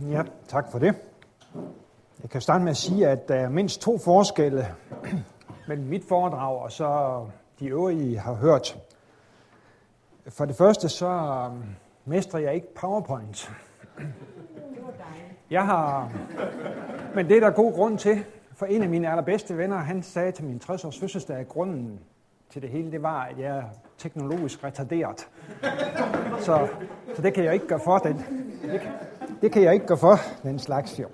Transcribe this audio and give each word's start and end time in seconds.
Ja, 0.00 0.22
tak 0.48 0.70
for 0.70 0.78
det. 0.78 0.94
Jeg 2.22 2.30
kan 2.30 2.40
starte 2.40 2.64
med 2.64 2.70
at 2.70 2.76
sige, 2.76 3.08
at 3.08 3.28
der 3.28 3.34
er 3.34 3.48
mindst 3.48 3.80
to 3.80 3.98
forskelle 3.98 4.66
mellem 5.68 5.86
mit 5.86 6.04
foredrag 6.08 6.62
og 6.62 6.72
så 6.72 7.20
de 7.60 7.66
øvrige, 7.66 8.10
I 8.10 8.14
har 8.14 8.34
hørt. 8.34 8.78
For 10.28 10.44
det 10.44 10.56
første, 10.56 10.88
så 10.88 11.08
øh, 11.08 11.64
mestrer 12.04 12.40
jeg 12.40 12.54
ikke 12.54 12.74
PowerPoint. 12.74 13.52
Jeg 15.50 15.66
har, 15.66 16.12
men 17.14 17.28
det 17.28 17.36
er 17.36 17.40
der 17.40 17.50
god 17.50 17.72
grund 17.72 17.98
til, 17.98 18.24
for 18.52 18.66
en 18.66 18.82
af 18.82 18.88
mine 18.88 19.10
allerbedste 19.10 19.58
venner, 19.58 19.76
han 19.76 20.02
sagde 20.02 20.32
til 20.32 20.44
min 20.44 20.60
60-års 20.64 20.98
fødselsdag, 20.98 21.36
at 21.36 21.48
grunden 21.48 22.00
til 22.50 22.62
det 22.62 22.70
hele, 22.70 22.92
det 22.92 23.02
var, 23.02 23.24
at 23.24 23.38
jeg 23.38 23.56
er 23.56 23.62
teknologisk 23.98 24.64
retarderet. 24.64 25.28
Så, 26.40 26.68
så 27.16 27.22
det 27.22 27.34
kan 27.34 27.44
jeg 27.44 27.54
ikke 27.54 27.66
gøre 27.66 27.80
for. 27.80 27.98
Den, 27.98 28.16
det, 28.62 28.80
kan, 28.80 28.90
det 29.42 29.52
kan 29.52 29.62
jeg 29.62 29.74
ikke 29.74 29.86
gøre 29.86 29.98
for, 29.98 30.16
den 30.42 30.58
slags 30.58 31.00
jo. 31.00 31.08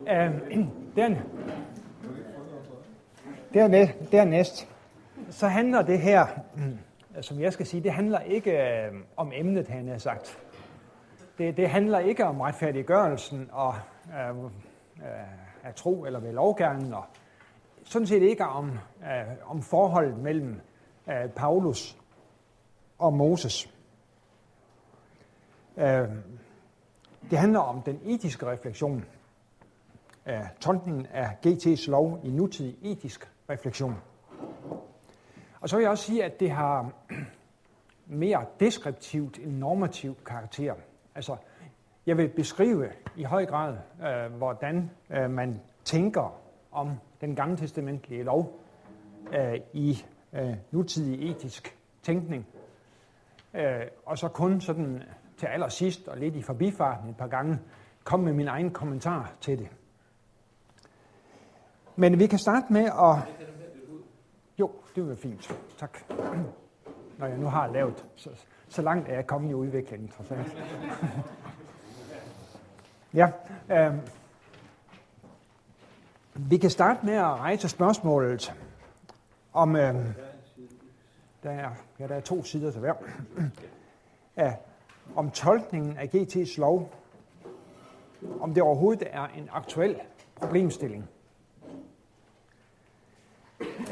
Uh, 0.00 0.50
den, 0.96 1.18
dernæst, 3.54 3.92
dernæst, 4.12 4.68
så 5.30 5.48
handler 5.48 5.82
det 5.82 5.98
her, 5.98 6.26
som 7.20 7.40
jeg 7.40 7.52
skal 7.52 7.66
sige, 7.66 7.82
det 7.82 7.92
handler 7.92 8.20
ikke 8.20 8.58
uh, 8.92 8.98
om 9.16 9.32
emnet, 9.34 9.68
han 9.68 9.88
har 9.88 9.98
sagt. 9.98 10.38
Det, 11.38 11.56
det 11.56 11.68
handler 11.68 11.98
ikke 11.98 12.24
om 12.24 12.40
retfærdiggørelsen 12.40 13.48
og 13.52 13.74
uh, 14.06 14.44
uh, 14.44 14.50
af 15.64 15.74
tro 15.76 16.04
eller 16.04 16.20
ved 16.20 16.32
lovgærningen, 16.32 16.94
og 16.94 17.04
sådan 17.84 18.06
set 18.06 18.22
ikke 18.22 18.44
om, 18.44 18.70
uh, 19.00 19.50
om 19.50 19.62
forholdet 19.62 20.18
mellem 20.18 20.60
uh, 21.06 21.30
Paulus 21.36 21.96
og 22.98 23.12
Moses. 23.12 23.74
Uh, 25.76 25.82
det 27.32 27.40
handler 27.40 27.60
om 27.60 27.82
den 27.82 28.00
etiske 28.04 28.46
refleksion 28.46 29.04
af 30.24 30.48
tolkningen 30.60 31.06
af 31.06 31.36
GT's 31.46 31.90
lov 31.90 32.20
i 32.24 32.30
nutidig 32.30 32.76
etisk 32.82 33.32
refleksion. 33.50 33.96
Og 35.60 35.68
så 35.68 35.76
vil 35.76 35.82
jeg 35.82 35.90
også 35.90 36.04
sige, 36.04 36.24
at 36.24 36.40
det 36.40 36.50
har 36.50 36.92
mere 38.06 38.44
deskriptivt 38.60 39.38
end 39.38 39.52
normativ 39.52 40.16
karakter. 40.26 40.74
Altså, 41.14 41.36
jeg 42.06 42.16
vil 42.16 42.28
beskrive 42.28 42.88
i 43.16 43.22
høj 43.22 43.46
grad, 43.46 43.76
øh, 44.02 44.32
hvordan 44.32 44.90
øh, 45.10 45.30
man 45.30 45.60
tænker 45.84 46.40
om 46.72 46.90
den 47.20 47.36
gamle 47.36 47.56
testamentlige 47.56 48.22
lov 48.22 48.60
øh, 49.32 49.60
i 49.72 50.04
øh, 50.32 50.54
nutidig 50.70 51.30
etisk 51.30 51.78
tænkning. 52.02 52.46
Øh, 53.54 53.80
og 54.06 54.18
så 54.18 54.28
kun 54.28 54.60
sådan 54.60 55.02
til 55.42 55.46
allersidst 55.46 56.08
og 56.08 56.16
lidt 56.16 56.36
i 56.36 56.42
forbifarten 56.42 57.10
et 57.10 57.16
par 57.16 57.26
gange 57.26 57.58
komme 58.04 58.24
med 58.24 58.32
min 58.32 58.48
egen 58.48 58.70
kommentar 58.70 59.32
til 59.40 59.58
det. 59.58 59.68
Men 61.96 62.18
vi 62.18 62.26
kan 62.26 62.38
starte 62.38 62.72
med 62.72 62.84
at... 62.84 63.46
Jo, 64.58 64.70
det 64.96 65.08
vil 65.08 65.16
fint. 65.16 65.54
Tak. 65.78 65.98
Når 67.18 67.26
jeg 67.26 67.38
nu 67.38 67.46
har 67.46 67.66
lavet, 67.66 68.06
så, 68.16 68.30
så 68.68 68.82
langt 68.82 69.08
er 69.08 69.14
jeg 69.14 69.26
kommet 69.26 69.50
i 69.50 69.54
udviklingen, 69.54 70.08
trods 70.08 70.30
alt. 70.38 70.56
ja, 73.14 73.30
øh, 73.70 73.94
vi 76.34 76.56
kan 76.56 76.70
starte 76.70 77.06
med 77.06 77.14
at 77.14 77.24
rejse 77.24 77.68
spørgsmålet 77.68 78.54
om... 79.52 79.76
Øh, 79.76 79.94
der 81.42 81.50
er, 81.50 81.70
ja, 81.98 82.06
der 82.06 82.14
er 82.14 82.20
to 82.20 82.44
sider 82.44 82.70
til 82.70 82.80
hver. 82.80 82.94
Ja, 84.36 84.54
om 85.16 85.30
tolkningen 85.30 85.96
af 85.96 86.06
GT's 86.14 86.60
lov, 86.60 86.92
om 88.40 88.54
det 88.54 88.62
overhovedet 88.62 89.08
er 89.10 89.26
en 89.26 89.48
aktuel 89.52 89.96
problemstilling. 90.34 91.08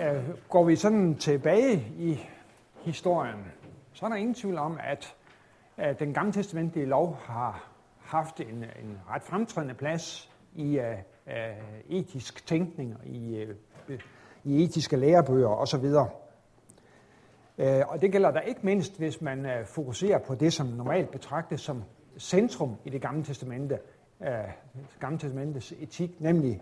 Øh, 0.02 0.28
går 0.48 0.64
vi 0.64 0.76
sådan 0.76 1.14
tilbage 1.14 1.86
i 1.98 2.20
historien, 2.82 3.44
så 3.92 4.06
er 4.06 4.10
der 4.10 4.16
ingen 4.16 4.34
tvivl 4.34 4.58
om, 4.58 4.78
at, 4.82 5.14
øh, 5.78 5.98
den 5.98 6.14
gamle 6.14 6.32
testamentlige 6.32 6.86
lov 6.86 7.18
har 7.24 7.70
haft 7.98 8.40
en, 8.40 8.56
en 8.56 9.00
ret 9.10 9.22
fremtrædende 9.22 9.74
plads 9.74 10.30
i 10.54 10.78
uh, 10.78 10.84
uh, 11.26 11.96
etisk 11.96 12.46
tænkning, 12.46 12.96
i, 13.06 13.44
uh, 13.88 13.94
i 14.44 14.64
etiske 14.64 14.96
lærebøger 14.96 15.48
osv. 15.48 15.84
Øh, 17.60 17.82
og 17.88 18.00
det 18.02 18.12
gælder 18.12 18.30
der 18.30 18.40
ikke 18.40 18.60
mindst, 18.62 18.98
hvis 18.98 19.20
man 19.20 19.46
øh, 19.46 19.66
fokuserer 19.66 20.18
på 20.18 20.34
det, 20.34 20.52
som 20.52 20.66
normalt 20.66 21.10
betragtes 21.10 21.60
som 21.60 21.84
centrum 22.18 22.76
i 22.84 22.90
det 22.90 23.02
gamle 23.02 23.24
testamente, 23.24 23.78
øh, 24.22 24.28
gamle 25.00 25.18
testamentets 25.18 25.74
etik, 25.80 26.20
nemlig 26.20 26.60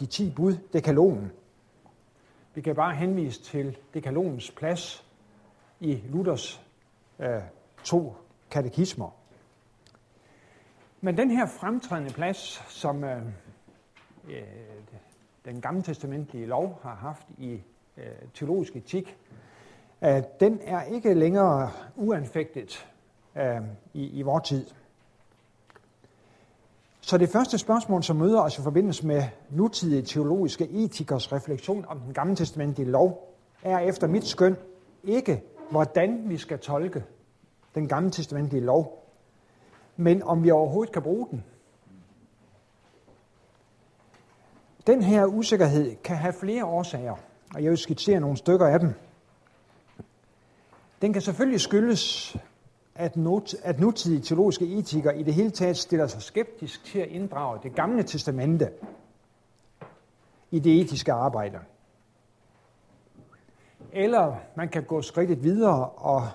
de 0.00 0.06
ti 0.06 0.32
bud, 0.36 0.56
dekalogen. 0.72 1.32
Vi 2.54 2.60
kan 2.60 2.74
bare 2.74 2.94
henvise 2.94 3.42
til 3.42 3.76
dekalogens 3.94 4.50
plads 4.50 5.06
i 5.80 6.02
Luthers 6.08 6.66
to 7.84 8.14
katekismer. 8.50 9.10
Men 11.00 11.16
den 11.16 11.30
her 11.30 11.46
fremtrædende 11.46 12.12
plads, 12.12 12.62
som 12.68 13.04
øh, 13.04 13.22
den 15.44 15.60
gamle 15.60 15.82
testamentlige 15.82 16.46
lov 16.46 16.80
har 16.82 16.94
haft 16.94 17.26
i 17.38 17.62
øh, 17.96 18.04
teologisk 18.34 18.76
etik, 18.76 19.16
Øh, 20.04 20.22
den 20.40 20.60
er 20.64 20.82
ikke 20.82 21.14
længere 21.14 21.70
uanfægtet 21.96 22.86
øh, 23.36 23.60
i, 23.94 24.18
i 24.18 24.22
vores 24.22 24.48
tid. 24.48 24.66
Så 27.00 27.18
det 27.18 27.28
første 27.28 27.58
spørgsmål, 27.58 28.02
som 28.02 28.16
møder 28.16 28.40
os 28.40 28.58
i 28.58 28.62
forbindelse 28.62 29.06
med 29.06 29.22
nutidige 29.50 30.02
teologiske 30.02 30.68
etikers 30.68 31.32
refleksion 31.32 31.84
om 31.88 32.00
den 32.00 32.14
gamle 32.14 32.36
testamentlige 32.36 32.90
lov, 32.90 33.36
er 33.62 33.78
efter 33.78 34.06
mit 34.06 34.24
skøn 34.24 34.56
ikke, 35.04 35.42
hvordan 35.70 36.22
vi 36.26 36.38
skal 36.38 36.58
tolke 36.58 37.04
den 37.74 37.88
gamle 37.88 38.10
testamentlige 38.10 38.64
lov, 38.64 39.06
men 39.96 40.22
om 40.22 40.44
vi 40.44 40.50
overhovedet 40.50 40.92
kan 40.92 41.02
bruge 41.02 41.26
den. 41.30 41.44
Den 44.86 45.02
her 45.02 45.26
usikkerhed 45.26 45.96
kan 46.04 46.16
have 46.16 46.32
flere 46.32 46.64
årsager, 46.64 47.16
og 47.54 47.62
jeg 47.62 47.70
vil 47.70 47.78
skitsere 47.78 48.20
nogle 48.20 48.36
stykker 48.36 48.66
af 48.66 48.80
dem. 48.80 48.94
Den 51.02 51.12
kan 51.12 51.22
selvfølgelig 51.22 51.60
skyldes 51.60 52.36
at, 52.94 53.16
not, 53.16 53.54
at 53.62 53.80
nutidige 53.80 54.20
teologiske 54.20 54.66
etikere 54.66 55.18
i 55.18 55.22
det 55.22 55.34
hele 55.34 55.50
taget 55.50 55.76
stiller 55.76 56.06
sig 56.06 56.22
skeptisk 56.22 56.84
til 56.84 56.98
at 56.98 57.08
inddrage 57.08 57.58
det 57.62 57.74
gamle 57.74 58.02
testamente 58.02 58.70
i 60.50 60.58
det 60.58 60.80
etiske 60.80 61.12
arbejde. 61.12 61.58
Eller 63.92 64.36
man 64.54 64.68
kan 64.68 64.84
gå 64.84 65.02
skridtet 65.02 65.42
videre 65.42 65.88
og 65.88 66.28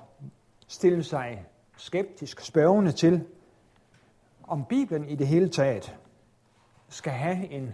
stille 0.68 1.04
sig 1.04 1.46
skeptisk 1.78 2.42
spørgende 2.42 2.92
til, 2.92 3.24
om 4.44 4.66
Bibelen 4.66 5.10
i 5.10 5.16
det 5.16 5.28
hele 5.28 5.50
taget 5.50 5.98
skal 6.90 7.14
have 7.14 7.52
en 7.52 7.74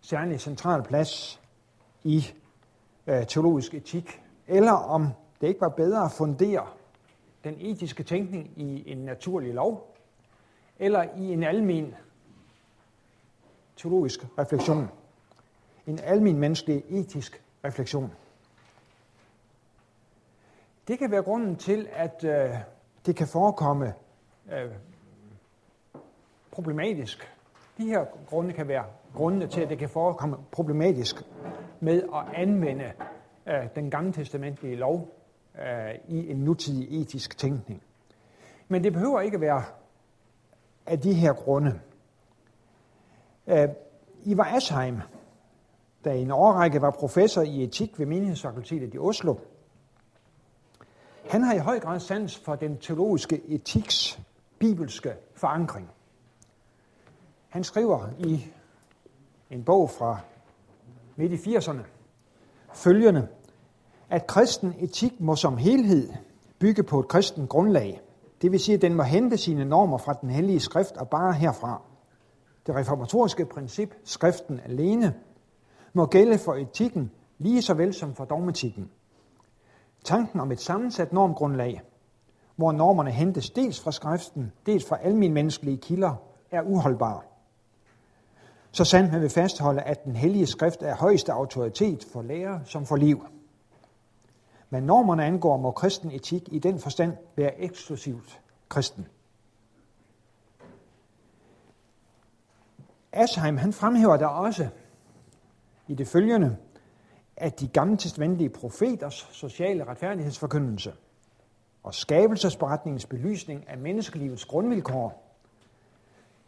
særlig 0.00 0.40
central 0.40 0.82
plads 0.82 1.40
i 2.02 2.26
øh, 3.06 3.26
teologisk 3.26 3.74
etik, 3.74 4.22
eller 4.46 4.72
om 4.72 5.08
det 5.44 5.48
ikke 5.48 5.60
var 5.60 5.68
bedre 5.68 6.04
at 6.04 6.12
fundere 6.12 6.66
den 7.44 7.56
etiske 7.58 8.02
tænkning 8.02 8.50
i 8.56 8.92
en 8.92 8.98
naturlig 8.98 9.54
lov, 9.54 9.94
eller 10.78 11.02
i 11.16 11.32
en 11.32 11.42
almen 11.42 11.94
teologisk 13.76 14.26
refleksion. 14.38 14.88
En 15.86 15.98
almen 16.02 16.38
menneskelig 16.38 16.84
etisk 16.88 17.44
refleksion. 17.64 18.12
Det 20.88 20.98
kan 20.98 21.10
være 21.10 21.22
grunden 21.22 21.56
til, 21.56 21.88
at 21.92 22.24
øh, 22.24 22.50
det 23.06 23.16
kan 23.16 23.26
forekomme 23.26 23.94
øh, 24.52 24.70
problematisk. 26.50 27.34
De 27.78 27.86
her 27.86 28.04
grunde 28.26 28.52
kan 28.52 28.68
være 28.68 28.84
grundene 29.14 29.46
til, 29.46 29.60
at 29.60 29.68
det 29.68 29.78
kan 29.78 29.88
forekomme 29.88 30.36
problematisk 30.52 31.16
med 31.80 32.02
at 32.02 32.34
anvende 32.34 32.92
øh, 33.46 33.68
den 33.74 33.90
gamle 33.90 34.12
testamentlige 34.12 34.76
lov 34.76 35.23
øh, 35.58 35.94
i 36.08 36.30
en 36.30 36.36
nutidig 36.36 37.00
etisk 37.00 37.38
tænkning. 37.38 37.82
Men 38.68 38.84
det 38.84 38.92
behøver 38.92 39.20
ikke 39.20 39.34
at 39.34 39.40
være 39.40 39.64
af 40.86 41.00
de 41.00 41.14
her 41.14 41.32
grunde. 41.32 41.80
Øh, 43.46 43.68
Ivar 44.24 44.44
Asheim, 44.44 45.00
der 46.04 46.12
i 46.12 46.22
en 46.22 46.30
årrække 46.30 46.82
var 46.82 46.90
professor 46.90 47.42
i 47.42 47.62
etik 47.62 47.98
ved 47.98 48.06
menighedsfakultetet 48.06 48.94
i 48.94 48.98
Oslo, 48.98 49.34
han 51.30 51.42
har 51.42 51.54
i 51.54 51.58
høj 51.58 51.80
grad 51.80 52.00
sans 52.00 52.38
for 52.38 52.54
den 52.54 52.78
teologiske 52.78 53.42
etiks 53.48 54.20
bibelske 54.58 55.14
forankring. 55.34 55.90
Han 57.48 57.64
skriver 57.64 58.08
i 58.18 58.46
en 59.50 59.64
bog 59.64 59.90
fra 59.90 60.18
midt 61.16 61.32
i 61.32 61.56
80'erne 61.56 61.82
følgende, 62.74 63.28
at 64.14 64.26
kristen 64.26 64.74
etik 64.78 65.20
må 65.20 65.36
som 65.36 65.56
helhed 65.56 66.12
bygge 66.58 66.82
på 66.82 67.00
et 67.00 67.08
kristen 67.08 67.46
grundlag, 67.46 68.00
Det 68.42 68.52
vil 68.52 68.60
sige, 68.60 68.74
at 68.74 68.82
den 68.82 68.94
må 68.94 69.02
hente 69.02 69.36
sine 69.36 69.64
normer 69.64 69.98
fra 69.98 70.12
den 70.12 70.30
hellige 70.30 70.60
skrift 70.60 70.96
og 70.96 71.08
bare 71.08 71.32
herfra. 71.32 71.82
Det 72.66 72.74
reformatoriske 72.74 73.44
princip, 73.44 73.94
skriften 74.04 74.60
alene, 74.64 75.14
må 75.92 76.06
gælde 76.06 76.38
for 76.38 76.54
etikken 76.54 77.10
lige 77.38 77.62
så 77.62 77.74
vel 77.74 77.94
som 77.94 78.14
for 78.14 78.24
dogmatikken. 78.24 78.90
Tanken 80.04 80.40
om 80.40 80.52
et 80.52 80.60
sammensat 80.60 81.12
normgrundlag, 81.12 81.82
hvor 82.56 82.72
normerne 82.72 83.10
hentes 83.10 83.50
dels 83.50 83.80
fra 83.80 83.92
skriften, 83.92 84.52
dels 84.66 84.88
fra 84.88 84.98
menneskelige 85.10 85.76
kilder, 85.76 86.14
er 86.50 86.62
uholdbar. 86.62 87.24
Så 88.72 88.84
sandt 88.84 89.12
man 89.12 89.20
vil 89.20 89.30
fastholde, 89.30 89.82
at 89.82 90.04
den 90.04 90.16
hellige 90.16 90.46
skrift 90.46 90.82
er 90.82 90.96
højeste 90.96 91.32
autoritet 91.32 92.06
for 92.12 92.22
lærer 92.22 92.60
som 92.64 92.86
for 92.86 92.96
liv. 92.96 93.24
Men 94.70 94.82
normerne 94.82 95.24
angår, 95.24 95.56
må 95.56 95.70
kristen 95.70 96.10
etik 96.10 96.48
i 96.52 96.58
den 96.58 96.78
forstand 96.78 97.16
være 97.36 97.60
eksklusivt 97.60 98.40
kristen. 98.68 99.06
Asheim 103.12 103.56
han 103.56 103.72
fremhæver 103.72 104.16
der 104.16 104.26
også 104.26 104.68
i 105.88 105.94
det 105.94 106.08
følgende, 106.08 106.56
at 107.36 107.60
de 107.60 107.68
gamle 107.68 107.96
testamentlige 107.96 108.50
profeters 108.50 109.28
sociale 109.32 109.84
retfærdighedsforkyndelse 109.84 110.92
og 111.82 111.94
skabelsesberetningens 111.94 113.06
belysning 113.06 113.68
af 113.68 113.78
menneskelivets 113.78 114.44
grundvilkår 114.44 115.36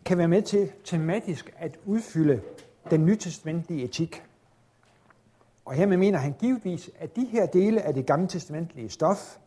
kan 0.05 0.19
være 0.19 0.29
med 0.29 0.43
til 0.43 0.73
tematisk 0.85 1.55
at 1.57 1.79
udfylde 1.85 2.43
den 2.91 3.07
nytestamentlige 3.07 3.85
etik. 3.85 4.23
Og 5.67 5.75
hermed 5.75 5.97
mener 5.97 6.19
han 6.19 6.35
givetvis, 6.39 6.91
at 6.99 7.17
de 7.17 7.25
her 7.25 7.47
dele 7.47 7.83
af 7.83 7.95
det 7.95 8.07
gamle 8.07 8.29
testamentlige 8.29 8.89
stof 8.89 9.39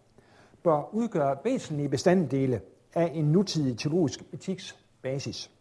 bør 0.63 0.93
udgøre 0.93 1.37
væsentlige 1.43 1.89
bestanddele 1.89 2.61
af 2.93 3.11
en 3.13 3.25
nutidig 3.25 3.77
teologisk 3.77 4.23
etiks 4.33 4.77
basis. 5.01 5.51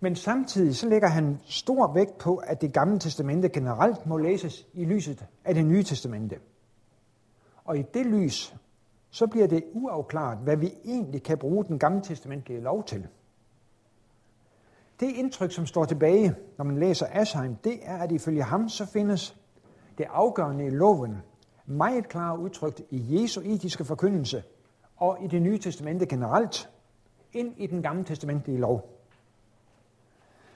Men 0.00 0.16
samtidig 0.16 0.76
så 0.76 0.88
lægger 0.88 1.08
han 1.08 1.38
stor 1.44 1.92
vægt 1.92 2.18
på, 2.18 2.36
at 2.36 2.60
det 2.60 2.72
gamle 2.72 2.98
testamente 2.98 3.48
generelt 3.48 4.06
må 4.06 4.16
læses 4.16 4.66
i 4.74 4.84
lyset 4.84 5.26
af 5.44 5.54
det 5.54 5.66
nye 5.66 5.82
testamente. 5.82 6.36
Og 7.64 7.78
i 7.78 7.82
det 7.94 8.06
lys, 8.06 8.54
så 9.10 9.26
bliver 9.26 9.46
det 9.46 9.64
uafklaret, 9.72 10.38
hvad 10.38 10.56
vi 10.56 10.74
egentlig 10.84 11.22
kan 11.22 11.38
bruge 11.38 11.64
den 11.64 11.78
gamle 11.78 12.02
testamentlige 12.02 12.60
lov 12.60 12.84
til. 12.84 13.06
Det 15.00 15.06
indtryk, 15.06 15.52
som 15.52 15.66
står 15.66 15.84
tilbage, 15.84 16.34
når 16.58 16.64
man 16.64 16.78
læser 16.78 17.06
Asheim, 17.10 17.54
det 17.54 17.78
er, 17.82 17.96
at 17.96 18.12
ifølge 18.12 18.42
ham 18.42 18.68
så 18.68 18.86
findes 18.86 19.36
det 19.98 20.06
afgørende 20.10 20.66
i 20.66 20.70
loven 20.70 21.22
meget 21.66 22.08
klart 22.08 22.38
udtrykt 22.38 22.82
i 22.90 23.22
Jesu 23.22 23.40
etiske 23.44 23.84
forkyndelse 23.84 24.42
og 24.96 25.18
i 25.24 25.26
det 25.26 25.42
nye 25.42 25.58
testamente 25.58 26.06
generelt, 26.06 26.70
ind 27.32 27.54
i 27.56 27.66
den 27.66 27.82
gamle 27.82 28.04
testamentlige 28.04 28.58
lov. 28.58 28.98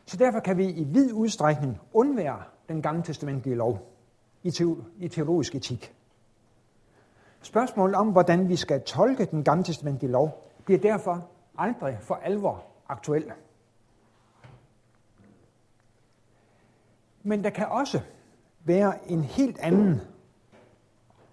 Så 0.05 0.17
derfor 0.17 0.41
kan 0.41 0.59
vi 0.59 0.71
i 0.71 0.85
vid 0.85 1.13
udstrækning 1.13 1.81
undvære 1.93 2.43
den 2.69 2.83
gamle 2.83 3.03
testamentlige 3.03 3.57
lov 3.57 3.93
i 4.99 5.09
teologisk 5.09 5.55
etik. 5.55 5.95
Spørgsmålet 7.43 7.97
om, 7.97 8.09
hvordan 8.09 8.49
vi 8.49 8.57
skal 8.57 8.83
tolke 8.83 9.25
den 9.25 9.45
gamle 9.45 9.65
testamentlige 9.65 10.13
lov, 10.13 10.51
bliver 10.65 10.81
derfor 10.81 11.29
aldrig 11.59 11.99
for 12.01 12.15
alvor 12.15 12.65
aktuel. 12.89 13.33
Men 17.23 17.45
der 17.45 17.51
kan 17.51 17.67
også 17.67 18.01
være 18.65 19.11
en 19.11 19.25
helt 19.25 19.59
anden 19.59 20.01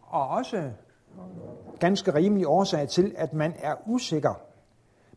og 0.01 0.27
også 0.27 0.71
ganske 1.80 2.13
rimelig 2.13 2.47
årsag 2.47 2.89
til, 2.89 3.13
at 3.18 3.33
man 3.33 3.53
er 3.59 3.75
usikker 3.86 4.33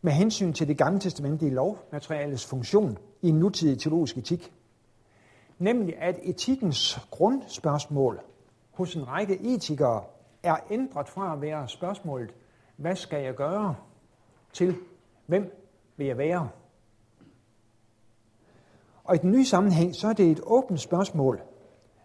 med 0.03 0.13
hensyn 0.13 0.53
til 0.53 0.69
det 0.69 0.79
gamle 0.79 1.01
testamentlige 1.01 1.55
lovmateriales 1.55 2.47
funktion 2.47 2.99
i 3.23 3.29
en 3.29 3.39
nutidig 3.39 3.79
teologisk 3.79 4.19
etik. 4.19 4.53
Nemlig 5.59 5.99
at 5.99 6.19
etikkens 6.23 7.01
grundspørgsmål 7.11 8.21
hos 8.73 8.95
en 8.95 9.09
række 9.09 9.55
etikere 9.55 10.05
er 10.43 10.57
ændret 10.71 11.09
fra 11.09 11.33
at 11.33 11.41
være 11.41 11.69
spørgsmålet, 11.69 12.35
hvad 12.77 12.97
skal 12.97 13.25
jeg 13.25 13.35
gøre, 13.35 13.75
til 14.53 14.77
hvem 15.27 15.53
vil 15.97 16.07
jeg 16.07 16.19
være? 16.19 16.49
Og 19.05 19.15
i 19.15 19.19
den 19.19 19.31
nye 19.31 19.45
sammenhæng, 19.45 19.95
så 19.95 20.09
er 20.09 20.13
det 20.13 20.31
et 20.31 20.41
åbent 20.43 20.81
spørgsmål, 20.81 21.43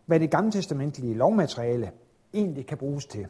hvad 0.06 0.20
det 0.20 0.32
gamle 0.32 0.52
testamentlige 0.52 1.14
lovmateriale 1.14 1.92
egentlig 2.34 2.66
kan 2.66 2.78
bruges 2.78 3.06
til. 3.06 3.28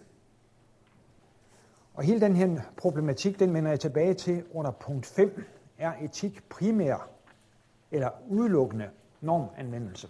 Og 1.93 2.03
hele 2.03 2.21
den 2.21 2.35
her 2.35 2.61
problematik, 2.77 3.39
den 3.39 3.53
vender 3.53 3.69
jeg 3.69 3.79
tilbage 3.79 4.13
til 4.13 4.43
under 4.53 4.71
punkt 4.71 5.05
5, 5.05 5.43
er 5.77 5.93
etik 6.01 6.49
primær 6.49 7.09
eller 7.91 8.09
udelukkende 8.29 8.89
normanvendelse. 9.21 10.09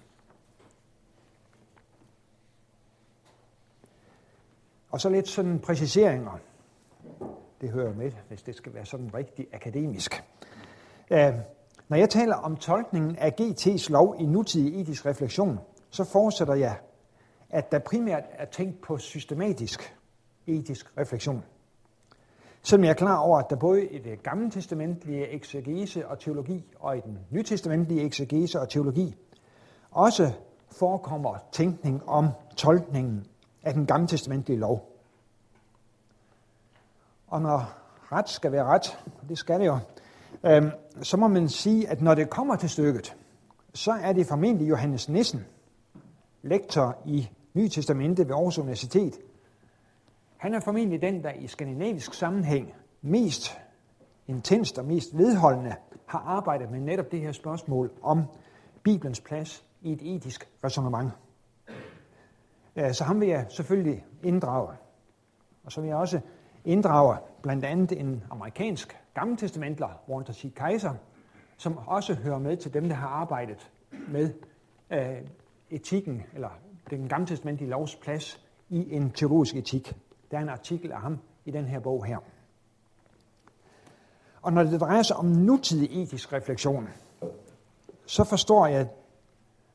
Og 4.90 5.02
så 5.02 5.10
lidt 5.10 5.28
sådan 5.28 5.60
præciseringer. 5.60 6.40
Det 7.62 7.70
hører 7.70 7.94
med, 7.94 8.12
hvis 8.28 8.42
det 8.42 8.56
skal 8.56 8.74
være 8.74 8.86
sådan 8.86 9.14
rigtig 9.14 9.48
akademisk. 9.54 10.24
Når 11.88 11.98
jeg 11.98 12.10
taler 12.10 12.36
om 12.36 12.56
tolkningen 12.56 13.16
af 13.16 13.34
GT's 13.42 13.92
lov 13.92 14.16
i 14.20 14.26
nutidig 14.26 14.82
etisk 14.82 15.06
refleksion, 15.06 15.60
så 15.90 16.04
fortsætter 16.04 16.54
jeg, 16.54 16.78
at 17.50 17.72
der 17.72 17.80
primært 17.80 18.24
er 18.32 18.46
tænkt 18.46 18.82
på 18.82 18.98
systematisk 18.98 19.98
etisk 20.48 20.98
refleksion. 20.98 21.44
Selvom 22.62 22.84
jeg 22.84 22.90
er 22.90 22.96
klar 22.96 23.18
over, 23.18 23.40
at 23.40 23.50
der 23.50 23.56
både 23.56 23.86
i 23.86 24.00
det 24.00 24.24
gamle 24.24 24.52
testamentlige 24.52 25.28
eksegese 25.28 26.08
og 26.08 26.20
teologi 26.20 26.66
og 26.80 26.98
i 26.98 27.02
den 27.02 27.20
nytestamentlige 27.32 28.02
eksegese 28.02 28.60
og 28.60 28.70
teologi 28.70 29.16
også 29.92 30.32
forekommer 30.72 31.38
tænkning 31.52 32.10
om 32.10 32.28
tolkningen 32.56 33.28
af 33.64 33.74
den 33.74 33.86
gamle 33.86 34.08
testamentlige 34.08 34.60
lov. 34.60 34.98
Og 37.28 37.42
når 37.42 37.74
ret 38.12 38.30
skal 38.30 38.52
være 38.52 38.64
ret, 38.64 39.00
og 39.22 39.30
det 39.30 39.38
skal 39.38 39.60
det 39.60 39.66
jo, 39.66 39.78
øhm, 40.46 40.72
så 41.02 41.18
må 41.18 41.28
man 41.28 41.50
sige, 41.50 41.90
at 41.90 42.02
når 42.02 42.16
det 42.16 42.30
kommer 42.30 42.56
til 42.56 42.70
stykket, 42.70 43.16
så 43.74 43.92
er 43.92 44.14
det 44.14 44.28
formentlig 44.28 44.70
Johannes 44.70 45.10
Nissen, 45.10 45.46
lektor 46.42 46.98
i 47.06 47.30
Nye 47.54 47.70
Testamente 47.70 48.28
ved 48.28 48.36
Aarhus 48.36 48.58
Universitet. 48.58 49.20
Han 50.38 50.54
er 50.54 50.60
formentlig 50.60 51.02
den, 51.02 51.24
der 51.24 51.32
i 51.32 51.48
skandinavisk 51.48 52.14
sammenhæng 52.14 52.74
mest 53.02 53.60
intenst 54.28 54.80
og 54.80 54.86
mest 54.86 55.18
vedholdende 55.18 55.76
har 56.06 56.20
arbejdet 56.20 56.72
med 56.72 56.80
netop 56.80 57.12
det 57.12 57.20
her 57.20 57.32
spørgsmål 57.32 57.92
om 58.02 58.24
Bibelens 58.84 59.22
plads 59.22 59.64
i 59.82 59.92
et 59.92 60.16
etisk 60.16 60.50
resonemang. 60.64 61.12
Øh, 62.76 62.94
så 62.94 63.04
ham 63.04 63.20
vil 63.20 63.28
jeg 63.28 63.46
selvfølgelig 63.50 64.06
inddrage. 64.24 64.74
Og 65.64 65.72
så 65.72 65.82
vil 65.82 65.88
jeg 65.88 65.98
også 65.98 66.20
inddrager 66.68 67.18
blandt 67.42 67.66
andet 67.66 68.00
en 68.00 68.24
amerikansk 68.30 68.98
gammeltestamentler, 69.14 69.90
Walter 70.10 70.34
C. 70.34 70.54
Kaiser, 70.54 70.94
som 71.58 71.78
også 71.78 72.14
hører 72.14 72.40
med 72.40 72.58
til 72.58 72.74
dem, 72.74 72.90
der 72.90 72.96
har 72.96 73.08
arbejdet 73.08 73.72
med 74.08 74.34
øh, 74.92 75.22
etikken, 75.70 76.24
eller 76.34 76.50
den 76.90 77.08
gammeltestamentlige 77.08 77.70
lovs 77.70 77.96
plads 77.96 78.46
i 78.70 78.96
en 78.96 79.12
teologisk 79.12 79.56
etik. 79.56 79.96
Der 80.32 80.38
er 80.38 80.42
en 80.42 80.50
artikel 80.50 80.92
af 80.92 81.02
ham 81.02 81.20
i 81.46 81.52
den 81.52 81.66
her 81.66 81.80
bog 81.80 82.06
her. 82.06 82.18
Og 84.42 84.54
når 84.54 84.64
det 84.64 84.80
drejer 84.80 85.02
sig 85.02 85.16
om 85.16 85.26
nutidig 85.26 86.04
etisk 86.04 86.34
refleksion, 86.34 86.90
så 88.06 88.24
forstår 88.24 88.68
jeg 88.68 88.88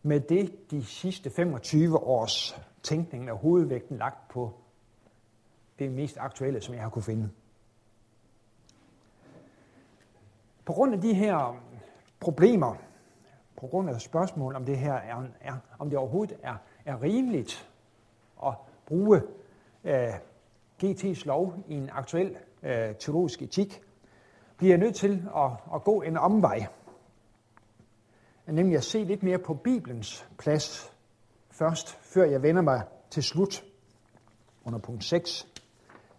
med 0.02 0.20
det 0.20 0.70
de 0.70 0.84
sidste 0.84 1.30
25 1.30 1.98
års 1.98 2.60
tænkning 2.82 3.28
af 3.28 3.36
hovedvægten 3.36 3.98
lagt 3.98 4.28
på 4.28 4.61
det 5.82 5.92
mest 5.92 6.18
aktuelle, 6.18 6.60
som 6.60 6.74
jeg 6.74 6.82
har 6.82 6.90
kunne 6.90 7.02
finde. 7.02 7.30
På 10.64 10.72
grund 10.72 10.94
af 10.94 11.00
de 11.00 11.14
her 11.14 11.62
problemer, 12.20 12.74
på 13.56 13.66
grund 13.66 13.90
af 13.90 14.00
spørgsmål 14.00 14.54
om 14.54 14.64
det 14.64 14.78
her 14.78 14.94
er, 14.94 15.22
er 15.40 15.56
om 15.78 15.90
det 15.90 15.98
overhovedet 15.98 16.36
er, 16.42 16.56
er 16.84 17.02
rimeligt 17.02 17.70
at 18.46 18.54
bruge 18.86 19.22
øh, 19.84 20.14
GT's 20.84 21.26
lov 21.26 21.54
i 21.68 21.74
en 21.74 21.90
aktuel 21.92 22.36
øh, 22.62 22.94
teologisk 22.94 23.42
etik, 23.42 23.82
bliver 24.56 24.72
jeg 24.72 24.78
nødt 24.78 24.94
til 24.94 25.28
at, 25.36 25.50
at 25.74 25.84
gå 25.84 26.02
en 26.02 26.16
omvej. 26.16 26.66
Nemlig 28.46 28.76
at 28.76 28.84
se 28.84 29.04
lidt 29.04 29.22
mere 29.22 29.38
på 29.38 29.54
Bibelens 29.54 30.26
plads 30.38 30.92
først, 31.50 31.88
før 31.88 32.24
jeg 32.24 32.42
vender 32.42 32.62
mig 32.62 32.82
til 33.10 33.22
slut 33.22 33.64
under 34.64 34.78
punkt 34.78 35.04
6 35.04 35.51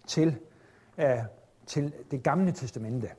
til, 0.07 0.38
øh, 0.98 1.17
til 1.65 1.93
det 2.12 2.24
gamle 2.24 2.51
testamente. 2.51 3.10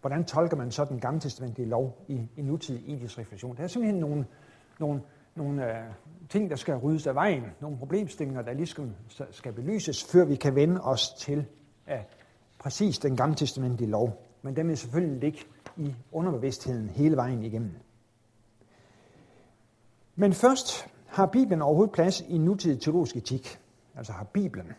Hvordan 0.00 0.24
tolker 0.24 0.56
man 0.56 0.70
så 0.70 0.84
den 0.84 1.00
gamle 1.00 1.20
testamentlige 1.20 1.68
lov 1.68 2.04
i, 2.08 2.28
i 2.36 2.42
nutidig 2.42 2.94
etisk 2.94 3.18
refleksion? 3.18 3.56
Der 3.56 3.62
er 3.62 3.66
simpelthen 3.66 4.00
nogle, 4.00 4.26
nogle, 4.80 5.02
nogle 5.34 5.78
øh, 5.78 5.84
ting, 6.28 6.50
der 6.50 6.56
skal 6.56 6.76
ryddes 6.76 7.06
af 7.06 7.14
vejen, 7.14 7.44
nogle 7.60 7.78
problemstillinger, 7.78 8.42
der 8.42 8.52
ligesom 8.52 8.94
skal 9.30 9.52
belyses, 9.52 10.04
før 10.04 10.24
vi 10.24 10.36
kan 10.36 10.54
vende 10.54 10.80
os 10.80 11.14
til 11.18 11.46
øh, 11.90 11.98
præcis 12.58 12.98
den 12.98 13.16
gamle 13.16 13.36
testamentlige 13.36 13.90
lov, 13.90 14.22
men 14.42 14.56
den 14.56 14.68
vil 14.68 14.76
selvfølgelig 14.76 15.20
ligge 15.20 15.38
i 15.76 15.94
underbevidstheden 16.12 16.88
hele 16.88 17.16
vejen 17.16 17.42
igennem. 17.42 17.74
Men 20.16 20.32
først 20.32 20.86
har 21.06 21.26
Bibelen 21.26 21.62
overhovedet 21.62 21.92
plads 21.94 22.20
i 22.20 22.38
nutidig 22.38 22.80
teologisk 22.80 23.16
etik? 23.16 23.58
Altså 23.96 24.12
har 24.12 24.24
Bibelen? 24.24 24.72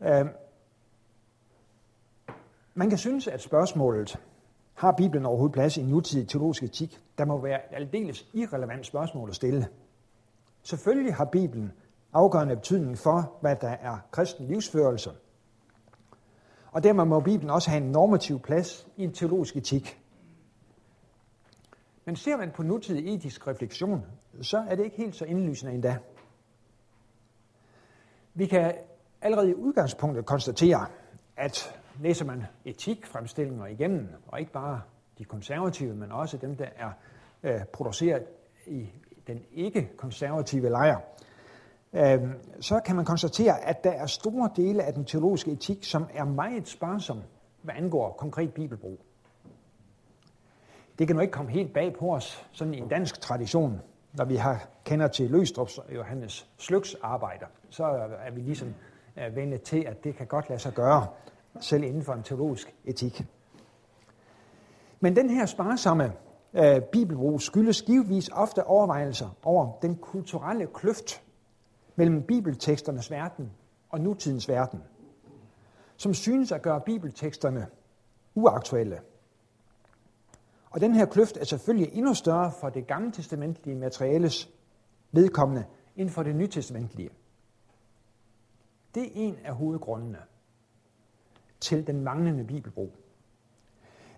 Øhm, 0.00 0.28
man 2.74 2.88
kan 2.88 2.98
synes, 2.98 3.28
at 3.28 3.40
spørgsmålet, 3.40 4.18
har 4.74 4.92
Bibelen 4.92 5.26
overhovedet 5.26 5.54
plads 5.54 5.76
i 5.76 5.82
nutidig 5.82 6.28
teologisk 6.28 6.62
etik, 6.62 7.00
der 7.18 7.24
må 7.24 7.40
være 7.40 7.60
et 7.72 7.76
aldeles 7.76 8.26
irrelevant 8.32 8.86
spørgsmål 8.86 9.28
at 9.28 9.34
stille. 9.34 9.68
Selvfølgelig 10.62 11.14
har 11.14 11.24
Bibelen 11.24 11.72
afgørende 12.12 12.56
betydning 12.56 12.98
for, 12.98 13.38
hvad 13.40 13.56
der 13.56 13.68
er 13.68 13.98
kristen 14.10 14.46
livsførelse. 14.46 15.10
Og 16.72 16.82
dermed 16.82 17.04
må 17.04 17.20
Bibelen 17.20 17.50
også 17.50 17.70
have 17.70 17.84
en 17.84 17.92
normativ 17.92 18.40
plads 18.40 18.88
i 18.96 19.04
en 19.04 19.12
teologisk 19.12 19.56
etik. 19.56 20.00
Men 22.04 22.16
ser 22.16 22.36
man 22.36 22.50
på 22.50 22.62
nutidig 22.62 23.14
etisk 23.14 23.46
refleksion, 23.46 24.06
så 24.42 24.58
er 24.68 24.74
det 24.74 24.84
ikke 24.84 24.96
helt 24.96 25.16
så 25.16 25.24
indlysende 25.24 25.72
endda. 25.72 25.98
Vi 28.34 28.46
kan 28.46 28.74
allerede 29.22 29.50
i 29.50 29.54
udgangspunktet 29.54 30.26
konstatere, 30.26 30.86
at 31.36 31.80
læser 32.00 32.24
man 32.24 32.44
etikfremstillinger 32.64 33.66
igennem, 33.66 34.08
og 34.26 34.40
ikke 34.40 34.52
bare 34.52 34.80
de 35.18 35.24
konservative, 35.24 35.94
men 35.94 36.12
også 36.12 36.36
dem, 36.36 36.56
der 36.56 36.66
er 36.76 36.90
øh, 37.42 37.64
produceret 37.72 38.22
i 38.66 38.88
den 39.26 39.42
ikke-konservative 39.52 40.68
lejr, 40.68 41.00
øh, 41.92 42.20
så 42.60 42.80
kan 42.80 42.96
man 42.96 43.04
konstatere, 43.04 43.60
at 43.60 43.84
der 43.84 43.90
er 43.90 44.06
store 44.06 44.50
dele 44.56 44.82
af 44.82 44.94
den 44.94 45.04
teologiske 45.04 45.50
etik, 45.50 45.84
som 45.84 46.06
er 46.14 46.24
meget 46.24 46.68
sparsom, 46.68 47.22
hvad 47.62 47.74
angår 47.74 48.12
konkret 48.12 48.54
bibelbrug. 48.54 49.00
Det 50.98 51.06
kan 51.06 51.16
nu 51.16 51.22
ikke 51.22 51.32
komme 51.32 51.50
helt 51.50 51.72
bag 51.72 51.94
på 51.98 52.14
os, 52.14 52.46
sådan 52.52 52.74
i 52.74 52.78
en 52.78 52.88
dansk 52.88 53.20
tradition, 53.20 53.80
når 54.12 54.24
vi 54.24 54.36
har 54.36 54.68
kender 54.84 55.08
til 55.08 55.30
Løstrups 55.30 55.78
og 55.78 55.94
Johannes 55.94 56.48
Slyks 56.58 56.96
arbejder, 57.02 57.46
så 57.70 57.84
er 58.24 58.30
vi 58.30 58.40
ligesom 58.40 58.74
vende 59.34 59.58
til, 59.58 59.84
at 59.86 60.04
det 60.04 60.16
kan 60.16 60.26
godt 60.26 60.48
lade 60.48 60.60
sig 60.60 60.72
gøre, 60.74 61.06
selv 61.60 61.84
inden 61.84 62.02
for 62.02 62.12
en 62.12 62.22
teologisk 62.22 62.74
etik. 62.84 63.24
Men 65.00 65.16
den 65.16 65.30
her 65.30 65.46
sparsomme 65.46 66.12
øh, 66.54 66.80
bibelbrug 66.82 67.40
skyldes 67.40 67.82
givetvis 67.82 68.28
ofte 68.28 68.64
overvejelser 68.64 69.28
over 69.42 69.78
den 69.82 69.96
kulturelle 69.96 70.66
kløft 70.74 71.22
mellem 71.96 72.22
bibelteksternes 72.22 73.10
verden 73.10 73.50
og 73.90 74.00
nutidens 74.00 74.48
verden, 74.48 74.82
som 75.96 76.14
synes 76.14 76.52
at 76.52 76.62
gøre 76.62 76.80
bibelteksterne 76.80 77.66
uaktuelle. 78.34 79.00
Og 80.70 80.80
den 80.80 80.94
her 80.94 81.06
kløft 81.06 81.36
er 81.36 81.44
selvfølgelig 81.44 81.94
endnu 81.94 82.14
større 82.14 82.52
for 82.60 82.68
det 82.68 82.86
gamle 82.86 83.12
testamentlige 83.12 83.76
materiales 83.76 84.50
vedkommende 85.12 85.64
end 85.96 86.10
for 86.10 86.22
det 86.22 86.36
nytestamentlige. 86.36 87.10
Det 88.94 89.02
er 89.02 89.10
en 89.14 89.36
af 89.44 89.54
hovedgrundene 89.54 90.18
til 91.60 91.86
den 91.86 92.00
manglende 92.00 92.44
bibelbrug. 92.44 92.92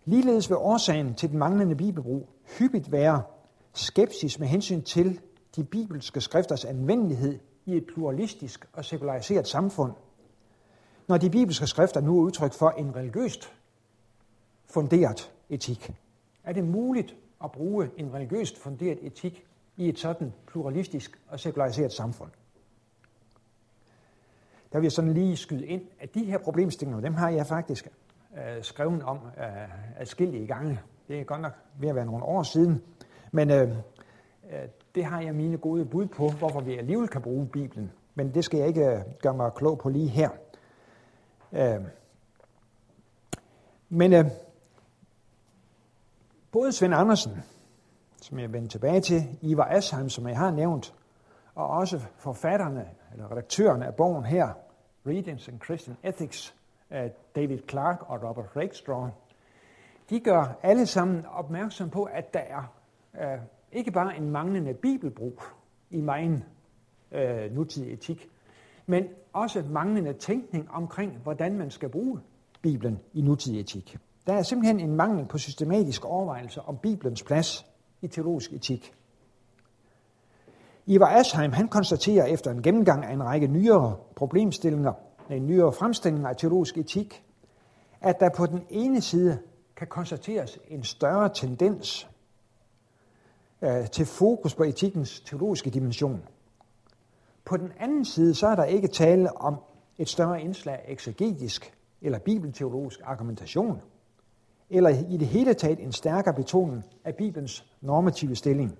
Ligeledes 0.04 0.50
vil 0.50 0.56
årsagen 0.56 1.14
til 1.14 1.30
den 1.30 1.38
manglende 1.38 1.76
bibelbrug 1.76 2.28
hyppigt 2.58 2.92
være 2.92 3.22
skepsis 3.72 4.38
med 4.38 4.48
hensyn 4.48 4.82
til 4.82 5.20
de 5.56 5.64
bibelske 5.64 6.20
skrifters 6.20 6.64
anvendelighed 6.64 7.38
i 7.66 7.76
et 7.76 7.86
pluralistisk 7.86 8.68
og 8.72 8.84
sekulariseret 8.84 9.48
samfund, 9.48 9.92
når 11.08 11.16
de 11.16 11.30
bibelske 11.30 11.66
skrifter 11.66 12.00
nu 12.00 12.18
er 12.18 12.22
udtryk 12.22 12.52
for 12.52 12.70
en 12.70 12.96
religiøst 12.96 13.52
funderet 14.66 15.32
etik. 15.48 15.92
Er 16.44 16.52
det 16.52 16.64
muligt 16.64 17.16
at 17.44 17.52
bruge 17.52 17.90
en 17.96 18.14
religiøst 18.14 18.58
funderet 18.58 18.98
etik 19.02 19.46
i 19.76 19.88
et 19.88 19.98
sådan 19.98 20.32
pluralistisk 20.46 21.20
og 21.28 21.40
sekulariseret 21.40 21.92
samfund? 21.92 22.30
Der 24.72 24.78
vil 24.78 24.84
jeg 24.84 24.92
sådan 24.92 25.12
lige 25.12 25.36
skyde 25.36 25.66
ind, 25.66 25.82
at 26.00 26.14
de 26.14 26.24
her 26.24 26.38
problemstillinger, 26.38 27.00
dem 27.00 27.14
har 27.14 27.30
jeg 27.30 27.46
faktisk 27.46 27.88
øh, 28.34 28.62
skrevet 28.62 29.02
om 29.02 29.18
øh, 29.38 30.00
adskillige 30.00 30.46
gange. 30.46 30.80
Det 31.08 31.20
er 31.20 31.24
godt 31.24 31.40
nok 31.40 31.52
ved 31.80 31.88
at 31.88 31.94
være 31.94 32.06
nogle 32.06 32.24
år 32.24 32.42
siden, 32.42 32.82
men 33.32 33.50
øh, 33.50 33.68
øh, 34.52 34.68
det 34.94 35.04
har 35.04 35.20
jeg 35.20 35.34
mine 35.34 35.56
gode 35.56 35.84
bud 35.84 36.06
på, 36.06 36.28
hvorfor 36.28 36.60
vi 36.60 36.78
alligevel 36.78 37.08
kan 37.08 37.22
bruge 37.22 37.46
Bibelen. 37.46 37.92
Men 38.14 38.34
det 38.34 38.44
skal 38.44 38.58
jeg 38.58 38.68
ikke 38.68 38.86
øh, 38.86 39.00
gøre 39.22 39.34
mig 39.34 39.52
klog 39.54 39.78
på 39.78 39.88
lige 39.88 40.08
her. 40.08 40.30
Øh, 41.52 41.80
men 43.88 44.12
øh, 44.12 44.24
både 46.52 46.72
Svend 46.72 46.94
Andersen, 46.94 47.42
som 48.22 48.38
jeg 48.38 48.52
vender 48.52 48.68
tilbage 48.68 49.00
til, 49.00 49.38
Ivar 49.40 49.64
Asheim, 49.64 50.08
som 50.08 50.28
jeg 50.28 50.38
har 50.38 50.50
nævnt, 50.50 50.94
og 51.54 51.66
også 51.66 52.00
forfatterne, 52.16 52.86
eller 53.12 53.30
redaktøren 53.30 53.82
af 53.82 53.94
bogen 53.94 54.24
her, 54.24 54.48
Readings 55.06 55.48
and 55.48 55.60
Christian 55.64 55.96
Ethics, 56.04 56.54
David 57.36 57.58
Clark 57.68 58.02
og 58.06 58.22
Robert 58.22 58.56
Rakestraw, 58.56 59.08
de 60.10 60.20
gør 60.20 60.58
alle 60.62 60.86
sammen 60.86 61.26
opmærksom 61.26 61.90
på, 61.90 62.04
at 62.04 62.34
der 62.34 62.40
er 62.40 62.74
øh, 63.20 63.38
ikke 63.72 63.90
bare 63.90 64.16
en 64.16 64.30
manglende 64.30 64.74
bibelbrug 64.74 65.42
i 65.90 66.00
min 66.00 66.44
øh, 67.12 67.54
nutidig 67.54 67.92
etik, 67.92 68.28
men 68.86 69.04
også 69.32 69.62
manglende 69.62 70.12
tænkning 70.12 70.70
omkring, 70.70 71.12
hvordan 71.22 71.58
man 71.58 71.70
skal 71.70 71.88
bruge 71.88 72.20
Bibelen 72.62 73.00
i 73.12 73.22
nutidig 73.22 73.60
etik. 73.60 73.98
Der 74.26 74.32
er 74.32 74.42
simpelthen 74.42 74.80
en 74.80 74.96
mangel 74.96 75.26
på 75.26 75.38
systematisk 75.38 76.04
overvejelse 76.04 76.62
om 76.62 76.78
Bibelens 76.78 77.22
plads 77.22 77.66
i 78.02 78.06
teologisk 78.08 78.52
etik. 78.52 78.94
Ivar 80.90 81.06
Asheim 81.06 81.52
han 81.52 81.68
konstaterer 81.68 82.24
efter 82.24 82.50
en 82.50 82.62
gennemgang 82.62 83.04
af 83.04 83.12
en 83.12 83.24
række 83.24 83.46
nyere 83.46 83.96
problemstillinger, 84.16 84.92
en 85.30 85.46
nyere 85.46 85.72
fremstilling 85.72 86.26
af 86.26 86.36
teologisk 86.36 86.78
etik, 86.78 87.24
at 88.00 88.20
der 88.20 88.28
på 88.28 88.46
den 88.46 88.62
ene 88.70 89.00
side 89.00 89.38
kan 89.76 89.86
konstateres 89.86 90.58
en 90.68 90.84
større 90.84 91.28
tendens 91.34 92.08
øh, 93.62 93.90
til 93.90 94.06
fokus 94.06 94.54
på 94.54 94.62
etikkens 94.62 95.20
teologiske 95.20 95.70
dimension. 95.70 96.22
På 97.44 97.56
den 97.56 97.72
anden 97.80 98.04
side 98.04 98.34
så 98.34 98.46
er 98.46 98.54
der 98.54 98.64
ikke 98.64 98.88
tale 98.88 99.36
om 99.36 99.56
et 99.98 100.08
større 100.08 100.42
indslag 100.42 100.74
af 100.74 100.92
eksegetisk 100.92 101.74
eller 102.02 102.18
bibelteologisk 102.18 103.00
argumentation, 103.04 103.80
eller 104.70 104.90
i 105.10 105.16
det 105.16 105.28
hele 105.28 105.54
taget 105.54 105.80
en 105.80 105.92
stærkere 105.92 106.34
betoning 106.34 106.84
af 107.04 107.14
Bibelens 107.14 107.66
normative 107.80 108.36
stilling. 108.36 108.78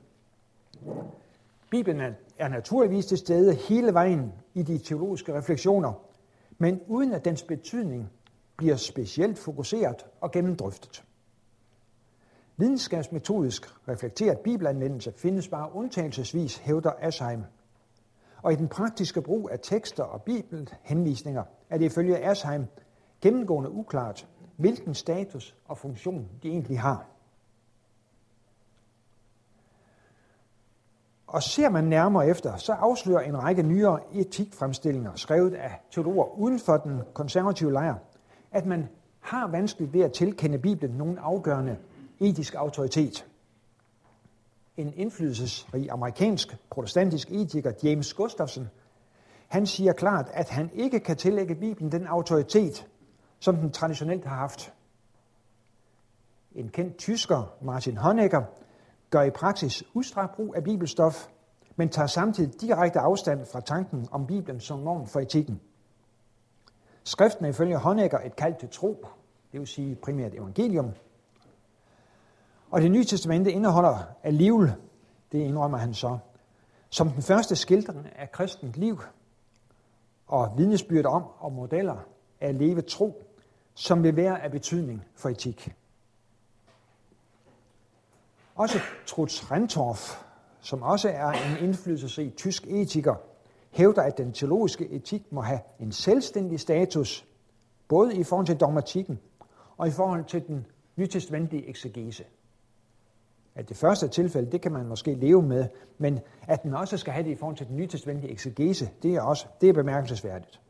Bibelen 1.71 2.15
er 2.39 2.49
naturligvis 2.49 3.07
til 3.07 3.19
stede 3.19 3.55
hele 3.55 3.95
vejen 3.95 4.33
i 4.55 4.63
de 4.63 4.79
teologiske 4.79 5.35
refleksioner, 5.35 5.93
men 6.59 6.81
uden 6.87 7.13
at 7.13 7.25
dens 7.25 7.43
betydning 7.43 8.11
bliver 8.57 8.77
specielt 8.77 9.39
fokuseret 9.39 10.07
og 10.21 10.31
gennemdrøftet. 10.31 11.05
Videnskabsmetodisk 12.57 13.89
reflekteret 13.89 14.39
bibelanvendelse 14.39 15.13
findes 15.17 15.49
bare 15.49 15.75
undtagelsesvis, 15.75 16.57
hævder 16.57 16.93
Asheim. 16.99 17.45
Og 18.43 18.53
i 18.53 18.57
den 18.57 18.69
praktiske 18.69 19.23
brug 19.23 19.51
af 19.53 19.59
tekster 19.63 20.05
og 20.05 20.23
bibelhenvisninger 20.23 21.45
er 21.71 21.79
det 21.79 21.85
ifølge 21.85 22.19
Asheim 22.19 22.67
gennemgående 23.21 23.71
uklart, 23.71 24.29
hvilken 24.57 24.95
status 24.95 25.57
og 25.65 25.79
funktion 25.79 26.29
de 26.43 26.49
egentlig 26.49 26.81
har. 26.81 27.07
Og 31.31 31.43
ser 31.43 31.69
man 31.69 31.85
nærmere 31.85 32.27
efter, 32.27 32.57
så 32.57 32.73
afslører 32.73 33.21
en 33.21 33.43
række 33.43 33.63
nyere 33.63 34.01
etikfremstillinger, 34.13 35.15
skrevet 35.15 35.55
af 35.55 35.81
teologer 35.91 36.39
uden 36.39 36.59
for 36.59 36.77
den 36.77 37.03
konservative 37.15 37.73
lejr, 37.73 37.95
at 38.53 38.67
man 38.67 38.89
har 39.21 39.47
vanskeligt 39.49 39.93
ved 39.93 40.01
at 40.01 40.13
tilkende 40.13 40.59
Bibelen 40.59 40.97
nogen 40.97 41.19
afgørende 41.19 41.77
etisk 42.21 42.55
autoritet. 42.55 43.27
En 44.77 44.93
indflydelsesrig 44.97 45.91
amerikansk 45.91 46.57
protestantisk 46.71 47.31
etiker, 47.31 47.73
James 47.83 48.15
Gustafson, 48.15 48.69
han 49.49 49.67
siger 49.67 49.93
klart, 49.93 50.29
at 50.33 50.49
han 50.49 50.71
ikke 50.75 51.01
kan 51.01 51.17
tillægge 51.17 51.55
Bibelen 51.55 51.93
den 51.93 52.07
autoritet, 52.07 52.87
som 53.39 53.57
den 53.57 53.71
traditionelt 53.71 54.25
har 54.25 54.37
haft. 54.37 54.73
En 56.53 56.69
kendt 56.69 56.97
tysker, 56.97 57.55
Martin 57.63 57.97
Honecker, 57.97 58.43
gør 59.11 59.23
i 59.23 59.31
praksis 59.31 59.85
udstrakt 59.95 60.37
brug 60.37 60.57
af 60.57 60.65
bibelstof, 60.65 61.29
men 61.77 61.89
tager 61.89 62.07
samtidig 62.07 62.61
direkte 62.61 62.99
afstand 62.99 63.47
fra 63.47 63.61
tanken 63.61 64.09
om 64.11 64.27
Bibelen 64.27 64.61
som 64.61 64.79
norm 64.79 65.07
for 65.07 65.21
etikken. 65.21 65.61
Skriften 67.05 67.45
er 67.45 67.49
ifølge 67.49 67.77
Honegger 67.77 68.19
et 68.19 68.37
kald 68.37 68.55
til 68.61 68.69
tro, 68.69 69.07
det 69.53 69.61
vil 69.61 69.67
sige 69.67 69.95
primært 69.95 70.35
evangelium. 70.35 70.91
Og 72.71 72.81
det 72.83 72.91
nye 72.91 73.05
testamente 73.05 73.53
indeholder 73.53 73.99
alligevel, 74.23 74.75
det 75.33 75.39
indrømmer 75.39 75.79
han 75.79 75.95
så, 75.95 76.19
som 76.91 77.11
den 77.11 77.23
første 77.23 77.57
skildring 77.57 78.07
af 78.17 78.33
kristent 78.33 78.77
liv 78.77 79.01
og 80.27 80.55
vidnesbyrd 80.57 81.07
om 81.07 81.25
og 81.39 81.53
modeller 81.53 81.97
at 82.41 82.55
leve 82.55 82.83
tro, 82.83 83.27
som 83.75 84.03
vil 84.03 84.17
være 84.17 84.43
af 84.43 84.51
betydning 84.51 85.05
for 85.15 85.29
etik. 85.29 85.75
Også 88.61 88.81
Trutz 89.07 89.51
Rentorf, 89.51 90.23
som 90.61 90.83
også 90.83 91.09
er 91.09 91.31
en 91.31 91.65
indflydelsesrig 91.65 92.35
tysk 92.37 92.67
etiker, 92.67 93.15
hævder, 93.71 94.03
at 94.03 94.19
den 94.19 94.33
teologiske 94.33 94.89
etik 94.91 95.33
må 95.33 95.41
have 95.41 95.61
en 95.79 95.93
selvstændig 95.93 96.61
status, 96.61 97.27
både 97.89 98.17
i 98.17 98.25
forhold 98.25 98.47
til 98.47 98.57
dogmatikken 98.57 99.21
og 99.77 99.89
i 99.89 99.91
forhold 99.91 100.25
til 100.25 100.47
den 100.47 100.67
nytestamentlige 100.97 101.69
eksegese. 101.69 102.25
At 103.55 103.69
det 103.69 103.77
første 103.77 104.09
tilfælde, 104.09 104.53
det 104.53 104.61
kan 104.61 104.73
man 104.73 104.87
måske 104.87 105.15
leve 105.15 105.43
med, 105.43 105.69
men 105.99 106.21
at 106.43 106.63
den 106.63 106.75
også 106.75 106.97
skal 106.97 107.13
have 107.13 107.25
det 107.25 107.31
i 107.31 107.37
forhold 107.37 107.57
til 107.57 107.67
den 107.67 107.77
nytestamentlige 107.77 108.33
eksegese, 108.33 108.91
det 109.03 109.15
er 109.15 109.23
også 109.23 109.47
det 109.61 109.69
er 109.69 109.73
bemærkelsesværdigt. 109.73 110.61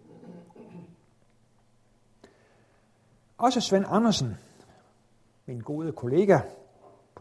Også 3.39 3.61
Svend 3.61 3.85
Andersen, 3.89 4.37
min 5.47 5.61
gode 5.61 5.93
kollega 5.93 6.39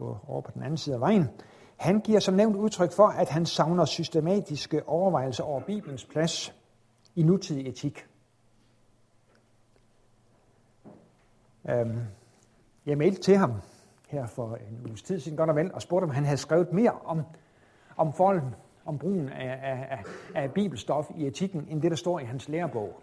på, 0.00 0.18
over 0.28 0.40
på 0.40 0.50
den 0.54 0.62
anden 0.62 0.76
side 0.76 0.94
af 0.94 1.00
vejen, 1.00 1.28
han 1.76 2.00
giver 2.00 2.20
som 2.20 2.34
nævnt 2.34 2.56
udtryk 2.56 2.92
for, 2.92 3.06
at 3.06 3.28
han 3.28 3.46
savner 3.46 3.84
systematiske 3.84 4.88
overvejelser 4.88 5.44
over 5.44 5.60
Bibelens 5.60 6.04
plads 6.04 6.54
i 7.16 7.22
nutidig 7.22 7.68
etik. 7.68 8.06
Øhm, 11.70 12.00
jeg 12.86 12.98
mailte 12.98 13.22
til 13.22 13.36
ham 13.36 13.52
her 14.08 14.26
for 14.26 14.54
en 14.54 14.86
uges 14.86 15.02
tid 15.02 15.20
siden, 15.20 15.36
godt 15.36 15.50
og 15.50 15.56
vel, 15.56 15.74
og 15.74 15.82
spurgte, 15.82 16.04
om 16.04 16.10
han 16.10 16.24
havde 16.24 16.36
skrevet 16.36 16.72
mere 16.72 16.92
om, 17.04 17.22
om 17.96 18.12
forholden, 18.12 18.54
om 18.84 18.98
brugen 18.98 19.28
af, 19.28 19.58
af, 19.90 20.04
af 20.34 20.52
bibelstof 20.52 21.10
i 21.16 21.26
etikken, 21.26 21.66
end 21.68 21.82
det, 21.82 21.90
der 21.90 21.96
står 21.96 22.18
i 22.18 22.24
hans 22.24 22.48
lærebog. 22.48 23.02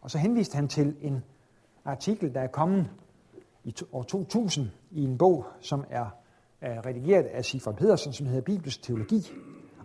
Og 0.00 0.10
så 0.10 0.18
henviste 0.18 0.56
han 0.56 0.68
til 0.68 0.96
en 1.00 1.24
artikel, 1.84 2.34
der 2.34 2.40
er 2.40 2.46
kommet 2.46 2.90
i 3.64 3.74
år 3.92 4.02
2000 4.02 4.70
i 4.90 5.04
en 5.04 5.18
bog, 5.18 5.46
som 5.60 5.84
er 5.90 6.06
redigeret 6.62 7.24
af 7.24 7.44
Sifra 7.44 7.72
Pedersen, 7.72 8.12
som 8.12 8.26
hedder 8.26 8.40
Bibelsk 8.40 8.82
Teologi. 8.82 9.32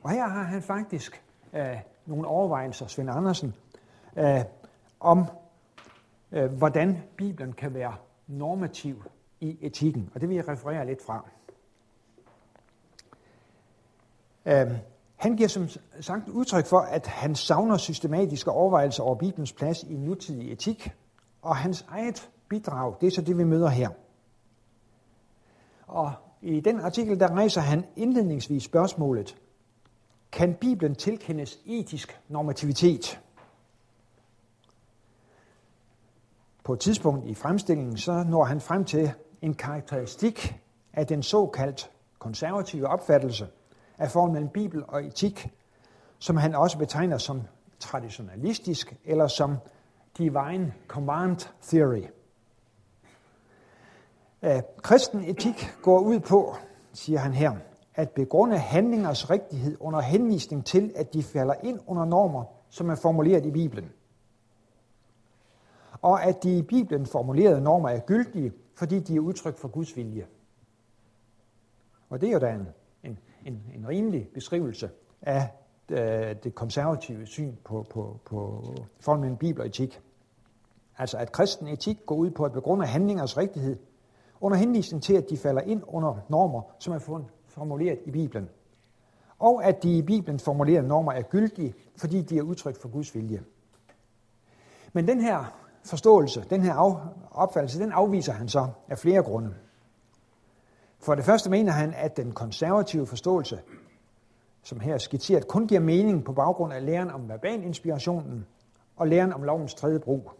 Og 0.04 0.10
her 0.10 0.28
har 0.28 0.44
han 0.44 0.62
faktisk 0.62 1.24
øh, 1.54 1.78
nogle 2.06 2.28
overvejelser, 2.28 2.88
Svend 2.88 3.10
Andersen, 3.10 3.54
øh, 4.18 4.42
om 5.00 5.26
øh, 6.32 6.52
hvordan 6.52 7.04
Bibelen 7.18 7.54
kan 7.54 7.74
være 7.74 7.96
normativ 8.28 9.04
i 9.40 9.58
etikken. 9.62 10.12
Og 10.16 10.22
det 10.22 10.30
vil 10.30 10.36
jeg 10.36 10.48
referere 10.48 10.86
lidt 10.86 11.06
fra. 11.06 11.26
Øh, 14.46 14.78
han 15.16 15.36
giver 15.36 15.50
som 15.50 15.68
sagt 16.00 16.30
udtryk 16.30 16.66
for, 16.66 16.80
at 16.80 17.08
han 17.08 17.36
savner 17.36 17.78
systematiske 17.78 18.52
overvejelser 18.52 19.04
over 19.04 19.16
Bibelens 19.16 19.54
plads 19.54 19.84
i 19.84 19.94
nutidig 19.94 20.52
etik, 20.52 20.92
og 21.42 21.56
hans 21.56 21.86
eget 21.90 22.30
bidrag, 22.50 22.96
det 23.02 23.08
er 23.08 23.12
så 23.12 23.22
det, 23.22 23.38
vi 23.38 23.44
møder 23.44 23.70
her. 23.70 23.90
Og 25.88 26.12
i 26.42 26.60
den 26.60 26.80
artikel, 26.80 27.20
der 27.20 27.32
rejser 27.32 27.62
han 27.62 27.86
indledningsvis 27.96 28.64
spørgsmålet, 28.64 29.38
kan 30.32 30.56
Bibelen 30.56 30.96
tilkendes 30.96 31.60
etisk 31.66 32.22
normativitet? 32.28 33.22
På 36.64 36.74
et 36.74 36.80
tidspunkt 36.80 37.26
i 37.26 37.34
fremstillingen, 37.34 37.98
så 37.98 38.24
når 38.24 38.44
han 38.44 38.62
frem 38.62 38.86
til 38.86 39.12
en 39.42 39.54
karakteristik 39.54 40.60
af 40.94 41.08
den 41.08 41.24
såkaldt 41.24 41.92
konservative 42.20 42.88
opfattelse 42.88 43.48
af 43.98 44.12
forholdet 44.12 44.34
mellem 44.34 44.50
Bibel 44.50 44.84
og 44.88 45.06
etik, 45.06 45.50
som 46.20 46.38
han 46.38 46.56
også 46.56 46.78
betegner 46.78 47.18
som 47.18 47.42
traditionalistisk 47.80 48.96
eller 49.06 49.28
som 49.28 49.56
divine 50.18 50.74
command 50.88 51.38
theory. 51.62 52.04
Kristen 54.82 55.24
etik 55.24 55.70
går 55.82 56.00
ud 56.00 56.20
på, 56.20 56.56
siger 56.94 57.20
han 57.20 57.34
her, 57.34 57.52
at 57.96 58.10
begrunde 58.12 58.58
handlingers 58.58 59.30
rigtighed 59.30 59.78
under 59.80 60.00
henvisning 60.00 60.66
til, 60.66 60.92
at 60.96 61.14
de 61.14 61.24
falder 61.24 61.54
ind 61.64 61.80
under 61.88 62.06
normer, 62.06 62.44
som 62.70 62.90
er 62.90 62.96
formuleret 62.96 63.46
i 63.46 63.52
Bibelen. 63.52 63.92
Og 66.02 66.24
at 66.24 66.44
de 66.44 66.58
i 66.58 66.62
Bibelen 66.62 67.06
formulerede 67.06 67.62
normer 67.62 67.90
er 67.90 68.00
gyldige, 68.00 68.52
fordi 68.76 69.00
de 69.00 69.16
er 69.16 69.20
udtryk 69.20 69.58
for 69.58 69.68
Guds 69.68 69.98
vilje. 69.98 70.26
Og 72.10 72.22
det 72.22 72.30
er 72.30 72.34
jo 72.34 72.40
da 72.40 72.54
en, 72.54 72.68
en, 73.04 73.20
en, 73.46 73.64
en 73.76 73.88
rimelig 73.88 74.28
beskrivelse 74.34 74.90
af 75.22 75.52
øh, 75.90 76.36
det 76.44 76.56
konservative 76.56 77.26
syn 77.26 77.56
på, 77.64 77.86
på, 77.90 78.20
på 78.26 78.64
forholdet 79.00 79.22
mellem 79.22 79.38
Bibel 79.38 79.62
og 79.62 79.68
etik. 79.68 80.02
Altså 80.98 81.18
at 81.18 81.32
kristen 81.32 81.68
etik 81.68 82.06
går 82.06 82.16
ud 82.16 82.30
på 82.30 82.46
at 82.46 82.52
begrunde 82.52 82.86
handlingers 82.86 83.38
rigtighed 83.38 83.78
under 84.42 84.58
henvisning 84.58 85.04
til, 85.04 85.14
at 85.14 85.30
de 85.30 85.38
falder 85.38 85.62
ind 85.62 85.84
under 85.88 86.16
normer, 86.30 86.62
som 86.80 86.94
er 86.94 87.24
formuleret 87.48 88.00
i 88.06 88.12
Bibelen. 88.12 88.50
Og 89.40 89.66
at 89.66 89.84
de 89.84 89.98
i 89.98 90.02
Bibelen 90.02 90.40
formulerede 90.40 90.88
normer 90.88 91.12
er 91.12 91.22
gyldige, 91.22 91.74
fordi 91.98 92.22
de 92.22 92.38
er 92.38 92.42
udtryk 92.42 92.82
for 92.82 92.90
Guds 92.90 93.16
vilje. 93.16 93.44
Men 94.94 95.08
den 95.08 95.22
her 95.22 95.58
forståelse, 95.84 96.46
den 96.50 96.62
her 96.62 97.00
opfattelse, 97.32 97.80
den 97.80 97.92
afviser 97.92 98.34
han 98.34 98.50
så 98.50 98.68
af 98.88 98.98
flere 98.98 99.24
grunde. 99.24 99.54
For 101.00 101.16
det 101.16 101.26
første 101.26 101.50
mener 101.50 101.72
han, 101.72 101.94
at 101.94 102.18
den 102.18 102.32
konservative 102.32 103.08
forståelse, 103.08 103.60
som 104.64 104.80
her 104.80 104.94
er 104.94 104.98
skitseret, 104.98 105.48
kun 105.48 105.68
giver 105.68 105.82
mening 105.82 106.24
på 106.26 106.34
baggrund 106.34 106.74
af 106.74 106.86
læren 106.86 107.12
om 107.12 107.30
verbalinspirationen 107.30 108.46
og 108.96 109.08
læren 109.08 109.34
om 109.34 109.44
lovens 109.44 109.74
tredje 109.74 110.00
brug 110.00 110.32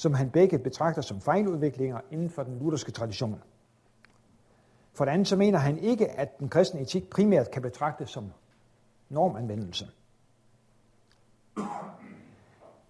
som 0.00 0.14
han 0.14 0.30
begge 0.30 0.58
betragter 0.58 1.02
som 1.02 1.20
fejludviklinger 1.20 2.00
inden 2.10 2.30
for 2.30 2.42
den 2.42 2.58
lutherske 2.58 2.92
tradition. 2.92 3.42
For 4.92 5.04
det 5.04 5.12
andet 5.12 5.28
så 5.28 5.36
mener 5.36 5.58
han 5.58 5.78
ikke, 5.78 6.10
at 6.10 6.38
den 6.38 6.48
kristne 6.48 6.80
etik 6.80 7.10
primært 7.10 7.50
kan 7.50 7.62
betragtes 7.62 8.10
som 8.10 8.32
normanvendelse. 9.08 9.88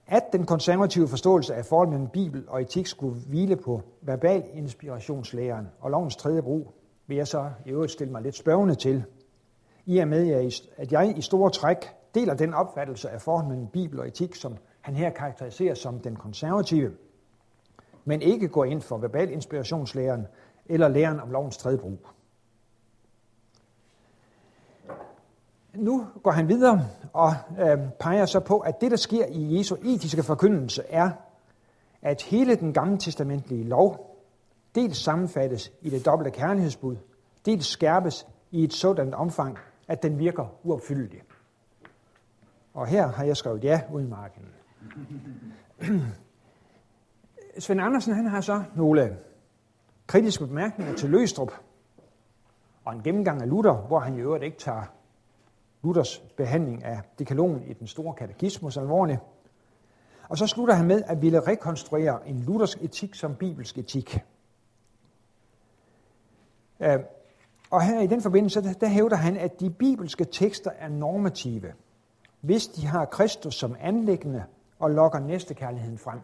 At 0.07 0.23
den 0.33 0.47
konservative 0.47 1.09
forståelse 1.09 1.55
af 1.55 1.65
forholdet 1.65 1.93
mellem 1.93 2.09
Bibel 2.09 2.45
og 2.49 2.63
etik 2.63 2.87
skulle 2.87 3.21
hvile 3.21 3.57
på 3.57 3.83
verbal 4.01 4.45
inspirationslæren 4.53 5.69
og 5.81 5.91
lovens 5.91 6.17
tredje 6.17 6.43
brug, 6.43 6.75
vil 7.07 7.17
jeg 7.17 7.29
så 7.29 7.51
i 7.67 7.71
øvrigt 7.71 7.93
stille 7.93 8.13
mig 8.13 8.23
lidt 8.23 8.37
spørgende 8.37 8.75
til, 8.75 9.05
i 9.87 9.99
og 9.99 10.09
med, 10.09 10.53
at 10.77 10.93
jeg 10.93 11.19
i 11.19 11.23
store 11.23 11.51
træk 11.51 11.91
deler 12.15 12.35
den 12.35 12.55
opfattelse 12.55 13.11
af 13.11 13.23
forholdet 13.23 13.49
mellem 13.49 13.67
Bibel 13.67 14.01
og 14.01 14.09
etik, 14.09 14.35
som 14.35 14.57
han 14.81 14.97
her 14.97 15.11
karakteriserer 15.11 15.75
som 15.75 15.99
den 16.01 16.17
konservative, 16.17 16.93
men 18.05 18.23
ikke 18.23 18.49
går 18.49 18.65
ind 18.65 18.83
for 18.83 18.99
verbal 18.99 19.31
inspirationslæren 19.31 20.27
eller 20.67 20.89
læren 20.89 21.21
om 21.21 21.31
lovens 21.31 21.57
tredje 21.57 21.79
brug. 21.79 21.99
Nu 25.75 26.07
går 26.23 26.31
han 26.31 26.49
videre 26.49 26.87
og 27.13 27.33
øh, 27.59 27.79
peger 28.01 28.27
så 28.27 28.41
på, 28.41 28.59
at 28.59 28.81
det, 28.81 28.91
der 28.91 28.97
sker 28.97 29.27
i 29.27 29.59
Jesu 29.59 29.77
etiske 29.85 30.23
forkyndelse, 30.23 30.83
er, 30.89 31.11
at 32.03 32.23
hele 32.23 32.57
den 32.57 32.73
gamle 32.73 32.99
testamentlige 32.99 33.65
lov 33.65 34.11
dels 34.75 34.97
sammenfattes 34.97 35.73
i 35.83 35.91
det 35.91 36.07
dobbelte 36.07 36.31
kærlighedsbud, 36.31 36.97
dels 37.47 37.67
skærpes 37.67 38.27
i 38.51 38.65
et 38.65 38.73
sådan 38.73 39.15
omfang, 39.15 39.59
at 39.89 40.03
den 40.03 40.19
virker 40.19 40.47
uopfyldelig. 40.63 41.23
Og 42.75 42.87
her 42.87 43.07
har 43.07 43.25
jeg 43.25 43.37
skrevet 43.37 43.65
ja 43.65 43.81
uden 43.93 44.09
marken. 44.09 44.60
Svend 47.59 47.81
Andersen 47.81 48.15
han 48.15 48.27
har 48.27 48.41
så 48.41 48.63
nogle 48.75 49.19
kritiske 50.07 50.47
bemærkninger 50.47 50.95
til 50.95 51.11
Løstrup, 51.11 51.53
og 52.85 52.93
en 52.93 53.03
gennemgang 53.03 53.43
af 53.43 53.49
Luther, 53.49 53.73
hvor 53.73 53.99
han 53.99 54.15
i 54.15 54.21
øvrigt 54.21 54.45
ikke 54.45 54.59
tager 54.59 54.83
Luthers 55.83 56.19
behandling 56.19 56.85
af 56.85 57.01
dekalogen 57.19 57.63
i 57.63 57.73
den 57.73 57.87
store 57.87 58.15
katekismus 58.15 58.77
alvorligt. 58.77 59.21
Og 60.29 60.39
så 60.39 60.47
slutter 60.47 60.75
han 60.75 60.87
med 60.87 61.03
at 61.07 61.23
ville 61.23 61.41
rekonstruere 61.41 62.29
en 62.29 62.41
luthersk 62.41 62.83
etik 62.83 63.15
som 63.15 63.35
bibelsk 63.35 63.79
etik. 63.79 64.19
Øhm, 66.81 67.03
og 67.71 67.83
her 67.83 68.01
i 68.01 68.07
den 68.07 68.23
forbindelse, 68.23 68.75
der 68.81 68.89
hævder 68.89 69.17
han, 69.17 69.37
at 69.37 69.61
de 69.61 69.71
bibelske 69.71 70.25
tekster 70.25 70.71
er 70.79 70.89
normative, 70.89 71.73
hvis 72.41 72.67
de 72.67 72.87
har 72.87 73.05
Kristus 73.05 73.55
som 73.55 73.77
anlæggende 73.81 74.45
og 74.81 74.91
lokker 74.91 75.19
næstekærligheden 75.19 75.99
frem. 75.99 76.21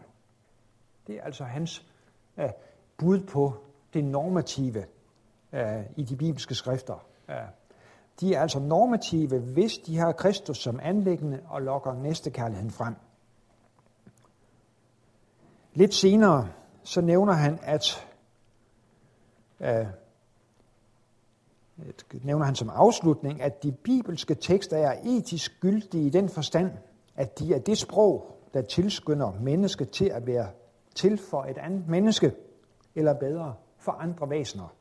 Det 1.07 1.15
er 1.15 1.21
altså 1.21 1.43
hans 1.43 1.85
uh, 2.37 2.43
bud 2.97 3.19
på 3.19 3.53
det 3.93 4.03
normative 4.05 4.85
uh, 5.53 5.59
i 5.95 6.03
de 6.03 6.15
bibelske 6.15 6.55
skrifter. 6.55 7.05
Uh, 7.27 7.35
de 8.19 8.33
er 8.33 8.41
altså 8.41 8.59
normative, 8.59 9.39
hvis 9.39 9.77
de 9.77 9.97
har 9.97 10.11
Kristus 10.11 10.57
som 10.57 10.79
anlæggende 10.83 11.41
og 11.49 11.61
lokker 11.61 11.93
næstekærligheden 11.93 12.71
frem. 12.71 12.95
Lidt 15.73 15.93
senere 15.93 16.49
så 16.83 17.01
nævner 17.01 17.33
han, 17.33 17.59
at 17.61 18.07
øh, 19.59 19.85
nævner 22.23 22.45
han 22.45 22.55
som 22.55 22.69
afslutning, 22.69 23.41
at 23.41 23.63
de 23.63 23.71
bibelske 23.71 24.35
tekster 24.35 24.77
er 24.77 24.99
etisk 25.03 25.59
gyldige 25.61 26.05
i 26.05 26.09
den 26.09 26.29
forstand, 26.29 26.71
at 27.15 27.39
de 27.39 27.53
er 27.53 27.59
det 27.59 27.77
sprog, 27.77 28.36
der 28.53 28.61
tilskynder 28.61 29.31
mennesket 29.41 29.89
til 29.89 30.05
at 30.05 30.27
være 30.27 30.47
til 30.95 31.17
for 31.17 31.43
et 31.43 31.57
andet 31.57 31.87
menneske, 31.87 32.31
eller 32.95 33.13
bedre, 33.13 33.55
for 33.77 33.91
andre 33.91 34.29
væsener. 34.29 34.73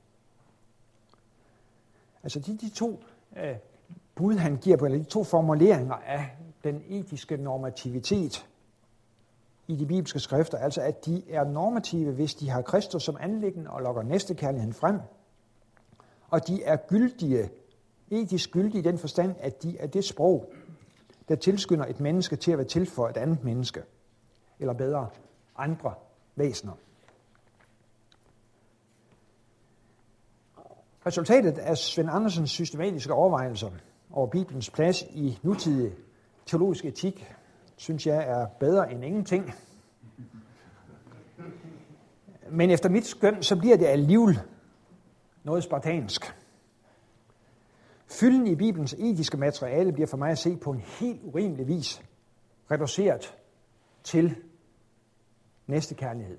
Altså 2.22 2.40
de, 2.40 2.56
de 2.56 2.68
to 2.68 3.00
øh, 3.36 3.56
bud, 4.14 4.34
han 4.34 4.56
giver 4.56 4.76
på, 4.76 4.84
eller 4.84 4.98
de 4.98 5.04
to 5.04 5.24
formuleringer 5.24 5.94
af 5.94 6.36
den 6.64 6.82
etiske 6.88 7.36
normativitet 7.36 8.46
i 9.68 9.76
de 9.76 9.86
bibelske 9.86 10.18
skrifter, 10.18 10.58
altså 10.58 10.80
at 10.80 11.06
de 11.06 11.22
er 11.30 11.44
normative, 11.44 12.12
hvis 12.12 12.34
de 12.34 12.50
har 12.50 12.62
Kristus 12.62 13.02
som 13.02 13.16
anlæggende 13.20 13.70
og 13.70 13.82
lokker 13.82 14.02
næstekærligheden 14.02 14.74
frem, 14.74 15.00
og 16.30 16.48
de 16.48 16.62
er 16.62 16.76
gyldige, 16.76 17.50
etisk 18.10 18.50
gyldige 18.50 18.78
i 18.78 18.82
den 18.82 18.98
forstand, 18.98 19.34
at 19.40 19.62
de 19.62 19.78
er 19.78 19.86
det 19.86 20.04
sprog, 20.04 20.52
der 21.28 21.36
tilskynder 21.36 21.86
et 21.86 22.00
menneske 22.00 22.36
til 22.36 22.52
at 22.52 22.58
være 22.58 22.66
til 22.66 22.86
for 22.86 23.08
et 23.08 23.16
andet 23.16 23.44
menneske, 23.44 23.82
eller 24.58 24.74
bedre, 24.74 25.08
andre 25.56 25.94
væsener. 26.36 26.72
Resultatet 31.06 31.58
af 31.58 31.76
Svend 31.76 32.10
Andersens 32.10 32.50
systematiske 32.50 33.12
overvejelser 33.12 33.70
over 34.10 34.26
Bibelens 34.26 34.70
plads 34.70 35.02
i 35.02 35.38
nutidig 35.42 35.92
teologisk 36.46 36.84
etik, 36.84 37.32
synes 37.76 38.06
jeg 38.06 38.28
er 38.28 38.46
bedre 38.46 38.92
end 38.92 39.04
ingenting. 39.04 39.54
Men 42.50 42.70
efter 42.70 42.88
mit 42.88 43.06
skøn, 43.06 43.42
så 43.42 43.56
bliver 43.56 43.76
det 43.76 43.86
alligevel 43.86 44.40
noget 45.44 45.64
spartansk. 45.64 46.34
Fylden 48.06 48.46
i 48.46 48.54
Bibelens 48.54 48.94
etiske 48.98 49.36
materiale 49.36 49.92
bliver 49.92 50.06
for 50.06 50.16
mig 50.16 50.30
at 50.30 50.38
se 50.38 50.56
på 50.56 50.70
en 50.70 50.80
helt 50.80 51.20
urimelig 51.22 51.68
vis 51.68 52.02
reduceret 52.70 53.36
til 54.04 54.36
næste 55.66 55.94
kærlighed. 55.94 56.38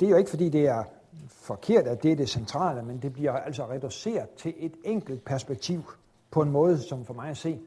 Det 0.00 0.06
er 0.06 0.10
jo 0.10 0.16
ikke, 0.16 0.30
fordi 0.30 0.48
det 0.48 0.66
er 0.66 0.84
forkert, 1.28 1.86
at 1.86 2.02
det 2.02 2.12
er 2.12 2.16
det 2.16 2.28
centrale, 2.28 2.82
men 2.82 3.02
det 3.02 3.12
bliver 3.12 3.32
altså 3.32 3.68
reduceret 3.70 4.30
til 4.30 4.54
et 4.56 4.74
enkelt 4.84 5.24
perspektiv 5.24 5.82
på 6.30 6.42
en 6.42 6.50
måde, 6.50 6.78
som 6.78 7.04
for 7.04 7.14
mig 7.14 7.28
at 7.30 7.36
se 7.36 7.60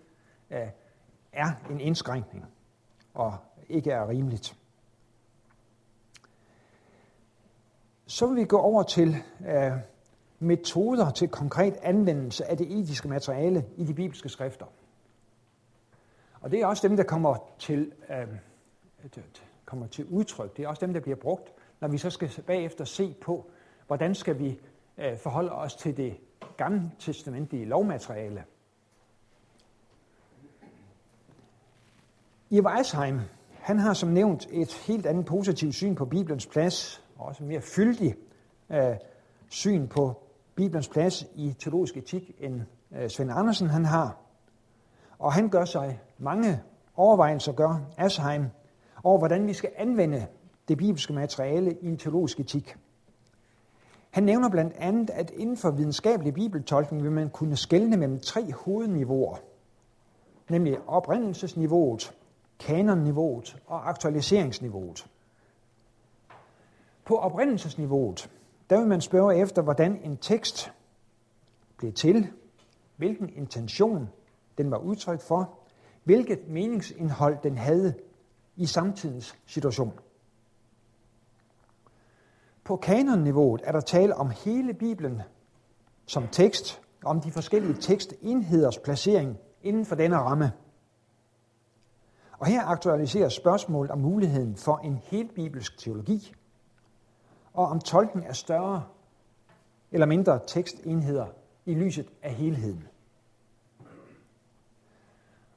er 1.32 1.52
en 1.70 1.80
indskrænkning 1.80 2.46
og 3.14 3.38
ikke 3.70 3.92
er 3.92 4.10
rimeligt. 4.10 4.58
Så 8.06 8.28
vil 8.28 8.36
vi 8.36 8.46
gå 8.46 8.58
over 8.58 8.84
til 8.84 9.16
metoder 10.40 11.12
til 11.12 11.28
konkret 11.28 11.78
anvendelse 11.82 12.46
af 12.46 12.58
det 12.58 12.80
etiske 12.80 13.08
materiale 13.08 13.66
i 13.78 13.84
de 13.84 13.94
bibelske 13.94 14.30
skrifter. 14.30 14.66
Og 16.42 16.52
det 16.52 16.62
er 16.62 16.66
også 16.66 16.88
dem, 16.88 16.98
der 16.98 17.04
kommer 17.04 17.36
til, 17.60 17.92
øhm, 18.10 18.38
øh, 19.04 19.24
kommer 19.66 19.88
til 19.88 20.06
udtryk. 20.06 20.58
Det 20.58 20.66
er 20.66 20.70
også 20.70 20.86
dem, 20.86 20.94
der 20.94 21.00
bliver 21.00 21.16
brugt, 21.16 21.54
når 21.80 21.88
vi 21.88 21.98
så 21.98 22.10
skal 22.10 22.44
bagefter 22.48 22.86
se 22.86 23.16
på, 23.22 23.50
hvordan 23.88 24.16
skal 24.16 24.40
vi 24.40 24.60
øh, 24.98 25.18
forholde 25.18 25.52
os 25.52 25.76
til 25.76 25.98
det 25.98 26.18
gamle 26.58 26.92
testamentlige 27.00 27.66
lovmateriale. 27.66 28.44
I 32.50 32.62
Weisheim, 32.62 33.20
han 33.60 33.80
har 33.80 33.94
som 33.94 34.10
nævnt 34.10 34.48
et 34.52 34.74
helt 34.74 35.06
andet 35.06 35.26
positivt 35.26 35.76
syn 35.76 35.96
på 35.96 36.06
Bibelens 36.06 36.46
plads, 36.46 37.04
og 37.18 37.26
også 37.26 37.44
mere 37.44 37.62
fyldig 37.62 38.16
øh, 38.70 38.96
syn 39.50 39.88
på 39.88 40.27
Bibelens 40.58 40.88
plads 40.88 41.26
i 41.36 41.56
teologisk 41.60 41.98
etik, 41.98 42.32
end 42.40 42.62
uh, 42.92 43.08
Svend 43.08 43.32
Andersen 43.32 43.68
han 43.68 43.86
har. 43.86 44.18
Og 45.20 45.34
han 45.34 45.50
gør 45.50 45.66
sig 45.66 46.00
mange 46.18 46.62
overvejelser, 46.96 47.52
gør 47.52 47.82
Asheim, 47.98 48.46
over 49.04 49.18
hvordan 49.18 49.48
vi 49.48 49.54
skal 49.54 49.70
anvende 49.76 50.28
det 50.68 50.78
bibelske 50.78 51.14
materiale 51.14 51.78
i 51.82 51.88
en 51.88 51.98
teologisk 51.98 52.40
etik. 52.40 52.76
Han 54.10 54.24
nævner 54.24 54.50
blandt 54.50 54.74
andet, 54.78 55.10
at 55.10 55.32
inden 55.32 55.58
for 55.58 55.72
videnskabelig 55.72 56.34
bibeltolkning 56.34 57.04
vil 57.04 57.12
man 57.12 57.30
kunne 57.30 57.56
skelne 57.56 57.98
mellem 57.98 58.20
tre 58.20 58.54
hovedniveauer, 58.54 59.38
nemlig 60.50 60.78
oprindelsesniveauet, 60.88 62.14
kanonniveauet 62.60 63.58
og 63.68 63.90
aktualiseringsniveauet. 63.90 65.08
På 67.06 67.18
oprindelsesniveauet, 67.18 68.30
der 68.70 68.80
vil 68.80 68.88
man 68.88 69.02
spørge 69.02 69.36
efter, 69.36 69.62
hvordan 69.62 70.00
en 70.04 70.18
tekst 70.18 70.72
blev 71.78 71.94
til, 71.94 72.28
hvilken 72.96 73.30
intention 73.30 74.10
den 74.58 74.72
var 74.72 74.78
udtryk 74.78 75.22
for, 75.22 75.60
hvilket 76.04 76.48
meningsindhold 76.48 77.38
den 77.44 77.58
havde 77.58 77.94
i 78.56 78.66
samtidens 78.66 79.38
situation. 79.46 79.94
På 82.64 82.76
kanonniveauet 82.76 83.62
er 83.64 83.72
der 83.72 83.80
tale 83.80 84.16
om 84.16 84.30
hele 84.30 84.74
Bibelen 84.74 85.22
som 86.06 86.28
tekst, 86.28 86.82
om 87.04 87.22
de 87.22 87.32
forskellige 87.32 87.74
tekstenheders 87.74 88.80
placering 88.80 89.38
inden 89.64 89.86
for 89.86 89.96
denne 89.96 90.18
ramme. 90.18 90.52
Og 92.40 92.48
her 92.48 92.66
aktualiseres 92.66 93.34
spørgsmålet 93.34 93.92
om 93.92 94.00
muligheden 94.00 94.56
for 94.56 94.78
en 94.78 94.98
helt 95.04 95.34
bibelsk 95.34 95.78
teologi, 95.78 96.34
og 97.58 97.68
om 97.68 97.80
tolken 97.80 98.24
er 98.24 98.34
større 98.34 98.84
eller 99.92 100.06
mindre 100.06 100.40
tekstenheder 100.48 101.26
i 101.66 101.74
lyset 101.74 102.10
af 102.22 102.34
helheden. 102.34 102.88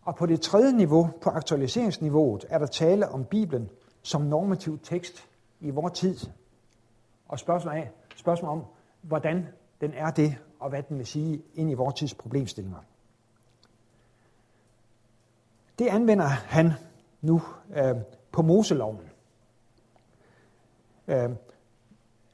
Og 0.03 0.17
på 0.17 0.27
det 0.27 0.41
tredje 0.41 0.73
niveau, 0.73 1.11
på 1.23 1.31
aktualiseringsniveauet, 1.31 2.47
er 2.49 2.59
der 2.59 2.67
tale 2.67 3.09
om 3.09 3.25
Bibelen 3.25 3.71
som 4.03 4.23
normativ 4.23 4.79
tekst 4.79 5.29
i 5.61 5.71
vores 5.71 5.99
tid. 5.99 6.17
Og 7.29 7.39
spørgsmål, 7.39 7.75
af, 7.75 7.91
spørgsmål 8.17 8.51
om, 8.51 8.65
hvordan 9.03 9.49
den 9.81 9.95
er 9.95 10.11
det, 10.11 10.37
og 10.61 10.71
hvad 10.71 10.83
den 10.83 10.99
vil 10.99 11.07
sige 11.07 11.43
ind 11.55 11.71
i 11.71 11.75
vores 11.75 11.95
tids 11.95 12.15
problemstillinger. 12.15 12.81
Det 15.79 15.87
anvender 15.87 16.27
han 16.27 16.73
nu 17.21 17.43
øh, 17.77 17.97
på 18.33 18.43
Moseloven. 18.43 19.11
Øh, 21.09 21.31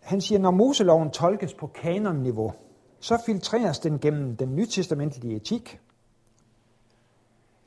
han 0.07 0.21
siger, 0.21 0.39
når 0.39 0.51
Moseloven 0.51 1.11
tolkes 1.11 1.55
på 1.55 1.67
kanonniveau, 1.67 2.53
så 3.01 3.23
filtreres 3.27 3.79
den 3.79 3.99
gennem 3.99 4.37
den 4.37 4.57
nytestamentlige 4.57 5.37
etik. 5.37 5.81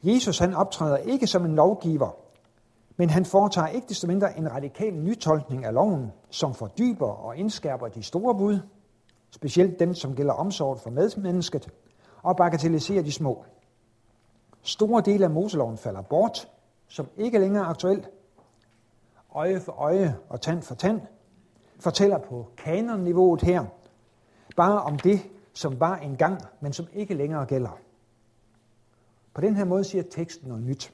Jesus 0.04 0.40
han 0.40 0.54
optræder 0.54 0.98
ikke 0.98 1.28
som 1.28 1.46
en 1.46 1.56
lovgiver, 1.56 2.10
men 2.98 3.10
han 3.10 3.26
foretager 3.26 3.68
ikke 3.68 3.88
desto 3.88 4.08
mindre 4.08 4.38
en 4.38 4.52
radikal 4.52 4.94
nytolkning 4.94 5.66
af 5.66 5.74
loven, 5.74 6.12
som 6.30 6.54
fordyber 6.54 7.08
og 7.08 7.38
indskærper 7.38 7.88
de 7.88 8.04
store 8.04 8.36
bud, 8.36 8.60
specielt 9.32 9.80
dem, 9.80 9.94
som 9.94 10.16
gælder 10.16 10.34
omsorg 10.34 10.80
for 10.80 10.90
medmennesket, 10.90 11.70
og 12.22 12.36
bagatelliserer 12.36 13.04
de 13.04 13.12
små. 13.12 13.46
Store 14.62 15.02
dele 15.02 15.26
af 15.26 15.32
Moseloven 15.32 15.78
falder 15.78 16.02
bort, 16.02 16.50
som 16.88 17.08
ikke 17.18 17.40
længere 17.40 17.64
er 17.64 17.68
aktuelt. 17.68 18.10
Øje 19.36 19.60
for 19.60 19.72
øje 19.72 20.18
og 20.30 20.42
tand 20.42 20.62
for 20.62 20.76
tand 20.76 21.02
fortæller 21.80 22.18
på 22.18 22.48
kanonniveauet 22.58 23.42
her 23.42 23.66
bare 24.56 24.82
om 24.82 25.00
det, 25.00 25.20
som 25.54 25.80
var 25.80 25.98
engang, 25.98 26.42
men 26.62 26.74
som 26.74 26.88
ikke 26.94 27.14
længere 27.14 27.46
gælder. 27.46 27.80
På 29.34 29.42
den 29.42 29.56
her 29.56 29.66
måde 29.66 29.84
siger 29.84 30.04
teksten 30.12 30.48
noget 30.48 30.64
nyt. 30.64 30.94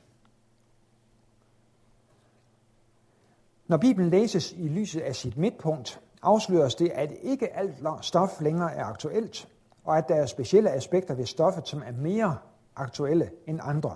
Når 3.68 3.78
Bibelen 3.78 4.10
læses 4.10 4.52
i 4.52 4.68
lyset 4.68 5.02
af 5.02 5.16
sit 5.16 5.38
midtpunkt, 5.38 6.02
afsløres 6.22 6.76
det, 6.76 6.90
at 6.90 7.12
ikke 7.22 7.56
alt 7.56 7.84
stof 8.02 8.42
længere 8.42 8.74
er 8.74 8.86
aktuelt, 8.86 9.50
og 9.84 9.98
at 9.98 10.08
der 10.08 10.16
er 10.16 10.26
specielle 10.26 10.72
aspekter 10.72 11.14
ved 11.14 11.26
stoffet, 11.26 11.68
som 11.68 11.84
er 11.86 11.92
mere 11.92 12.38
aktuelle 12.76 13.32
end 13.48 13.60
andre. 13.64 13.96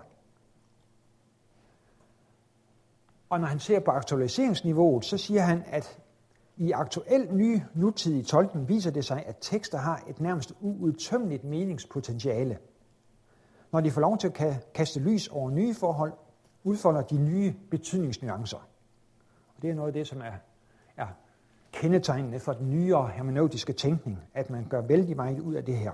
Og 3.29 3.39
når 3.39 3.47
han 3.47 3.59
ser 3.59 3.79
på 3.79 3.91
aktualiseringsniveauet, 3.91 5.05
så 5.05 5.17
siger 5.17 5.41
han, 5.41 5.63
at 5.67 5.99
i 6.59 6.71
aktuel 6.71 7.27
ny 7.31 7.61
nutidig 7.73 8.25
tolkning 8.25 8.69
viser 8.69 8.91
det 8.91 9.05
sig, 9.05 9.23
at 9.25 9.37
tekster 9.41 9.77
har 9.77 10.03
et 10.07 10.19
nærmest 10.19 10.53
uudtømmeligt 10.61 11.43
meningspotentiale. 11.43 12.57
Når 13.71 13.81
de 13.81 13.91
får 13.91 14.01
lov 14.01 14.17
til 14.17 14.31
at 14.35 14.67
kaste 14.73 14.99
lys 14.99 15.27
over 15.27 15.51
nye 15.51 15.73
forhold, 15.73 16.13
udfolder 16.63 17.01
de 17.01 17.17
nye 17.17 17.53
betydningsnuancer. 17.71 18.57
Og 19.55 19.61
det 19.61 19.69
er 19.69 19.75
noget 19.75 19.87
af 19.87 19.93
det, 19.93 20.07
som 20.07 20.21
er, 20.21 20.33
er 20.97 21.07
kendetegnende 21.71 22.39
for 22.39 22.53
den 22.53 22.69
nyere 22.69 23.07
hermeneutiske 23.07 23.73
tænkning, 23.73 24.19
at 24.33 24.49
man 24.49 24.65
gør 24.69 24.81
vældig 24.81 25.15
meget 25.15 25.39
ud 25.39 25.53
af 25.53 25.65
det 25.65 25.77
her. 25.77 25.91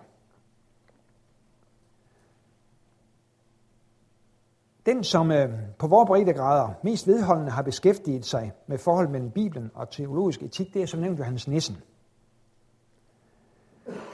Den, 4.85 5.03
som 5.03 5.31
øh, 5.31 5.49
på 5.79 5.87
vores 5.87 6.07
breddegrader 6.07 6.73
mest 6.83 7.07
vedholdende 7.07 7.51
har 7.51 7.61
beskæftiget 7.61 8.25
sig 8.25 8.51
med 8.67 8.77
forhold 8.77 9.07
mellem 9.07 9.31
Bibelen 9.31 9.71
og 9.73 9.89
teologisk 9.89 10.43
etik, 10.43 10.73
det 10.73 10.81
er 10.81 10.85
som 10.85 10.99
nævnt 10.99 11.19
Johannes 11.19 11.47
Nissen. 11.47 11.77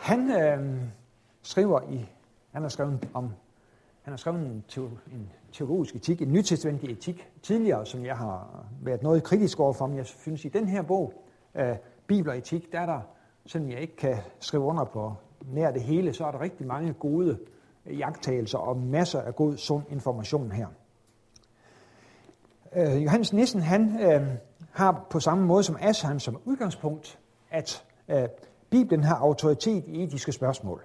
Han 0.02 0.32
øh, 0.32 0.82
skriver 1.42 1.82
i, 1.82 2.10
han 2.52 2.62
har 2.62 2.70
skrevet 2.70 3.10
om, 3.14 3.30
han 4.02 4.12
har 4.12 4.18
skrevet 4.18 4.40
en, 4.40 4.64
teo, 4.68 4.90
en 5.14 5.32
teologisk 5.52 5.96
etik, 5.96 6.22
en 6.22 6.32
nytestamentlig 6.32 6.92
etik 6.92 7.30
tidligere, 7.42 7.86
som 7.86 8.06
jeg 8.06 8.18
har 8.18 8.66
været 8.82 9.04
noget 9.04 9.24
kritisk 9.24 9.60
over 9.60 9.74
for, 9.74 9.88
men 9.88 9.98
jeg 9.98 10.06
synes 10.06 10.46
i 10.46 10.50
den 10.50 10.68
her 10.68 10.82
bog, 10.82 11.14
øh, 11.56 11.76
Bibel 12.08 12.30
og 12.30 12.38
etik, 12.38 12.72
der 12.72 12.80
er 12.80 12.86
der, 12.86 13.00
selvom 13.46 13.70
jeg 13.70 13.80
ikke 13.80 13.96
kan 13.96 14.18
skrive 14.40 14.64
under 14.64 14.84
på 14.84 15.14
nær 15.46 15.72
det 15.72 15.82
hele, 15.82 16.14
så 16.14 16.26
er 16.26 16.32
der 16.32 16.42
rigtig 16.42 16.68
mange 16.68 16.94
gode 16.94 17.40
jagttagelser 17.86 18.58
og 18.58 18.78
masser 18.78 19.22
af 19.22 19.36
god, 19.36 19.58
sund 19.58 19.84
information 19.90 20.52
her. 20.52 20.68
Øh, 22.76 23.04
Johannes 23.04 23.34
Nissen, 23.34 23.62
han 23.62 24.02
øh, 24.02 24.28
har 24.72 25.08
på 25.10 25.20
samme 25.20 25.46
måde 25.46 25.64
som 25.64 25.78
Asheim 25.82 26.20
som 26.20 26.42
udgangspunkt, 26.46 27.20
at 27.50 27.86
øh, 28.08 28.28
Bibelen 28.70 29.04
har 29.04 29.16
autoritet 29.16 29.84
i 29.88 30.04
etiske 30.04 30.32
spørgsmål. 30.32 30.84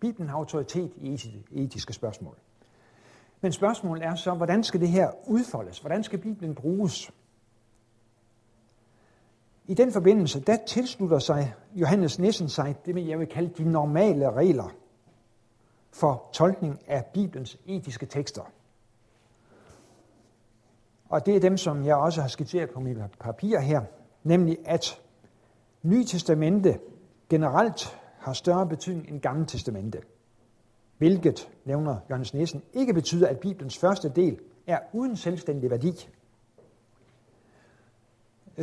Bibelen 0.00 0.28
har 0.28 0.36
autoritet 0.36 0.92
i 0.96 1.18
etiske 1.50 1.92
spørgsmål. 1.92 2.36
Men 3.40 3.52
spørgsmålet 3.52 4.04
er 4.04 4.14
så, 4.14 4.34
hvordan 4.34 4.64
skal 4.64 4.80
det 4.80 4.88
her 4.88 5.10
udfoldes? 5.26 5.78
Hvordan 5.78 6.04
skal 6.04 6.18
Bibelen 6.18 6.54
bruges? 6.54 7.10
I 9.66 9.74
den 9.74 9.92
forbindelse, 9.92 10.40
der 10.40 10.56
tilslutter 10.66 11.18
sig 11.18 11.54
Johannes 11.74 12.18
Nissen 12.18 12.48
sig 12.48 12.76
det, 12.86 13.08
jeg 13.08 13.18
vil 13.18 13.26
kalde 13.26 13.48
de 13.48 13.70
normale 13.70 14.30
regler 14.30 14.74
for 15.92 16.28
tolkning 16.32 16.80
af 16.86 17.04
Bibelens 17.14 17.58
etiske 17.66 18.06
tekster. 18.06 18.42
Og 21.08 21.26
det 21.26 21.36
er 21.36 21.40
dem, 21.40 21.56
som 21.56 21.84
jeg 21.84 21.96
også 21.96 22.20
har 22.20 22.28
skitseret 22.28 22.70
på 22.70 22.80
mit 22.80 22.98
papir 23.20 23.58
her, 23.58 23.82
nemlig 24.24 24.58
at 24.64 25.00
Nye 25.82 26.04
Testamente 26.04 26.78
generelt 27.28 27.98
har 28.18 28.32
større 28.32 28.66
betydning 28.66 29.08
end 29.08 29.20
Gamle 29.20 29.46
Testamente. 29.46 29.98
Hvilket, 30.98 31.48
nævner 31.64 31.96
Johannes 32.10 32.34
Nielsen, 32.34 32.62
ikke 32.72 32.94
betyder, 32.94 33.28
at 33.28 33.38
Bibelens 33.38 33.78
første 33.78 34.08
del 34.08 34.38
er 34.66 34.78
uden 34.92 35.16
selvstændig 35.16 35.70
værdi. 35.70 36.08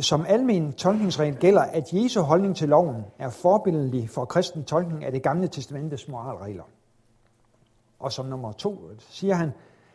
Som 0.00 0.24
almen 0.28 0.72
tolkningsregel 0.72 1.36
gælder, 1.36 1.62
at 1.62 1.92
Jesu 1.92 2.20
holdning 2.20 2.56
til 2.56 2.68
loven 2.68 3.04
er 3.18 3.30
forbilledelig 3.30 4.10
for 4.10 4.24
kristen 4.24 4.64
tolkning 4.64 5.04
af 5.04 5.12
det 5.12 5.22
gamle 5.22 5.48
testamentes 5.48 6.08
moralregler. 6.08 6.64
Og 7.98 8.12
som 8.12 8.26
nummer 8.26 8.52
to 8.52 8.90
siger 8.98 9.34
han, 9.34 9.52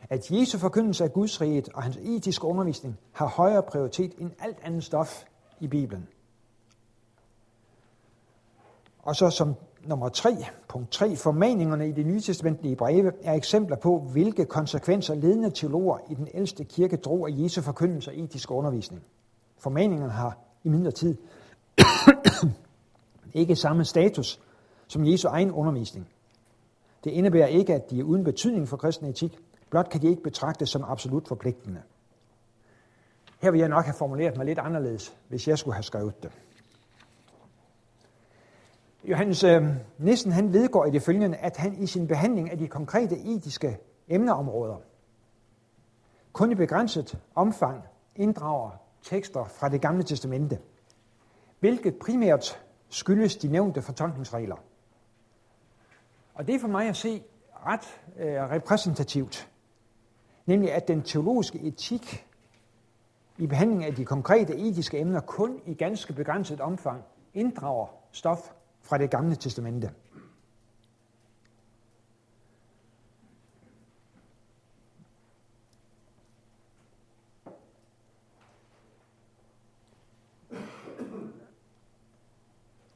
at 0.10 0.32
Jesu 0.32 0.58
forkyndelse 0.58 1.04
af 1.04 1.14
Guds 1.14 1.42
riget 1.42 1.70
og 1.70 1.84
hans 1.84 1.98
etiske 2.02 2.46
undervisning 2.46 3.00
har 3.12 3.28
højere 3.28 3.64
prioritet 3.64 4.14
end 4.18 4.32
alt 4.40 4.58
andet 4.64 4.84
stof 4.84 5.24
i 5.60 5.68
Bibelen. 5.68 6.08
Og 9.00 9.16
så 9.16 9.30
som 9.30 9.56
nummer 9.86 10.10
3, 10.10 10.36
punkt 10.68 10.92
3, 10.92 11.16
formaningerne 11.16 11.90
i 11.90 11.92
det 11.92 12.06
nye 12.06 12.22
testamentlige 12.22 12.76
breve 12.76 13.12
er 13.24 13.34
eksempler 13.34 13.78
på, 13.78 14.00
hvilke 14.00 14.46
konsekvenser 14.46 15.16
ledende 15.16 15.52
teologer 15.52 15.98
i 16.10 16.14
den 16.14 16.28
ældste 16.34 16.64
kirke 16.64 16.98
drog 16.98 17.30
af 17.30 17.34
Jesu 17.36 17.62
forkyndelse 17.62 18.12
og 18.12 18.20
etiske 18.20 18.54
undervisning. 18.54 19.04
Formaningerne 19.58 20.12
har 20.12 20.38
i 20.64 20.70
mindre 20.70 20.92
tid 20.92 21.18
ikke 23.34 23.56
samme 23.56 23.86
status 23.86 24.40
som 24.88 25.06
Jesu 25.06 25.28
egen 25.28 25.52
undervisning. 25.52 26.08
Det 27.04 27.12
indebærer 27.12 27.48
ikke, 27.48 27.74
at 27.74 27.90
de 27.90 28.00
er 28.00 28.04
uden 28.04 28.24
betydning 28.24 28.68
for 28.68 28.78
kristen 28.78 29.08
etik, 29.08 29.38
blot 29.70 29.90
kan 29.90 30.02
de 30.02 30.08
ikke 30.08 30.24
betragtes 30.24 30.70
som 30.70 30.84
absolut 30.84 31.28
forpligtende. 31.28 31.82
Her 33.42 33.52
vil 33.52 33.60
jeg 33.60 33.70
nok 33.70 33.86
have 33.86 33.96
formuleret 33.98 34.38
mig 34.38 34.46
lidt 34.46 34.60
anderledes, 34.60 35.18
hvis 35.28 35.48
jeg 35.48 35.58
skulle 35.58 35.76
have 35.76 35.84
skrevet 35.84 36.24
det. 36.24 36.32
Johannes 39.04 39.44
øh, 39.44 39.64
Nissen 39.98 40.32
han 40.32 40.54
vedgår 40.54 40.86
i 40.86 40.92
det 40.92 41.02
følgende, 41.02 41.38
at 41.38 41.58
han 41.58 41.84
i 41.84 41.88
sin 41.88 42.08
behandling 42.08 42.52
af 42.52 42.58
de 42.58 42.68
konkrete 42.68 43.16
etiske 43.20 43.78
emneområder 44.08 44.78
kun 46.34 46.52
i 46.52 46.56
begrænset 46.56 47.20
omfang 47.36 47.84
inddrager 48.16 48.72
tekster 49.02 49.46
fra 49.46 49.70
det 49.70 49.82
gamle 49.82 50.04
testamente, 50.04 50.60
hvilket 51.60 51.96
primært 51.96 52.64
skyldes 52.90 53.36
de 53.36 53.48
nævnte 53.48 53.82
fortolkningsregler. 53.82 54.56
Og 56.34 56.48
det 56.48 56.56
er 56.56 56.60
for 56.60 56.68
mig 56.68 56.88
at 56.88 56.98
se 56.98 57.24
ret 57.66 58.02
øh, 58.20 58.50
repræsentativt, 58.50 59.50
nemlig 60.46 60.72
at 60.72 60.88
den 60.88 61.02
teologiske 61.02 61.60
etik 61.60 62.28
i 63.38 63.48
behandlingen 63.48 63.88
af 63.88 63.96
de 63.96 64.06
konkrete 64.06 64.56
etiske 64.56 65.00
emner 65.00 65.20
kun 65.20 65.62
i 65.66 65.74
ganske 65.74 66.14
begrænset 66.14 66.62
omfang 66.62 67.04
inddrager 67.34 67.88
stof 68.12 68.52
fra 68.82 68.98
det 68.98 69.10
gamle 69.10 69.36
testamente. 69.36 69.92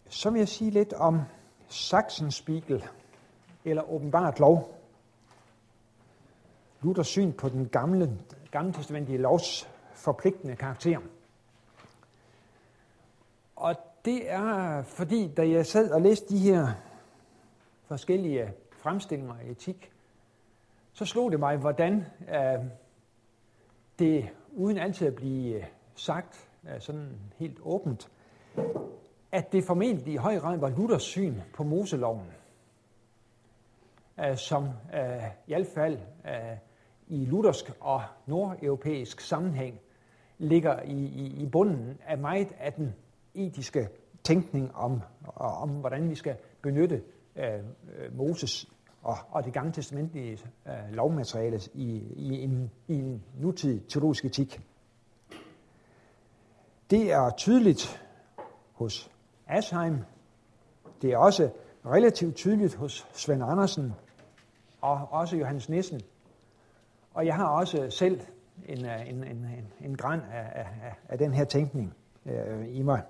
Så 0.10 0.30
vil 0.30 0.39
jeg 0.39 0.47
sige 0.47 0.71
lidt 0.71 0.93
om 0.93 1.21
Sachsenspiegel, 1.67 2.88
eller 3.69 3.91
åbenbart 3.91 4.39
lov. 4.39 4.73
Luthers 6.82 7.08
syn 7.08 7.34
på 7.34 7.49
den 7.49 7.69
gamle, 7.69 8.19
gamle 8.51 8.73
testamentlige 8.73 9.17
lovs 9.17 9.69
forpligtende 9.93 10.56
karakter. 10.56 10.99
Og 13.56 13.75
det 14.06 14.32
er 14.32 14.82
fordi, 14.82 15.34
da 15.38 15.49
jeg 15.49 15.65
sad 15.65 15.91
og 15.91 16.01
læste 16.01 16.30
de 16.30 16.39
her 16.39 16.67
forskellige 17.86 18.53
fremstillinger 18.71 19.34
af 19.34 19.49
etik, 19.49 19.91
så 20.93 21.06
slog 21.06 21.32
det 21.32 21.39
mig, 21.39 21.58
hvordan 21.58 22.06
øh, 22.30 22.65
det, 23.99 24.30
uden 24.51 24.77
altid 24.77 25.08
at 25.08 25.15
blive 25.15 25.56
øh, 25.56 25.63
sagt 25.95 26.49
øh, 26.69 26.82
sådan 26.82 27.10
helt 27.38 27.60
åbent, 27.63 28.10
at 29.32 29.51
det 29.51 29.63
formentlig 29.63 30.13
i 30.13 30.17
høj 30.17 30.39
grad 30.39 30.58
var 30.58 30.69
Luthers 30.69 31.03
syn 31.03 31.36
på 31.53 31.63
Moseloven, 31.63 32.32
Øh, 34.19 34.38
som 34.38 34.63
øh, 34.93 35.23
i 35.47 35.53
hvert 35.53 35.67
fald 35.75 35.97
øh, 36.25 36.58
i 37.08 37.25
luthersk 37.25 37.71
og 37.80 38.01
nordeuropæisk 38.25 39.21
sammenhæng 39.21 39.80
ligger 40.38 40.82
i, 40.82 41.06
i, 41.06 41.43
i 41.43 41.45
bunden 41.45 41.97
af 42.08 42.17
meget 42.17 42.47
af 42.60 42.73
den 42.73 42.95
etiske 43.34 43.89
tænkning 44.23 44.75
om, 44.75 45.01
om 45.36 45.69
hvordan 45.69 46.10
vi 46.10 46.15
skal 46.15 46.36
benytte 46.62 47.01
øh, 47.36 47.60
Moses 48.12 48.71
og, 49.01 49.17
og 49.30 49.45
det 49.45 49.53
gamle 49.53 49.71
testamentlige 49.71 50.39
øh, 50.67 50.73
lovmateriale 50.91 51.60
i, 51.73 52.03
i, 52.15 52.43
en, 52.43 52.71
i 52.88 52.93
en 52.93 53.23
nutidig 53.39 53.88
teologisk 53.88 54.25
etik. 54.25 54.62
Det 56.89 57.12
er 57.12 57.30
tydeligt 57.30 58.03
hos 58.73 59.12
Asheim. 59.47 59.97
Det 61.01 61.12
er 61.12 61.17
også 61.17 61.49
relativt 61.86 62.36
tydeligt 62.36 62.75
hos 62.75 63.08
Svend 63.13 63.43
Andersen 63.43 63.93
og 64.88 65.08
også 65.12 65.36
Johannes 65.36 65.69
Nissen. 65.69 66.02
Og 67.13 67.26
jeg 67.26 67.36
har 67.36 67.47
også 67.47 67.89
selv 67.89 68.21
en, 68.65 68.86
øh, 68.86 69.10
en, 69.10 69.15
en, 69.15 69.26
en, 69.26 69.73
en 69.82 69.97
græn 69.97 70.19
af, 70.34 70.52
af, 70.56 70.95
af 71.10 71.17
den 71.17 71.34
her 71.34 71.45
tænkning 71.45 71.93
øh, 72.26 72.78
i 72.78 72.82
mig. 72.82 73.02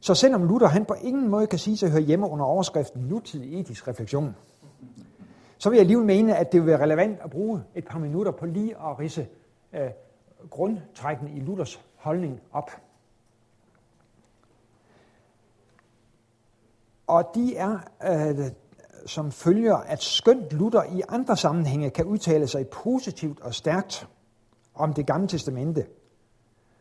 Så 0.00 0.14
selvom 0.14 0.48
Luther 0.48 0.68
han 0.68 0.84
på 0.84 0.94
ingen 0.94 1.28
måde 1.28 1.46
kan 1.46 1.58
sige 1.58 1.76
sig 1.76 1.86
at 1.86 1.92
høre 1.92 2.02
hjemme 2.02 2.28
under 2.28 2.44
overskriften 2.44 3.02
nutidig 3.02 3.60
etisk 3.60 3.88
refleksion, 3.88 4.36
så 5.58 5.70
vil 5.70 5.76
jeg 5.76 5.80
alligevel 5.80 6.06
mene, 6.06 6.36
at 6.36 6.52
det 6.52 6.60
vil 6.60 6.66
være 6.66 6.82
relevant 6.82 7.20
at 7.20 7.30
bruge 7.30 7.62
et 7.74 7.84
par 7.84 7.98
minutter 7.98 8.32
på 8.32 8.46
lige 8.46 8.76
at 8.76 8.98
rise 8.98 9.28
øh, 9.72 9.90
grundtrækken 10.50 11.36
i 11.36 11.40
Luthers 11.40 11.80
holdning 11.96 12.40
op. 12.52 12.70
Og 17.06 17.30
de 17.34 17.56
er 17.56 17.78
øh, 18.04 18.50
som 19.06 19.32
følger, 19.32 19.76
at 19.76 20.02
skønt 20.02 20.52
Luther 20.52 20.82
i 20.82 21.02
andre 21.08 21.36
sammenhænge 21.36 21.90
kan 21.90 22.04
udtale 22.04 22.46
sig 22.46 22.68
positivt 22.68 23.40
og 23.40 23.54
stærkt 23.54 24.08
om 24.74 24.92
det 24.92 25.06
gamle 25.06 25.28
testamente, 25.28 25.86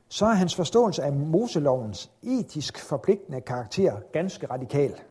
så 0.08 0.26
er 0.26 0.34
hans 0.34 0.56
forståelse 0.56 1.04
af 1.04 1.14
Moselovens 1.14 2.12
etisk 2.24 2.80
forpligtende 2.80 3.42
karakter 3.42 4.00
ganske 4.14 4.48
radikal. 4.48 5.02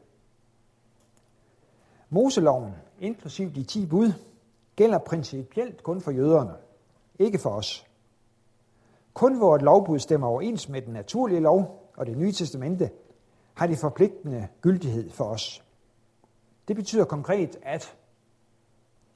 Moseloven, 2.11 2.73
inklusiv 3.01 3.51
de 3.51 3.65
ti 3.65 3.87
bud, 3.87 4.13
gælder 4.77 4.99
principielt 4.99 5.83
kun 5.83 6.01
for 6.01 6.11
jøderne, 6.11 6.53
ikke 7.19 7.39
for 7.39 7.51
os. 7.51 7.87
Kun 9.15 9.37
hvor 9.37 9.57
et 9.57 9.63
lovbud 9.63 9.99
stemmer 9.99 10.27
overens 10.27 10.69
med 10.69 10.83
den 10.83 10.93
naturlige 10.93 11.41
lov 11.41 11.91
og 11.97 12.07
det 12.07 12.19
nye 12.19 12.33
testamente, 12.33 12.91
har 13.55 13.67
det 13.67 13.79
forpligtende 13.79 14.49
gyldighed 14.61 15.11
for 15.11 15.25
os. 15.25 15.65
Det 16.69 16.77
betyder 16.77 17.05
konkret, 17.05 17.59
at 17.63 17.97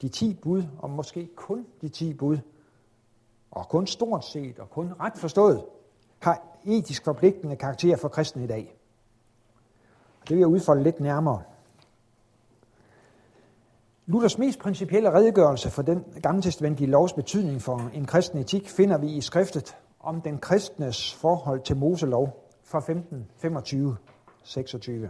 de 0.01 0.09
ti 0.09 0.33
bud, 0.33 0.63
og 0.79 0.89
måske 0.89 1.29
kun 1.35 1.65
de 1.81 1.89
ti 1.89 2.13
bud, 2.13 2.37
og 3.51 3.69
kun 3.69 3.87
stort 3.87 4.25
set 4.25 4.59
og 4.59 4.69
kun 4.69 4.93
ret 4.99 5.17
forstået, 5.17 5.65
har 6.19 6.57
etisk 6.65 7.03
forpligtende 7.03 7.55
karakter 7.55 7.95
for 7.95 8.07
kristne 8.07 8.43
i 8.43 8.47
dag. 8.47 8.75
Det 10.21 10.29
vil 10.29 10.37
jeg 10.37 10.47
udfolde 10.47 10.83
lidt 10.83 10.99
nærmere. 10.99 11.43
Luthers 14.05 14.37
mest 14.37 14.59
principielle 14.59 15.13
redegørelse 15.13 15.69
for 15.69 15.81
den 15.81 16.05
gammeltestamentlige 16.23 16.89
lovs 16.89 17.13
betydning 17.13 17.61
for 17.61 17.91
en 17.93 18.05
kristen 18.05 18.39
etik 18.39 18.69
finder 18.69 18.97
vi 18.97 19.07
i 19.11 19.21
skriftet 19.21 19.77
om 19.99 20.21
den 20.21 20.37
kristnes 20.37 21.13
forhold 21.13 21.61
til 21.61 21.77
Moselov 21.77 22.49
fra 22.63 22.77
1525 22.77 23.97
26. 24.43 25.09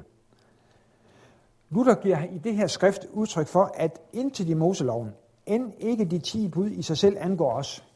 Luther 1.74 1.96
giver 1.96 2.24
i 2.24 2.38
det 2.38 2.56
her 2.56 2.68
skrift 2.68 3.06
udtryk 3.12 3.48
for, 3.48 3.72
at 3.74 4.02
indtil 4.14 4.48
de 4.48 4.56
Moseloven, 4.56 5.12
end 5.46 5.74
ikke 5.78 6.06
de 6.06 6.20
ti 6.20 6.48
bud 6.48 6.70
i 6.70 6.82
sig 6.82 6.98
selv 6.98 7.18
angår 7.20 7.54
os. 7.54 7.88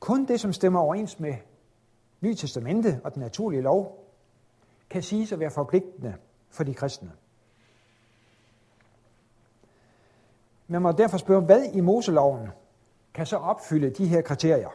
Kun 0.00 0.26
det, 0.26 0.40
som 0.40 0.52
stemmer 0.52 0.80
overens 0.80 1.20
med 1.20 1.34
Nye 2.20 2.34
Testamente 2.34 3.00
og 3.04 3.14
den 3.14 3.22
naturlige 3.22 3.62
lov, 3.62 4.06
kan 4.90 5.02
siges 5.02 5.32
at 5.32 5.40
være 5.40 5.50
forpligtende 5.50 6.14
for 6.50 6.64
de 6.64 6.74
kristne. 6.74 7.12
Man 10.68 10.82
må 10.82 10.92
derfor 10.92 11.18
spørge, 11.18 11.44
hvad 11.44 11.64
i 11.72 11.80
Moseloven 11.80 12.48
kan 13.14 13.26
så 13.26 13.36
opfylde 13.36 13.90
de 13.90 14.06
her 14.06 14.22
kriterier? 14.22 14.70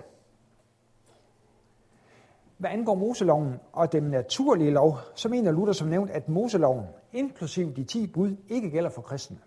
Hvad 2.58 2.70
angår 2.70 2.96
Moseloven 2.96 3.60
og 3.74 3.92
den 3.92 4.04
naturlige 4.04 4.72
lov, 4.72 4.98
så 5.16 5.30
mener 5.30 5.52
Luther 5.52 5.74
som 5.74 5.88
nævnt, 5.88 6.12
at 6.12 6.30
Moseloven, 6.30 6.86
inklusiv 7.12 7.76
de 7.76 7.84
ti 7.84 8.08
bud, 8.08 8.36
ikke 8.48 8.70
gælder 8.70 8.90
for 8.90 9.02
kristne. 9.02 9.38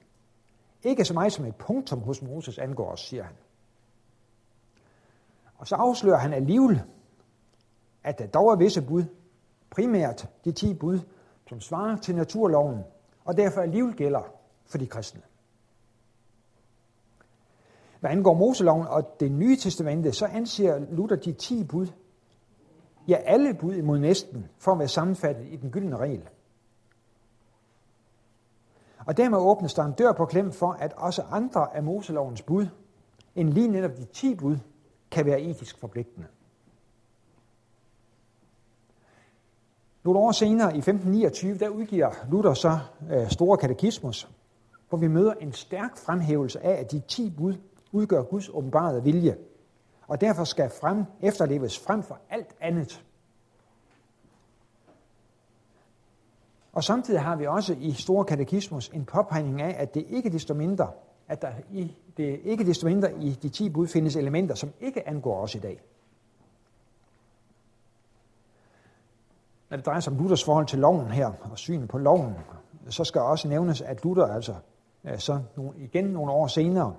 Ikke 0.83 1.05
så 1.05 1.15
meget 1.15 1.33
som 1.33 1.45
et 1.45 1.57
punktum 1.57 2.01
hos 2.01 2.23
Moses 2.23 2.59
angår 2.59 2.93
os, 2.93 3.01
siger 3.01 3.23
han. 3.23 3.35
Og 5.59 5.67
så 5.67 5.75
afslører 5.75 6.19
han 6.19 6.33
alligevel, 6.33 6.83
at 8.05 8.19
der 8.19 8.27
dog 8.27 8.53
er 8.53 8.57
visse 8.57 8.83
bud, 8.83 9.05
primært 9.71 10.29
de 10.45 10.53
ti 10.53 10.75
bud, 10.75 10.99
som 11.49 11.61
svarer 11.61 11.97
til 11.97 12.15
naturloven, 12.15 12.85
og 13.25 13.37
derfor 13.37 13.61
alligevel 13.61 13.95
gælder 13.95 14.23
for 14.67 14.79
de 14.79 14.87
kristne. 14.87 15.21
Hvad 18.01 18.11
angår 18.11 18.35
Moseloven 18.35 18.87
og 18.87 19.21
det 19.21 19.33
nye 19.33 19.57
testamente, 19.57 20.13
så 20.13 20.27
anser 20.27 20.79
Luther 20.79 21.17
de 21.17 21.33
ti 21.33 21.65
bud, 21.65 21.87
ja 23.09 23.17
alle 23.17 23.55
bud 23.55 23.75
imod 23.75 23.99
næsten, 23.99 24.49
for 24.59 24.73
at 24.73 24.79
være 24.79 24.89
sammenfattet 24.89 25.47
i 25.51 25.57
den 25.57 25.71
gyldne 25.71 25.97
regel. 25.97 26.29
Og 29.07 29.17
dermed 29.17 29.39
åbnes 29.39 29.75
der 29.75 29.85
en 29.85 29.93
dør 29.93 30.13
på 30.13 30.27
klem 30.27 30.53
for, 30.53 30.73
at 30.73 30.93
også 30.97 31.23
andre 31.23 31.77
af 31.77 31.83
Moselovens 31.83 32.43
bud, 32.43 32.67
end 33.37 33.49
lige 33.49 33.69
netop 33.69 33.97
de 33.97 34.05
ti 34.05 34.35
bud, 34.35 34.57
kan 35.11 35.27
være 35.27 35.41
etisk 35.41 35.79
forpligtende. 35.79 36.27
Nogle 40.05 40.21
år 40.21 40.33
senere, 40.33 40.75
i 40.75 40.79
1529, 40.79 41.59
der 41.59 41.69
udgiver 41.69 42.11
Luther 42.31 42.55
så 42.55 42.79
øh, 43.11 43.31
Store 43.31 43.57
Katekismus, 43.57 44.29
hvor 44.89 44.99
vi 44.99 45.09
møder 45.09 45.33
en 45.33 45.53
stærk 45.53 45.97
fremhævelse 45.97 46.65
af, 46.65 46.81
at 46.81 46.93
de 46.93 47.01
ti 47.09 47.31
bud 47.31 47.55
udgør 47.93 48.23
Guds 48.23 48.49
åbenbarede 48.49 49.03
vilje, 49.03 49.37
og 50.09 50.21
derfor 50.21 50.45
skal 50.45 50.71
frem, 50.81 51.05
efterleves 51.23 51.79
frem 51.79 52.03
for 52.03 52.19
alt 52.31 52.55
andet. 52.61 53.05
Og 56.73 56.85
samtidig 56.85 57.21
har 57.21 57.37
vi 57.37 57.47
også 57.47 57.77
i 57.81 57.93
Store 57.93 58.25
Katekismus 58.25 58.89
en 58.89 59.05
påpegning 59.05 59.63
af, 59.63 59.83
at 59.83 59.95
det 59.95 60.07
ikke 60.09 60.31
desto 60.31 60.55
mindre, 60.55 60.91
at 61.29 61.43
der 61.43 61.53
i 61.73 61.97
det 62.17 62.41
ikke 62.45 62.67
desto 62.67 62.87
mindre 62.87 63.23
i 63.23 63.31
de 63.31 63.49
ti 63.49 63.71
bud 63.71 63.87
findes 63.87 64.17
elementer, 64.17 64.55
som 64.55 64.73
ikke 64.81 65.09
angår 65.09 65.43
os 65.43 65.55
i 65.55 65.59
dag. 65.59 65.81
Når 69.71 69.77
det 69.77 69.87
drejer 69.87 70.01
sig 70.01 70.13
om 70.13 70.19
Luthers 70.19 70.45
forhold 70.45 70.67
til 70.67 70.79
loven 70.79 71.11
her, 71.11 71.33
og 71.51 71.59
synet 71.59 71.89
på 71.89 71.99
loven, 71.99 72.35
så 72.89 73.05
skal 73.05 73.21
også 73.21 73.49
nævnes, 73.49 73.81
at 73.81 74.05
Luther 74.05 74.27
altså 74.27 74.55
øh, 75.05 75.19
så 75.19 75.43
igen 75.77 76.05
nogle 76.05 76.33
år 76.33 76.47
senere, 76.47 76.97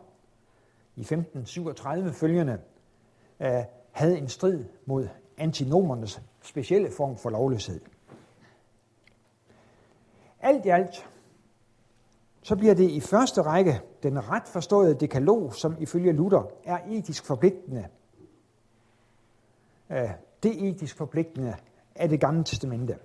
i 0.96 1.02
1537 1.02 2.14
følgende, 2.14 2.60
Øh, 3.40 3.64
havde 3.92 4.18
en 4.18 4.30
strid 4.30 4.66
mod 4.86 5.08
antinomernes 5.38 6.22
specielle 6.42 6.92
form 6.92 7.18
for 7.18 7.30
lovløshed. 7.30 7.82
Alt 10.42 10.66
i 10.66 10.70
alt, 10.70 11.06
så 12.42 12.56
bliver 12.56 12.74
det 12.74 12.90
i 12.90 13.00
første 13.00 13.42
række 13.42 13.82
den 14.04 14.30
ret 14.30 14.48
forståede 14.48 14.94
dekalog, 14.94 15.54
som 15.54 15.76
ifølge 15.80 16.12
Luther 16.12 16.52
er 16.66 16.80
etisk 16.90 17.26
forpligtende. 17.26 17.88
Øh, 19.90 20.10
det 20.44 20.70
etisk 20.70 20.98
forpligtende 20.98 21.56
af 21.96 22.10
det 22.10 22.20
gamle 22.20 22.44
testamente. 22.44 22.98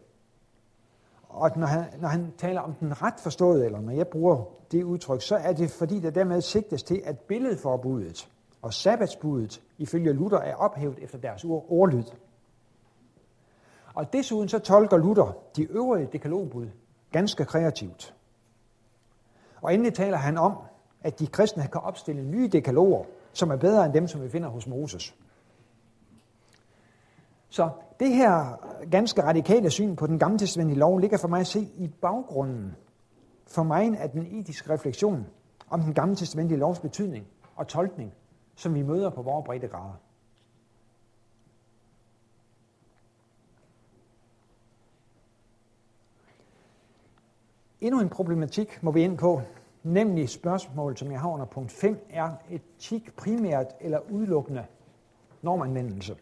Og 1.29 1.51
når 1.57 1.67
han, 1.67 1.85
når 2.01 2.09
han 2.09 2.33
taler 2.39 2.61
om 2.61 2.75
den 2.75 3.03
ret 3.03 3.21
forståede, 3.21 3.65
eller 3.67 3.81
når 3.81 3.93
jeg 3.93 4.09
bruger 4.09 4.45
det 4.73 4.83
udtryk, 4.83 5.23
så 5.23 5.37
er 5.37 5.53
det 5.53 5.71
fordi, 5.71 6.01
der 6.01 6.11
dermed 6.11 6.41
sigtes 6.41 6.83
til, 6.83 7.03
at 7.05 7.19
billedforbuddet 7.19 8.31
og 8.65 8.75
sabbatsbuddet 8.75 9.63
ifølge 9.79 10.13
Luther 10.13 10.39
er 10.39 10.55
ophævet 10.55 10.99
efter 10.99 11.19
deres 11.19 11.45
ordlyd. 11.45 12.05
Og 13.95 14.13
desuden 14.13 14.49
så 14.49 14.59
tolker 14.59 14.97
Luther 14.97 15.37
de 15.57 15.63
øvrige 15.63 16.09
dekalogbud 16.13 16.69
ganske 17.13 17.45
kreativt. 17.45 18.15
Og 19.63 19.75
endelig 19.75 19.95
taler 19.95 20.17
han 20.17 20.39
om, 20.39 20.57
at 21.03 21.19
de 21.19 21.27
kristne 21.27 21.69
kan 21.73 21.81
opstille 21.81 22.23
nye 22.23 22.49
dekaloger, 22.49 23.05
som 23.33 23.51
er 23.51 23.57
bedre 23.57 23.85
end 23.85 23.95
dem, 23.95 24.09
som 24.09 24.23
vi 24.23 24.29
finder 24.29 24.49
hos 24.49 24.67
Moses. 24.67 25.15
Så 27.49 27.71
det 28.01 28.09
her 28.09 28.61
ganske 28.91 29.23
radikale 29.23 29.71
syn 29.71 29.97
på 29.97 30.07
den 30.07 30.19
gamle 30.19 30.39
testamentlige 30.39 30.79
lov 30.79 30.99
ligger 30.99 31.19
for 31.19 31.29
mig 31.29 31.41
at 31.41 31.47
se 31.47 31.61
i 31.61 31.89
baggrunden 32.01 32.77
for 33.47 33.63
mig 33.63 33.99
af 33.99 34.11
den 34.11 34.27
etiske 34.27 34.73
refleksion 34.73 35.27
om 35.71 35.81
den 35.81 35.95
gamle 35.95 36.17
testamentlige 36.17 36.59
lovs 36.59 36.81
betydning 36.81 37.27
og 37.57 37.69
tolkning, 37.69 38.13
som 38.57 38.75
vi 38.75 38.83
møder 38.83 39.11
på 39.11 39.23
vores 39.23 39.45
breddegrader. 39.47 39.95
Endnu 47.81 48.01
en 48.01 48.09
problematik 48.09 48.83
må 48.83 48.91
vi 48.91 49.03
ind 49.03 49.19
på, 49.19 49.43
nemlig 49.83 50.29
spørgsmål, 50.29 50.97
som 50.97 51.13
jeg 51.13 51.21
har 51.21 51.29
under 51.29 51.47
punkt 51.47 51.73
5, 51.73 52.07
er 52.11 52.31
etik 52.51 53.17
primært 53.17 53.67
eller 53.81 53.99
udelukkende 54.11 54.67
normanvendelse? 55.43 56.17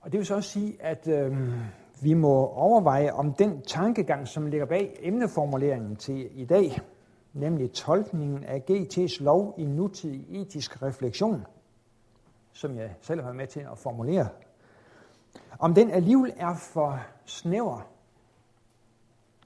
Og 0.00 0.12
det 0.12 0.18
vil 0.18 0.26
så 0.26 0.34
også 0.34 0.50
sige, 0.50 0.82
at 0.82 1.08
øh, 1.08 1.36
vi 2.02 2.14
må 2.14 2.46
overveje, 2.46 3.12
om 3.12 3.32
den 3.32 3.62
tankegang, 3.62 4.28
som 4.28 4.46
ligger 4.46 4.66
bag 4.66 4.98
emneformuleringen 5.02 5.96
til 5.96 6.40
i 6.40 6.44
dag, 6.44 6.80
nemlig 7.32 7.72
tolkningen 7.72 8.44
af 8.44 8.62
GT's 8.70 9.22
lov 9.22 9.54
i 9.58 9.64
nutidig 9.64 10.26
etisk 10.42 10.82
refleksion, 10.82 11.46
som 12.52 12.76
jeg 12.76 12.94
selv 13.00 13.22
har 13.22 13.32
med 13.32 13.46
til 13.46 13.60
at 13.60 13.78
formulere, 13.78 14.28
om 15.58 15.74
den 15.74 15.90
alligevel 15.90 16.32
er 16.36 16.54
for 16.54 17.00
snæver 17.24 17.88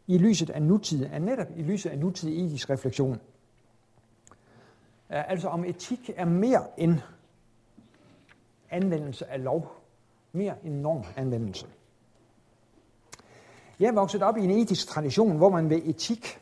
i 0.07 0.19
lyset 0.19 0.51
af 0.51 0.63
nutid, 0.63 1.05
er 1.05 1.19
netop 1.19 1.47
i 1.57 1.63
lyset 1.63 1.91
af 1.91 1.99
nutidig 1.99 2.47
etisk 2.47 2.71
refleksion. 2.71 3.21
Øh, 5.11 5.31
altså 5.31 5.49
om 5.49 5.65
etik 5.65 6.11
er 6.17 6.25
mere 6.25 6.67
end 6.77 6.99
anvendelse 8.71 9.27
af 9.27 9.45
lov 9.45 9.87
mere 10.33 10.55
enorm 10.65 11.05
anvendelse. 11.17 11.67
Jeg 13.81 13.89
er 13.89 13.93
vokset 13.93 14.23
op 14.23 14.37
i 14.37 14.45
en 14.45 14.51
etisk 14.51 14.89
tradition, 14.89 15.37
hvor 15.37 15.51
man 15.51 15.71
ved 15.71 15.83
etik, 15.85 16.41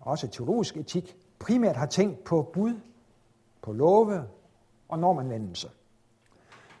også 0.00 0.28
teologisk 0.28 0.76
etik, 0.76 1.16
primært 1.38 1.76
har 1.76 1.86
tænkt 1.86 2.24
på 2.24 2.50
bud, 2.52 2.74
på 3.62 3.72
love 3.72 4.22
og 4.88 4.98
normanvendelse. 4.98 5.68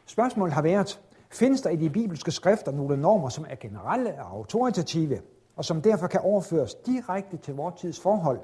Spørgsmålet 0.06 0.54
har 0.54 0.62
været, 0.62 1.00
findes 1.30 1.60
der 1.60 1.70
i 1.70 1.76
de 1.76 1.90
bibelske 1.90 2.30
skrifter 2.30 2.72
nogle 2.72 2.96
normer, 2.96 3.28
som 3.28 3.46
er 3.48 3.54
generelle 3.54 4.22
og 4.22 4.30
autoritative, 4.30 5.20
og 5.56 5.64
som 5.64 5.82
derfor 5.82 6.06
kan 6.06 6.20
overføres 6.20 6.74
direkte 6.74 7.36
til 7.36 7.54
vores 7.54 7.80
tids 7.80 8.00
forhold, 8.00 8.40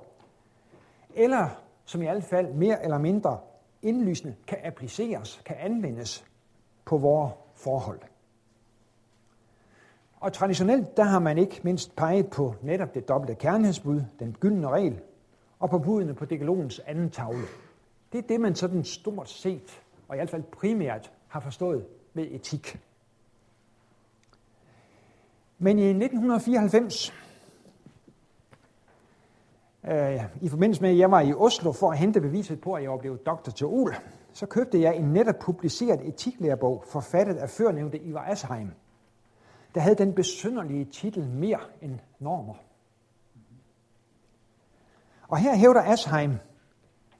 eller 1.14 1.48
som 1.84 2.02
i 2.02 2.04
hvert 2.04 2.24
fald 2.24 2.52
mere 2.52 2.82
eller 2.84 2.98
mindre 2.98 3.38
indlysende 3.82 4.34
kan 4.46 4.58
appliceres, 4.64 5.42
kan 5.46 5.56
anvendes 5.58 6.24
på 6.84 6.98
vores 6.98 7.32
forhold. 7.54 8.00
Og 10.24 10.32
traditionelt, 10.32 10.96
der 10.96 11.02
har 11.02 11.18
man 11.18 11.38
ikke 11.38 11.60
mindst 11.62 11.96
peget 11.96 12.26
på 12.26 12.54
netop 12.62 12.94
det 12.94 13.08
dobbelte 13.08 13.34
kærlighedsbud, 13.34 14.02
den 14.18 14.36
gyldne 14.40 14.68
regel, 14.68 15.00
og 15.58 15.70
på 15.70 15.78
budene 15.78 16.14
på 16.14 16.24
dekalogens 16.24 16.80
anden 16.86 17.10
tavle. 17.10 17.44
Det 18.12 18.18
er 18.18 18.22
det, 18.28 18.40
man 18.40 18.54
sådan 18.54 18.84
stort 18.84 19.28
set, 19.28 19.82
og 20.08 20.16
i 20.16 20.18
hvert 20.18 20.30
fald 20.30 20.42
primært, 20.42 21.12
har 21.28 21.40
forstået 21.40 21.86
ved 22.14 22.26
etik. 22.30 22.80
Men 25.58 25.78
i 25.78 25.82
1994, 25.82 27.14
øh, 29.84 30.24
i 30.40 30.48
forbindelse 30.48 30.82
med, 30.82 30.90
at 30.90 30.98
jeg 30.98 31.10
var 31.10 31.20
i 31.20 31.34
Oslo 31.34 31.72
for 31.72 31.90
at 31.90 31.98
hente 31.98 32.20
beviset 32.20 32.60
på, 32.60 32.72
at 32.72 32.82
jeg 32.82 32.90
var 32.90 32.98
blevet 32.98 33.26
doktor 33.26 33.52
til 33.52 33.66
Ol, 33.66 33.94
så 34.32 34.46
købte 34.46 34.80
jeg 34.80 34.96
en 34.96 35.04
netop 35.04 35.38
publiceret 35.40 36.08
etiklærebog, 36.08 36.84
forfattet 36.86 37.36
af 37.36 37.50
førnævnte 37.50 37.98
Ivar 37.98 38.24
Asheim 38.24 38.70
der 39.74 39.80
havde 39.80 39.94
den 39.94 40.14
besynderlige 40.14 40.84
titel 40.84 41.26
Mere 41.26 41.60
end 41.82 41.98
normer. 42.18 42.54
Og 45.28 45.38
her 45.38 45.54
hævder 45.54 45.82
Asheim, 45.82 46.38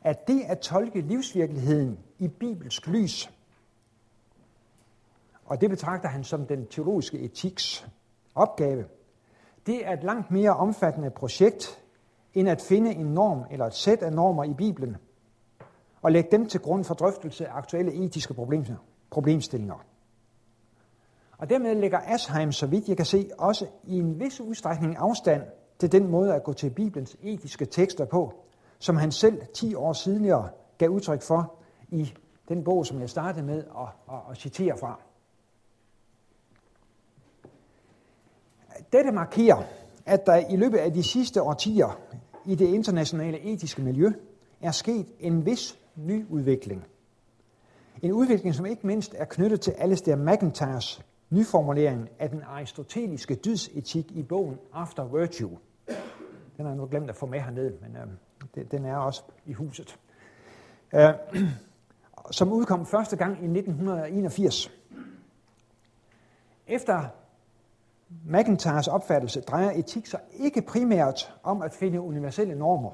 at 0.03 0.29
det 0.29 0.43
at 0.47 0.59
tolke 0.59 1.01
livsvirkeligheden 1.01 1.99
i 2.19 2.29
bibelsk 2.29 2.87
lys, 2.87 3.31
og 5.45 5.61
det 5.61 5.71
betragter 5.71 6.09
han 6.09 6.25
som 6.25 6.47
den 6.47 6.67
teologiske 6.67 7.19
etiks 7.19 7.89
opgave, 8.35 8.85
det 9.67 9.87
er 9.87 9.93
et 9.93 10.05
langt 10.05 10.31
mere 10.31 10.57
omfattende 10.57 11.11
projekt, 11.11 11.83
end 12.35 12.49
at 12.49 12.63
finde 12.63 12.95
en 12.95 13.07
norm 13.07 13.45
eller 13.51 13.67
et 13.67 13.75
sæt 13.75 14.03
af 14.03 14.13
normer 14.13 14.45
i 14.45 14.55
Bibelen, 14.55 14.97
og 16.03 16.13
lægge 16.13 16.31
dem 16.31 16.49
til 16.49 16.61
grund 16.61 16.85
for 16.85 16.95
drøftelse 16.95 17.49
af 17.49 17.57
aktuelle 17.57 18.05
etiske 18.05 18.35
problemstillinger. 19.11 19.85
Og 21.45 21.51
dermed 21.51 21.75
lægger 21.75 21.99
Asheim, 21.99 22.53
så 22.53 22.67
vidt 22.67 22.89
jeg 22.89 22.97
kan 22.97 23.07
se, 23.07 23.31
også 23.39 23.67
i 23.85 23.99
en 23.99 24.21
vis 24.21 24.41
udstrækning 24.41 24.97
afstand 24.99 25.43
til 25.79 25.93
den 25.93 26.09
måde 26.09 26.35
at 26.35 26.45
gå 26.45 26.53
til 26.53 26.71
Bibelens 26.71 27.17
etiske 27.23 27.65
tekster 27.65 28.05
på, 28.05 28.33
som 28.79 28.97
han 28.97 29.13
selv 29.13 29.43
10 29.55 29.75
år 29.75 29.93
tidligere 29.93 30.49
gav 30.79 30.89
udtryk 30.89 31.23
for 31.23 31.55
i 31.89 32.13
den 32.49 32.65
bog, 32.65 32.87
som 32.87 33.01
jeg 33.01 33.11
startede 33.11 33.47
med 33.47 33.59
at, 33.59 34.15
at, 34.15 34.21
at 34.31 34.37
citere 34.37 34.79
fra. 34.79 35.01
Dette 38.93 39.13
markerer, 39.13 39.63
at 40.07 40.27
der 40.27 40.37
i 40.51 40.57
løbet 40.57 40.79
af 40.79 40.93
de 40.93 41.03
sidste 41.03 41.43
årtier 41.43 41.99
i 42.47 42.55
det 42.55 42.67
internationale 42.67 43.41
etiske 43.41 43.83
miljø 43.83 44.13
er 44.61 44.71
sket 44.71 45.07
en 45.21 45.47
vis 45.47 45.79
ny 45.97 46.27
udvikling. 46.31 46.85
En 48.03 48.13
udvikling, 48.13 48.55
som 48.55 48.67
ikke 48.67 48.87
mindst 48.87 49.15
er 49.19 49.25
knyttet 49.25 49.61
til 49.61 49.71
Alistair 49.71 50.17
McIntyres 50.17 51.05
nyformuleringen 51.31 52.09
af 52.19 52.31
den 52.31 52.43
aristoteliske 52.43 53.35
dydsetik 53.35 54.13
i 54.13 54.23
bogen 54.23 54.59
After 54.73 55.05
Virtue. 55.05 55.59
Den 56.57 56.65
har 56.65 56.69
jeg 56.69 56.77
nu 56.77 56.87
glemt 56.91 57.11
at 57.11 57.17
få 57.17 57.27
med 57.27 57.41
hernede, 57.41 57.79
men 57.81 57.97
øh, 58.57 58.71
den 58.71 58.85
er 58.85 58.97
også 58.97 59.23
i 59.47 59.53
huset. 59.53 59.99
Øh, 60.95 61.15
som 62.31 62.53
udkom 62.53 62.87
første 62.87 63.17
gang 63.17 63.33
i 63.33 63.45
1981. 63.45 64.71
Efter 66.67 67.05
McIntyres 68.25 68.89
opfattelse 68.89 69.41
drejer 69.41 69.71
etik 69.71 70.07
sig 70.07 70.21
ikke 70.33 70.63
primært 70.63 71.35
om 71.43 71.63
at 71.63 71.73
finde 71.73 72.01
universelle 72.01 72.55
normer, 72.55 72.91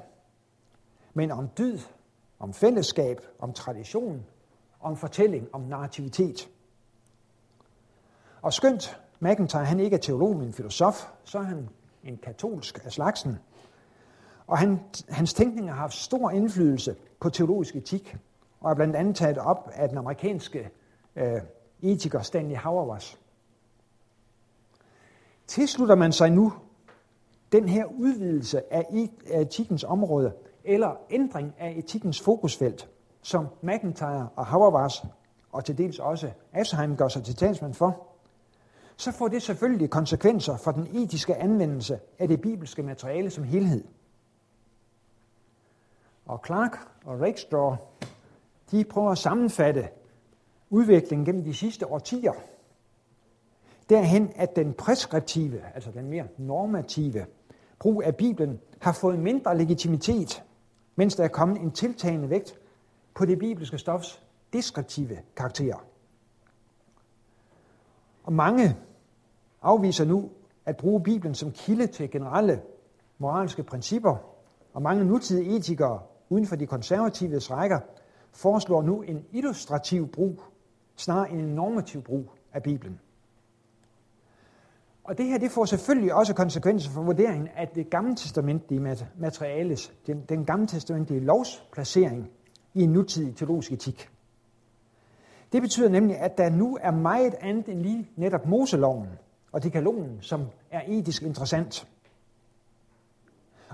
men 1.15 1.31
om 1.31 1.49
dyd, 1.59 1.79
om 2.39 2.55
fællesskab, 2.55 3.21
om 3.39 3.53
tradition, 3.53 4.27
om 4.81 4.97
fortælling, 4.97 5.49
om 5.53 5.61
narrativitet. 5.61 6.49
Og 8.43 8.53
skønt 8.53 9.01
McIntyre 9.21 9.65
han 9.65 9.81
ikke 9.81 9.97
er 9.97 10.01
teolog, 10.01 10.37
men 10.37 10.53
filosof, 10.53 11.07
så 11.25 11.39
er 11.39 11.43
han 11.43 11.69
en 12.05 12.17
katolsk 12.23 12.81
af 12.85 12.93
slagsen. 12.93 13.39
Og 14.47 14.59
han, 14.59 14.81
hans 15.09 15.35
tænkning 15.35 15.69
har 15.69 15.77
haft 15.77 15.95
stor 15.95 16.31
indflydelse 16.31 16.97
på 17.21 17.31
teologisk 17.31 17.77
etik, 17.77 18.17
og 18.61 18.71
er 18.71 18.75
blandt 18.75 18.97
andet 18.97 19.17
taget 19.17 19.39
op 19.39 19.71
af 19.75 19.89
den 19.89 19.99
amerikanske 19.99 20.71
øh, 21.17 21.41
etiker 21.83 22.23
Stanley 22.23 22.57
Hauerwas. 22.57 23.19
Tilslutter 25.47 25.95
man 25.95 26.13
sig 26.13 26.31
nu 26.31 26.53
den 27.53 27.69
her 27.69 27.85
udvidelse 27.85 28.73
af 28.73 28.87
e, 28.93 29.09
etikkens 29.41 29.85
område, 29.85 30.33
eller 30.65 30.97
ændring 31.11 31.55
af 31.59 31.75
etikkens 31.77 32.21
fokusfelt, 32.21 32.89
som 33.23 33.47
McIntyre 33.63 34.29
og 34.37 34.47
Hauerwas, 34.47 35.05
og 35.53 35.65
til 35.65 35.79
dels 35.79 35.99
også 35.99 36.31
Asheim 36.53 36.97
gør 36.97 37.09
sig 37.09 37.25
til 37.25 37.37
talsmand 37.37 37.75
for, 37.75 38.10
så 39.01 39.13
får 39.13 39.29
det 39.29 39.43
selvfølgelig 39.43 39.91
konsekvenser 39.91 40.57
for 40.57 40.71
den 40.73 40.87
etiske 40.97 41.37
anvendelse 41.37 41.99
af 42.19 42.29
det 42.29 42.41
bibelske 42.41 42.83
materiale 42.83 43.31
som 43.31 43.45
helhed. 43.45 43.85
Og 46.27 46.43
Clark 46.47 46.79
og 47.05 47.21
Rakestraw, 47.21 47.77
de 48.71 48.85
prøver 48.85 49.11
at 49.11 49.19
sammenfatte 49.19 49.89
udviklingen 50.71 51.25
gennem 51.27 51.45
de 51.45 51.55
sidste 51.55 51.87
årtier– 51.87 52.33
derhen, 53.91 54.33
at 54.37 54.57
den 54.57 54.73
preskriptive, 54.73 55.61
altså 55.75 55.91
den 55.91 56.11
mere 56.11 56.29
normative 56.39 57.27
brug 57.79 58.03
af 58.03 58.17
Bibelen, 58.17 58.61
har 58.81 58.93
fået 58.93 59.19
mindre 59.19 59.59
legitimitet, 59.59 60.45
mens 60.97 61.17
der 61.17 61.25
er 61.25 61.29
kommet 61.29 61.61
en 61.61 61.71
tiltagende 61.71 62.31
vægt 62.31 62.55
på 63.15 63.25
det 63.25 63.39
bibelske 63.39 63.79
stofs 63.79 64.23
deskriptive 64.53 65.19
karakter. 65.37 65.85
Og 68.25 68.33
mange 68.33 68.77
afviser 69.63 70.05
nu 70.05 70.31
at 70.67 70.77
bruge 70.77 71.03
Bibelen 71.03 71.35
som 71.35 71.53
kilde 71.53 71.87
til 71.87 72.11
generelle 72.11 72.63
moralske 73.19 73.63
principper, 73.63 74.17
og 74.73 74.83
mange 74.83 75.05
nutidige 75.05 75.57
etikere 75.57 76.01
uden 76.29 76.47
for 76.47 76.57
de 76.57 76.67
konservatives 76.67 77.51
rækker 77.51 77.79
foreslår 78.33 78.83
nu 78.83 79.03
en 79.03 79.25
illustrativ 79.33 80.09
brug, 80.09 80.43
snarere 80.97 81.31
end 81.31 81.41
en 81.41 81.55
normativ 81.55 82.03
brug 82.03 82.31
af 82.53 82.63
Bibelen. 82.63 83.01
Og 85.05 85.19
det 85.19 85.27
her 85.27 85.39
det 85.39 85.51
får 85.51 85.65
selvfølgelig 85.65 86.15
også 86.15 86.35
konsekvenser 86.35 86.91
for 86.91 87.03
vurderingen 87.03 87.49
af 87.57 87.69
det 87.69 87.91
gamle 87.91 88.17
testamentlige 88.17 88.97
materiales, 89.19 89.93
den, 90.07 90.25
den 90.29 90.45
gamle 90.45 90.67
testamentlige 90.67 91.21
lovs 91.21 91.67
placering 91.73 92.31
i 92.75 92.83
en 92.83 92.93
nutidig 92.93 93.37
teologisk 93.37 93.73
etik. 93.73 94.11
Det 95.53 95.63
betyder 95.63 95.89
nemlig, 95.89 96.19
at 96.19 96.39
der 96.39 96.51
nu 96.51 96.79
er 96.81 96.91
meget 96.91 97.35
andet 97.41 97.69
end 97.69 97.83
lige 97.83 98.11
netop 98.17 98.47
Moseloven 98.47 99.09
og 99.53 99.63
dekalogen, 99.63 100.19
som 100.21 100.47
er 100.71 100.83
etisk 100.87 101.23
interessant. 101.23 101.89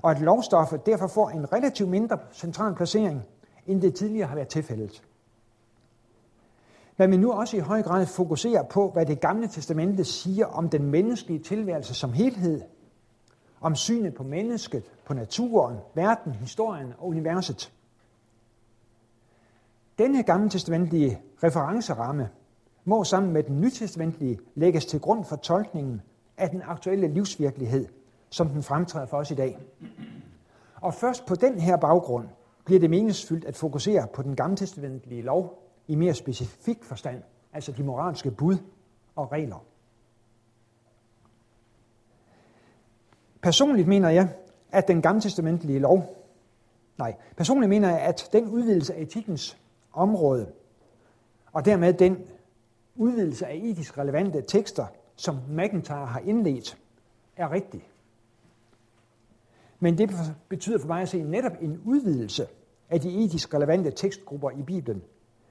Og 0.03 0.11
at 0.11 0.21
lovstoffet 0.21 0.87
derfor 0.87 1.07
får 1.07 1.31
en 1.31 1.53
relativt 1.53 1.89
mindre 1.89 2.19
central 2.33 2.75
placering, 2.75 3.23
end 3.67 3.83
det 3.83 3.95
tidligere 3.95 4.29
har 4.29 4.35
været 4.35 4.49
tilfældet 4.49 5.03
men 6.99 7.11
vi 7.11 7.17
nu 7.17 7.33
også 7.33 7.57
i 7.57 7.61
høj 7.61 7.83
grad 7.83 8.07
fokuserer 8.07 8.63
på, 8.63 8.91
hvad 8.91 9.07
det 9.07 9.21
gamle 9.21 9.49
testamente 9.49 10.05
siger 10.05 10.47
om 10.47 10.69
den 10.69 10.91
menneskelige 10.91 11.43
tilværelse 11.43 11.95
som 11.95 12.13
helhed, 12.13 12.63
om 13.61 13.75
synet 13.75 14.15
på 14.15 14.23
mennesket, 14.23 14.85
på 15.05 15.15
naturen, 15.15 15.77
verden, 15.95 16.33
historien 16.33 16.93
og 16.99 17.09
universet. 17.09 17.73
Denne 19.99 20.23
gamle 20.23 20.51
testamentlige 20.51 21.21
referenceramme 21.45 22.29
må 22.89 23.05
sammen 23.05 23.33
med 23.33 23.43
den 23.43 23.61
nytestamentlige 23.61 24.39
lægges 24.55 24.87
til 24.87 25.01
grund 25.01 25.25
for 25.25 25.37
tolkningen 25.37 26.03
af 26.37 26.51
den 26.51 26.63
aktuelle 26.65 27.09
livsvirkelighed, 27.09 27.87
som 28.31 28.49
den 28.49 28.63
fremtræder 28.63 29.07
for 29.07 29.17
os 29.17 29.31
i 29.31 29.35
dag. 29.35 29.59
Og 30.81 30.95
først 30.95 31.27
på 31.27 31.35
den 31.35 31.61
her 31.61 31.77
baggrund 31.77 32.29
bliver 32.65 32.81
det 32.81 32.91
meningsfyldt 32.91 33.45
at 33.45 33.57
fokusere 33.57 34.07
på 34.15 34.23
den 34.23 34.37
gamle 34.37 34.57
testamentlige 34.57 35.23
lov 35.23 35.63
i 35.89 35.95
mere 35.95 36.15
specifik 36.15 36.85
forstand, 36.85 37.23
altså 37.53 37.73
de 37.73 37.83
moralske 37.83 38.31
bud 38.31 38.57
og 39.17 39.33
regler. 39.33 39.65
Personligt 43.43 43.89
mener 43.89 44.09
jeg, 44.09 44.29
at 44.73 44.89
den 44.89 45.03
gamle 45.03 45.21
testamentlige 45.21 45.79
lov, 45.79 46.25
nej, 46.99 47.15
personligt 47.37 47.69
mener 47.69 47.89
jeg, 47.89 48.01
at 48.01 48.29
den 48.33 48.49
udvidelse 48.49 48.95
af 48.95 49.03
etikkens 49.03 49.59
område, 49.93 50.53
og 51.53 51.65
dermed 51.65 51.93
den 51.93 52.19
udvidelse 52.97 53.47
af 53.47 53.61
etisk 53.65 53.99
relevante 53.99 54.43
tekster, 54.49 54.87
som 55.17 55.39
McIntyre 55.49 56.07
har 56.07 56.21
indledt, 56.21 56.79
er 57.37 57.53
rigtig. 57.53 57.89
Men 59.81 59.99
det 59.99 60.11
betyder 60.49 60.79
for 60.79 60.87
mig 60.89 61.03
at 61.03 61.09
se 61.09 61.23
netop 61.23 61.53
en 61.61 61.81
udvidelse 61.85 62.47
af 62.91 63.01
de 63.01 63.25
etisk 63.25 63.55
relevante 63.55 63.91
tekstgrupper 63.91 64.51
i 64.51 64.63
Bibelen, 64.63 65.03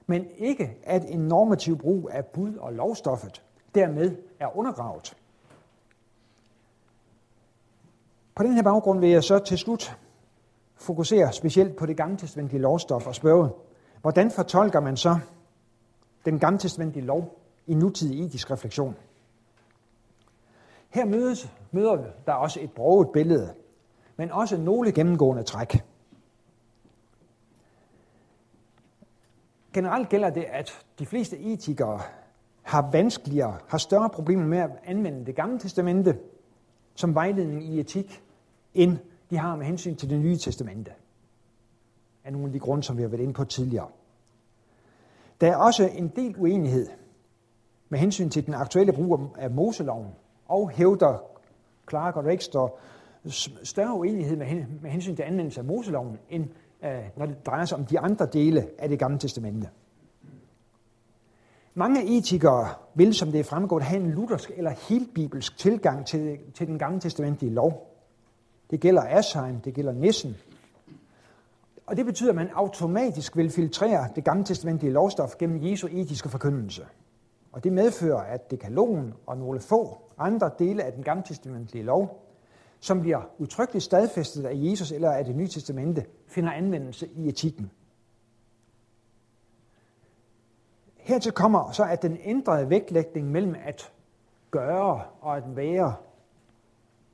men 0.07 0.25
ikke 0.37 0.77
at 0.83 1.03
en 1.07 1.19
normativ 1.19 1.77
brug 1.77 2.09
af 2.11 2.25
bud 2.25 2.55
og 2.55 2.73
lovstoffet 2.73 3.43
dermed 3.75 4.15
er 4.39 4.57
undergravet. 4.57 5.17
På 8.35 8.43
den 8.43 8.53
her 8.53 8.63
baggrund 8.63 8.99
vil 8.99 9.09
jeg 9.09 9.23
så 9.23 9.39
til 9.39 9.57
slut 9.57 9.97
fokusere 10.75 11.33
specielt 11.33 11.75
på 11.75 11.85
det 11.85 11.97
gamle 11.97 12.17
testamentlige 12.17 12.61
lovstof 12.61 13.07
og 13.07 13.15
spørge, 13.15 13.49
hvordan 14.01 14.31
fortolker 14.31 14.79
man 14.79 14.97
så 14.97 15.19
den 16.25 16.39
gamle 16.39 17.01
lov 17.01 17.39
i 17.67 17.73
nutidig 17.73 18.25
etisk 18.25 18.51
refleksion? 18.51 18.95
Her 20.89 21.05
mødes, 21.05 21.51
møder 21.71 22.03
der 22.25 22.33
også 22.33 22.59
et 22.61 22.71
broget 22.71 23.09
billede, 23.13 23.53
men 24.17 24.31
også 24.31 24.57
nogle 24.57 24.91
gennemgående 24.91 25.43
træk. 25.43 25.83
Generelt 29.73 30.09
gælder 30.09 30.29
det, 30.29 30.43
at 30.43 30.85
de 30.99 31.05
fleste 31.05 31.39
etikere 31.39 32.01
har 32.61 32.91
vanskeligere, 32.91 33.57
har 33.67 33.77
større 33.77 34.09
problemer 34.09 34.45
med 34.45 34.57
at 34.57 34.69
anvende 34.83 35.25
det 35.25 35.35
gamle 35.35 35.59
testamente 35.59 36.19
som 36.95 37.15
vejledning 37.15 37.63
i 37.63 37.79
etik, 37.79 38.23
end 38.73 38.97
de 39.29 39.37
har 39.37 39.55
med 39.55 39.65
hensyn 39.65 39.95
til 39.95 40.09
det 40.09 40.19
nye 40.19 40.37
testamente. 40.37 40.91
Af 42.23 42.31
nogle 42.31 42.47
af 42.47 42.53
de 42.53 42.59
grunde, 42.59 42.83
som 42.83 42.97
vi 42.97 43.01
har 43.01 43.09
været 43.09 43.21
inde 43.21 43.33
på 43.33 43.43
tidligere. 43.43 43.87
Der 45.41 45.51
er 45.51 45.55
også 45.55 45.89
en 45.95 46.07
del 46.07 46.35
uenighed 46.37 46.87
med 47.89 47.99
hensyn 47.99 48.29
til 48.29 48.45
den 48.45 48.53
aktuelle 48.53 48.93
brug 48.93 49.19
af 49.37 49.51
Moseloven 49.51 50.07
og 50.45 50.69
hævder 50.69 51.17
Clark 51.89 52.15
og 52.15 52.25
Rexter 52.25 52.73
større 53.63 53.93
uenighed 53.93 54.37
med 54.81 54.89
hensyn 54.89 55.15
til 55.15 55.23
anvendelse 55.23 55.59
af 55.59 55.65
Moseloven, 55.65 56.19
end 56.29 56.47
øh, 56.83 57.03
når 57.17 57.25
det 57.25 57.45
drejer 57.45 57.65
sig 57.65 57.77
om 57.77 57.85
de 57.85 57.99
andre 57.99 58.25
dele 58.25 58.67
af 58.79 58.89
det 58.89 58.99
gamle 58.99 59.19
testamente. 59.19 59.69
Mange 61.73 62.17
etikere 62.17 62.67
vil, 62.93 63.13
som 63.13 63.31
det 63.31 63.39
er 63.39 63.43
fremgået, 63.43 63.83
have 63.83 64.01
en 64.01 64.11
luthersk 64.11 64.51
eller 64.57 64.71
helt 64.89 65.13
bibelsk 65.13 65.57
tilgang 65.57 66.05
til, 66.05 66.37
til 66.53 66.67
den 66.67 66.79
gamle 66.79 66.99
testamentlige 66.99 67.53
lov. 67.53 67.95
Det 68.71 68.79
gælder 68.79 69.01
Asheim, 69.07 69.59
det 69.59 69.73
gælder 69.73 69.91
Nissen. 69.91 70.35
Og 71.85 71.97
det 71.97 72.05
betyder, 72.05 72.29
at 72.29 72.35
man 72.35 72.49
automatisk 72.53 73.37
vil 73.37 73.49
filtrere 73.49 74.09
det 74.15 74.23
gamle 74.23 74.45
testamentlige 74.45 74.93
lovstof 74.93 75.35
gennem 75.39 75.63
Jesu 75.63 75.87
etiske 75.91 76.29
forkyndelse. 76.29 76.85
Og 77.51 77.63
det 77.63 77.73
medfører, 77.73 78.21
at 78.21 78.51
dekalogen 78.51 79.13
og 79.25 79.37
nogle 79.37 79.59
få 79.59 79.97
andre 80.17 80.51
dele 80.59 80.83
af 80.83 80.93
den 80.93 81.03
gamle 81.03 81.23
testamentlige 81.27 81.83
lov, 81.83 82.25
som 82.79 83.01
bliver 83.01 83.21
utryggeligt 83.37 83.83
stadfæstet 83.83 84.45
af 84.45 84.51
Jesus 84.55 84.91
eller 84.91 85.11
af 85.11 85.25
det 85.25 85.35
nye 85.35 85.47
testamente, 85.47 86.05
finder 86.27 86.51
anvendelse 86.51 87.07
i 87.07 87.29
etikken. 87.29 87.71
Hertil 90.95 91.31
kommer 91.31 91.71
så, 91.71 91.83
at 91.83 92.01
den 92.01 92.17
ændrede 92.23 92.69
vægtlægning 92.69 93.31
mellem 93.31 93.55
at 93.65 93.91
gøre 94.51 95.01
og 95.21 95.37
at 95.37 95.55
være 95.55 95.95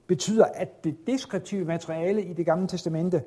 betyder, 0.08 0.46
at 0.46 0.84
det 0.84 1.08
deskriptive 1.08 1.66
materiale 1.66 2.24
i 2.24 2.34
det 2.34 2.46
gamle 2.46 2.68
testamente 2.68 3.24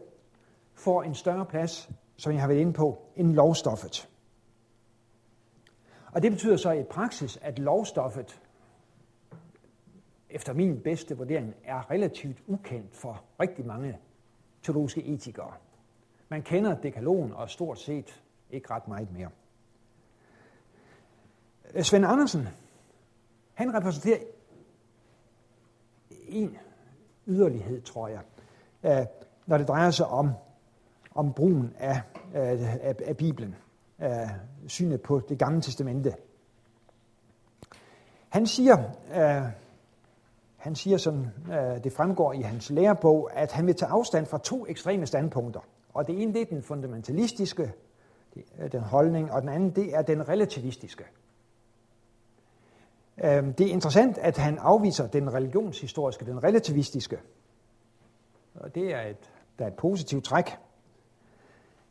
får 0.74 1.02
en 1.02 1.14
større 1.14 1.46
plads, 1.46 1.90
som 2.16 2.32
jeg 2.32 2.40
har 2.40 2.48
været 2.48 2.60
inde 2.60 2.72
på, 2.72 3.02
end 3.16 3.32
lovstoffet. 3.32 4.08
Og 6.12 6.22
det 6.22 6.30
betyder 6.30 6.56
så 6.56 6.72
i 6.72 6.82
praksis, 6.82 7.38
at 7.42 7.58
lovstoffet, 7.58 8.40
efter 10.30 10.52
min 10.52 10.80
bedste 10.80 11.16
vurdering, 11.16 11.54
er 11.64 11.90
relativt 11.90 12.38
ukendt 12.46 12.96
for 12.96 13.22
rigtig 13.40 13.66
mange 13.66 13.98
teologiske 14.62 15.04
etikere. 15.04 15.52
Man 16.28 16.42
kender 16.42 16.80
dekalogen 16.80 17.32
og 17.32 17.50
stort 17.50 17.78
set 17.78 18.22
ikke 18.50 18.70
ret 18.70 18.88
meget 18.88 19.12
mere. 19.12 19.30
Svend 21.82 22.06
Andersen, 22.06 22.48
han 23.54 23.74
repræsenterer 23.74 24.18
en 26.10 26.58
yderlighed, 27.26 27.82
tror 27.82 28.08
jeg, 28.08 28.20
øh, 28.82 29.06
når 29.46 29.58
det 29.58 29.68
drejer 29.68 29.90
sig 29.90 30.06
om, 30.06 30.30
om 31.14 31.32
brugen 31.32 31.72
af, 31.78 32.02
af, 32.34 32.94
af 33.06 33.16
Bibelen, 33.16 33.54
af 33.98 34.30
synet 34.66 35.02
på 35.02 35.20
det 35.28 35.38
gamle 35.38 35.60
testamente. 35.60 36.14
Han 38.28 38.46
siger, 38.46 38.78
øh, 39.14 39.42
han 40.56 40.74
siger, 40.74 40.96
som 40.96 41.26
øh, 41.52 41.84
det 41.84 41.92
fremgår 41.92 42.32
i 42.32 42.40
hans 42.40 42.70
lærebog, 42.70 43.30
at 43.34 43.52
han 43.52 43.66
vil 43.66 43.74
tage 43.74 43.90
afstand 43.90 44.26
fra 44.26 44.38
to 44.38 44.66
ekstreme 44.68 45.06
standpunkter. 45.06 45.60
Og 45.94 46.06
det 46.06 46.22
ene 46.22 46.32
det 46.32 46.40
er 46.40 46.46
den 46.46 46.62
fundamentalistiske 46.62 47.72
den 48.72 48.80
holdning, 48.80 49.32
og 49.32 49.42
den 49.42 49.48
anden 49.48 49.70
det 49.70 49.94
er 49.94 50.02
den 50.02 50.28
relativistiske. 50.28 51.04
Øhm, 53.24 53.52
det 53.54 53.66
er 53.66 53.72
interessant, 53.72 54.18
at 54.18 54.36
han 54.36 54.58
afviser 54.58 55.06
den 55.06 55.34
religionshistoriske, 55.34 56.24
den 56.24 56.44
relativistiske. 56.44 57.18
Og 58.54 58.74
det 58.74 58.94
er 58.94 59.00
et, 59.00 59.30
der 59.58 59.64
er 59.64 59.68
et 59.68 59.76
positivt 59.76 60.24
træk. 60.24 60.56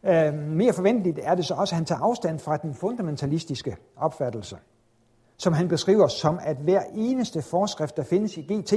Øh, 0.05 0.33
mere 0.33 0.73
forventeligt 0.73 1.19
er 1.23 1.35
det 1.35 1.45
så 1.45 1.53
også, 1.53 1.75
at 1.75 1.77
han 1.77 1.85
tager 1.85 2.01
afstand 2.01 2.39
fra 2.39 2.57
den 2.57 2.73
fundamentalistiske 2.73 3.77
opfattelse, 3.95 4.57
som 5.37 5.53
han 5.53 5.67
beskriver 5.67 6.07
som, 6.07 6.39
at 6.41 6.57
hver 6.57 6.81
eneste 6.93 7.41
forskrift, 7.41 7.97
der 7.97 8.03
findes 8.03 8.37
i 8.37 8.41
GT, 8.41 8.73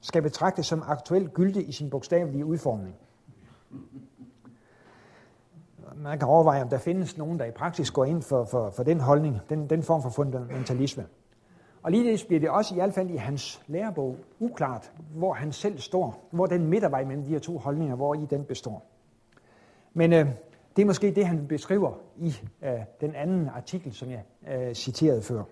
skal 0.00 0.22
betragtes 0.22 0.66
som 0.66 0.82
aktuelt 0.86 1.34
gyldig 1.34 1.68
i 1.68 1.72
sin 1.72 1.90
bogstavelige 1.90 2.44
udformning. 2.44 2.94
Man 5.96 6.18
kan 6.18 6.28
overveje, 6.28 6.62
om 6.62 6.68
der 6.68 6.78
findes 6.78 7.18
nogen, 7.18 7.38
der 7.38 7.44
i 7.44 7.50
praksis 7.50 7.90
går 7.90 8.04
ind 8.04 8.22
for, 8.22 8.44
for, 8.44 8.70
for 8.70 8.82
den 8.82 9.00
holdning, 9.00 9.38
den, 9.48 9.70
den 9.70 9.82
form 9.82 10.02
for 10.02 10.10
fundamentalisme. 10.10 11.06
Og 11.82 11.90
ligeledes 11.90 12.24
bliver 12.24 12.40
det 12.40 12.50
også 12.50 12.74
i 12.74 12.78
hvert 12.78 12.94
fald 12.94 13.10
i 13.10 13.16
hans 13.16 13.62
lærebog 13.66 14.16
uklart, 14.40 14.92
hvor 15.14 15.32
han 15.32 15.52
selv 15.52 15.78
står, 15.78 16.28
hvor 16.30 16.46
den 16.46 16.66
midtervej 16.66 17.04
mellem 17.04 17.24
de 17.24 17.30
her 17.30 17.38
to 17.38 17.58
holdninger, 17.58 17.96
hvor 17.96 18.14
i 18.14 18.26
den 18.30 18.44
består. 18.44 18.86
Men 19.98 20.12
øh, 20.12 20.26
det 20.76 20.82
er 20.82 20.86
måske 20.86 21.10
det, 21.10 21.26
han 21.26 21.46
beskriver 21.48 21.92
i 22.16 22.34
øh, 22.62 22.72
den 23.00 23.14
anden 23.14 23.48
artikel, 23.48 23.94
som 23.94 24.10
jeg 24.10 24.24
øh, 24.48 24.74
citerede 24.74 25.22
før. 25.22 25.42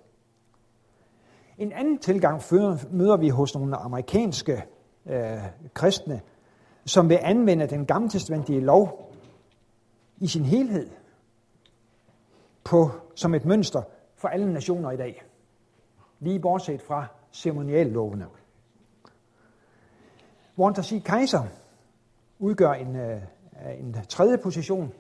En 1.58 1.72
anden 1.72 1.98
tilgang 1.98 2.42
møder 2.90 3.16
vi 3.16 3.28
hos 3.28 3.54
nogle 3.54 3.76
amerikanske 3.76 4.64
øh, 5.06 5.38
kristne, 5.74 6.20
som 6.84 7.08
vil 7.08 7.18
anvende 7.22 7.66
den 7.66 7.86
gamle 7.86 8.08
testamentlige 8.08 8.60
lov 8.60 9.12
i 10.18 10.26
sin 10.26 10.44
helhed 10.44 10.90
på, 12.64 12.90
som 13.14 13.34
et 13.34 13.44
mønster 13.44 13.82
for 14.14 14.28
alle 14.28 14.52
nationer 14.52 14.90
i 14.90 14.96
dag 14.96 15.22
lige 16.20 16.40
bortset 16.40 16.82
fra 16.82 17.06
ceremoniallovene. 17.32 18.26
Walter 20.58 20.82
C. 20.82 21.02
Kaiser 21.04 21.42
udgør 22.38 22.72
en, 22.72 22.96
øh, 22.96 23.22
en 23.78 23.96
tredje 24.08 24.38
position. 24.38 24.92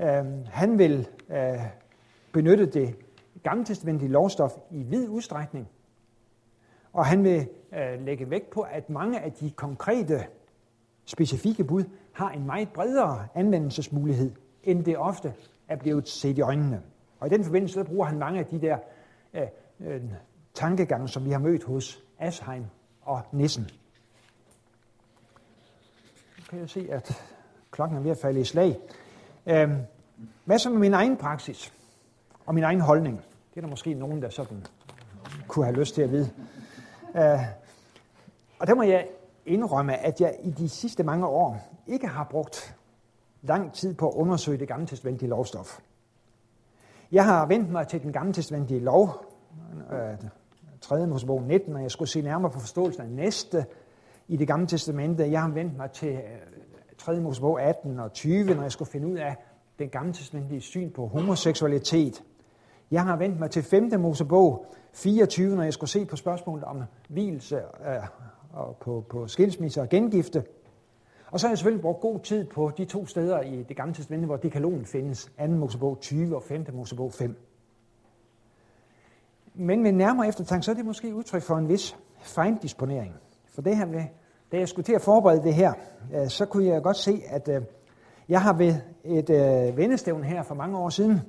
Øhm, 0.00 0.44
han 0.44 0.78
vil 0.78 1.08
øh, 1.30 1.60
benytte 2.32 2.66
det 2.66 2.96
gammeltestamentlige 3.42 4.12
lovstof 4.12 4.52
i 4.70 4.82
vid 4.82 5.08
udstrækning, 5.08 5.68
og 6.92 7.06
han 7.06 7.24
vil 7.24 7.48
øh, 7.72 8.00
lægge 8.00 8.30
vægt 8.30 8.50
på, 8.50 8.60
at 8.60 8.90
mange 8.90 9.20
af 9.20 9.32
de 9.32 9.50
konkrete, 9.50 10.26
specifikke 11.04 11.64
bud 11.64 11.84
har 12.12 12.30
en 12.30 12.46
meget 12.46 12.68
bredere 12.68 13.28
anvendelsesmulighed, 13.34 14.32
end 14.64 14.84
det 14.84 14.98
ofte 14.98 15.34
er 15.68 15.76
blevet 15.76 16.08
set 16.08 16.38
i 16.38 16.40
øjnene. 16.40 16.82
Og 17.20 17.26
i 17.26 17.30
den 17.30 17.44
forbindelse 17.44 17.84
bruger 17.84 18.06
han 18.06 18.18
mange 18.18 18.38
af 18.40 18.46
de 18.46 18.60
der 18.60 18.78
øh, 19.34 19.42
øh 19.80 20.02
tankegang, 20.54 21.08
som 21.08 21.24
vi 21.24 21.30
har 21.30 21.38
mødt 21.38 21.64
hos 21.64 22.04
Asheim 22.18 22.64
og 23.02 23.22
Nissen. 23.32 23.70
Nu 26.38 26.44
kan 26.50 26.58
jeg 26.58 26.70
se, 26.70 26.88
at 26.90 27.31
klokken 27.72 27.98
er 27.98 28.02
ved 28.02 28.10
at 28.10 28.18
falde 28.18 28.40
i 28.40 28.44
slag. 28.44 28.78
Øh, 29.46 29.70
hvad 30.44 30.58
så 30.58 30.70
med 30.70 30.78
min 30.78 30.94
egen 30.94 31.16
praksis 31.16 31.72
og 32.46 32.54
min 32.54 32.64
egen 32.64 32.80
holdning? 32.80 33.16
Det 33.50 33.56
er 33.56 33.60
der 33.60 33.68
måske 33.68 33.94
nogen, 33.94 34.22
der 34.22 34.28
sådan 34.28 34.66
kunne 35.48 35.64
have 35.64 35.76
lyst 35.76 35.94
til 35.94 36.02
at 36.02 36.10
vide. 36.10 36.30
Øh, 37.16 37.40
og 38.58 38.66
der 38.66 38.74
må 38.74 38.82
jeg 38.82 39.08
indrømme, 39.46 39.96
at 39.96 40.20
jeg 40.20 40.36
i 40.42 40.50
de 40.50 40.68
sidste 40.68 41.02
mange 41.02 41.26
år 41.26 41.68
ikke 41.86 42.08
har 42.08 42.24
brugt 42.24 42.76
lang 43.42 43.72
tid 43.72 43.94
på 43.94 44.08
at 44.08 44.14
undersøge 44.14 44.58
det 44.58 44.68
gamle 44.68 44.86
testamentlige 44.86 45.30
lovstof. 45.30 45.80
Jeg 47.12 47.24
har 47.24 47.46
vendt 47.46 47.70
mig 47.70 47.88
til 47.88 48.02
den 48.02 48.12
gamle 48.12 48.32
testamentlige 48.32 48.80
lov, 48.80 49.24
øh, 49.92 50.28
3. 50.80 51.06
Mosebog 51.06 51.42
19, 51.42 51.74
og 51.74 51.82
jeg 51.82 51.90
skulle 51.90 52.08
se 52.08 52.22
nærmere 52.22 52.50
på 52.50 52.60
forståelsen 52.60 53.02
af 53.02 53.08
næste 53.08 53.66
i 54.28 54.36
det 54.36 54.46
gamle 54.46 54.66
testamente. 54.66 55.30
Jeg 55.30 55.42
har 55.42 55.48
vendt 55.48 55.76
mig 55.76 55.90
til 55.90 56.12
øh, 56.12 56.61
3. 57.02 57.20
Mosebog 57.20 57.62
18 57.62 57.98
og 57.98 58.12
20, 58.12 58.54
når 58.54 58.62
jeg 58.62 58.72
skulle 58.72 58.90
finde 58.90 59.08
ud 59.08 59.16
af 59.16 59.36
den 59.78 59.88
gamle 59.88 60.12
testamentlige 60.12 60.60
syn 60.60 60.90
på 60.90 61.06
homoseksualitet. 61.06 62.22
Jeg 62.90 63.02
har 63.02 63.16
vendt 63.16 63.40
mig 63.40 63.50
til 63.50 63.62
5. 63.62 64.00
Mosebog 64.00 64.66
24, 64.92 65.56
når 65.56 65.62
jeg 65.62 65.72
skulle 65.72 65.90
se 65.90 66.04
på 66.04 66.16
spørgsmålet 66.16 66.64
om 66.64 66.82
hvilelse 67.08 67.56
øh, 67.56 68.06
og 68.52 68.76
på, 68.76 69.04
på 69.08 69.26
skilsmisse 69.26 69.80
og 69.80 69.88
gengifte. 69.88 70.44
Og 71.30 71.40
så 71.40 71.46
har 71.46 71.50
jeg 71.50 71.58
selvfølgelig 71.58 71.82
brugt 71.82 72.00
god 72.00 72.20
tid 72.20 72.44
på 72.44 72.72
de 72.76 72.84
to 72.84 73.06
steder 73.06 73.40
i 73.40 73.62
det 73.62 73.76
gamle 73.76 73.94
testamente, 73.94 74.26
hvor 74.26 74.36
dekalogen 74.36 74.84
findes. 74.84 75.30
2. 75.38 75.46
Mosebog 75.46 75.98
20 76.00 76.36
og 76.36 76.42
5. 76.42 76.66
Mosebog 76.72 77.12
5. 77.12 77.36
Men 79.54 79.82
med 79.82 79.92
nærmere 79.92 80.28
eftertanke, 80.28 80.64
så 80.64 80.70
er 80.70 80.74
det 80.74 80.84
måske 80.84 81.14
udtryk 81.14 81.42
for 81.42 81.56
en 81.56 81.68
vis 81.68 81.96
fejndisponering. 82.22 83.14
For 83.54 83.62
det 83.62 83.76
her 83.76 83.86
med, 83.86 84.04
da 84.52 84.58
jeg 84.58 84.68
skulle 84.68 84.84
til 84.84 84.92
at 84.92 85.02
forberede 85.02 85.42
det 85.42 85.54
her, 85.54 85.72
øh, 86.14 86.28
så 86.28 86.46
kunne 86.46 86.64
jeg 86.64 86.82
godt 86.82 86.96
se, 86.96 87.22
at 87.26 87.48
øh, 87.48 87.62
jeg 88.28 88.42
har 88.42 88.52
ved 88.52 88.74
et 89.04 89.30
øh, 89.30 89.76
vendestævn 89.76 90.24
her 90.24 90.42
for 90.42 90.54
mange 90.54 90.78
år 90.78 90.88
siden, 90.88 91.20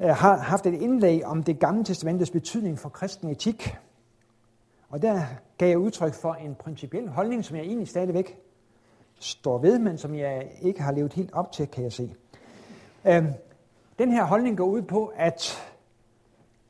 øh, 0.00 0.08
har 0.08 0.36
haft 0.36 0.66
et 0.66 0.74
indlæg 0.74 1.26
om 1.26 1.42
det 1.42 1.58
gamle 1.58 1.84
testamentets 1.84 2.30
betydning 2.30 2.78
for 2.78 2.88
kristen 2.88 3.30
etik. 3.30 3.76
Og 4.88 5.02
der 5.02 5.20
gav 5.58 5.68
jeg 5.68 5.78
udtryk 5.78 6.14
for 6.14 6.34
en 6.34 6.54
principiel 6.54 7.08
holdning, 7.08 7.44
som 7.44 7.56
jeg 7.56 7.64
egentlig 7.64 7.88
stadigvæk 7.88 8.38
står 9.18 9.58
ved, 9.58 9.78
men 9.78 9.98
som 9.98 10.14
jeg 10.14 10.50
ikke 10.62 10.82
har 10.82 10.92
levet 10.92 11.12
helt 11.12 11.32
op 11.32 11.52
til, 11.52 11.68
kan 11.68 11.84
jeg 11.84 11.92
se. 11.92 12.14
Øh, 13.04 13.24
den 13.98 14.12
her 14.12 14.24
holdning 14.24 14.56
går 14.56 14.66
ud 14.66 14.82
på, 14.82 15.12
at 15.16 15.62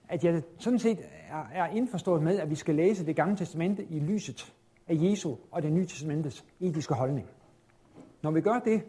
at 0.09 0.25
jeg 0.25 0.43
sådan 0.59 0.79
set 0.79 0.99
er, 1.31 1.63
er 1.65 1.67
indforstået 1.67 2.23
med, 2.23 2.39
at 2.39 2.51
vi 2.51 2.55
skal 2.55 2.75
læse 2.75 3.07
det 3.07 3.17
gamle 3.17 3.37
testamente 3.37 3.85
i 3.85 3.99
lyset 3.99 4.53
af 4.89 4.95
Jesu 4.99 5.35
og 5.51 5.63
det 5.63 5.73
nye 5.73 5.87
testamentets 5.87 6.45
etiske 6.61 6.95
holdning. 6.95 7.31
Når 8.23 8.31
vi 8.31 8.41
gør 8.41 8.59
det, 8.59 8.83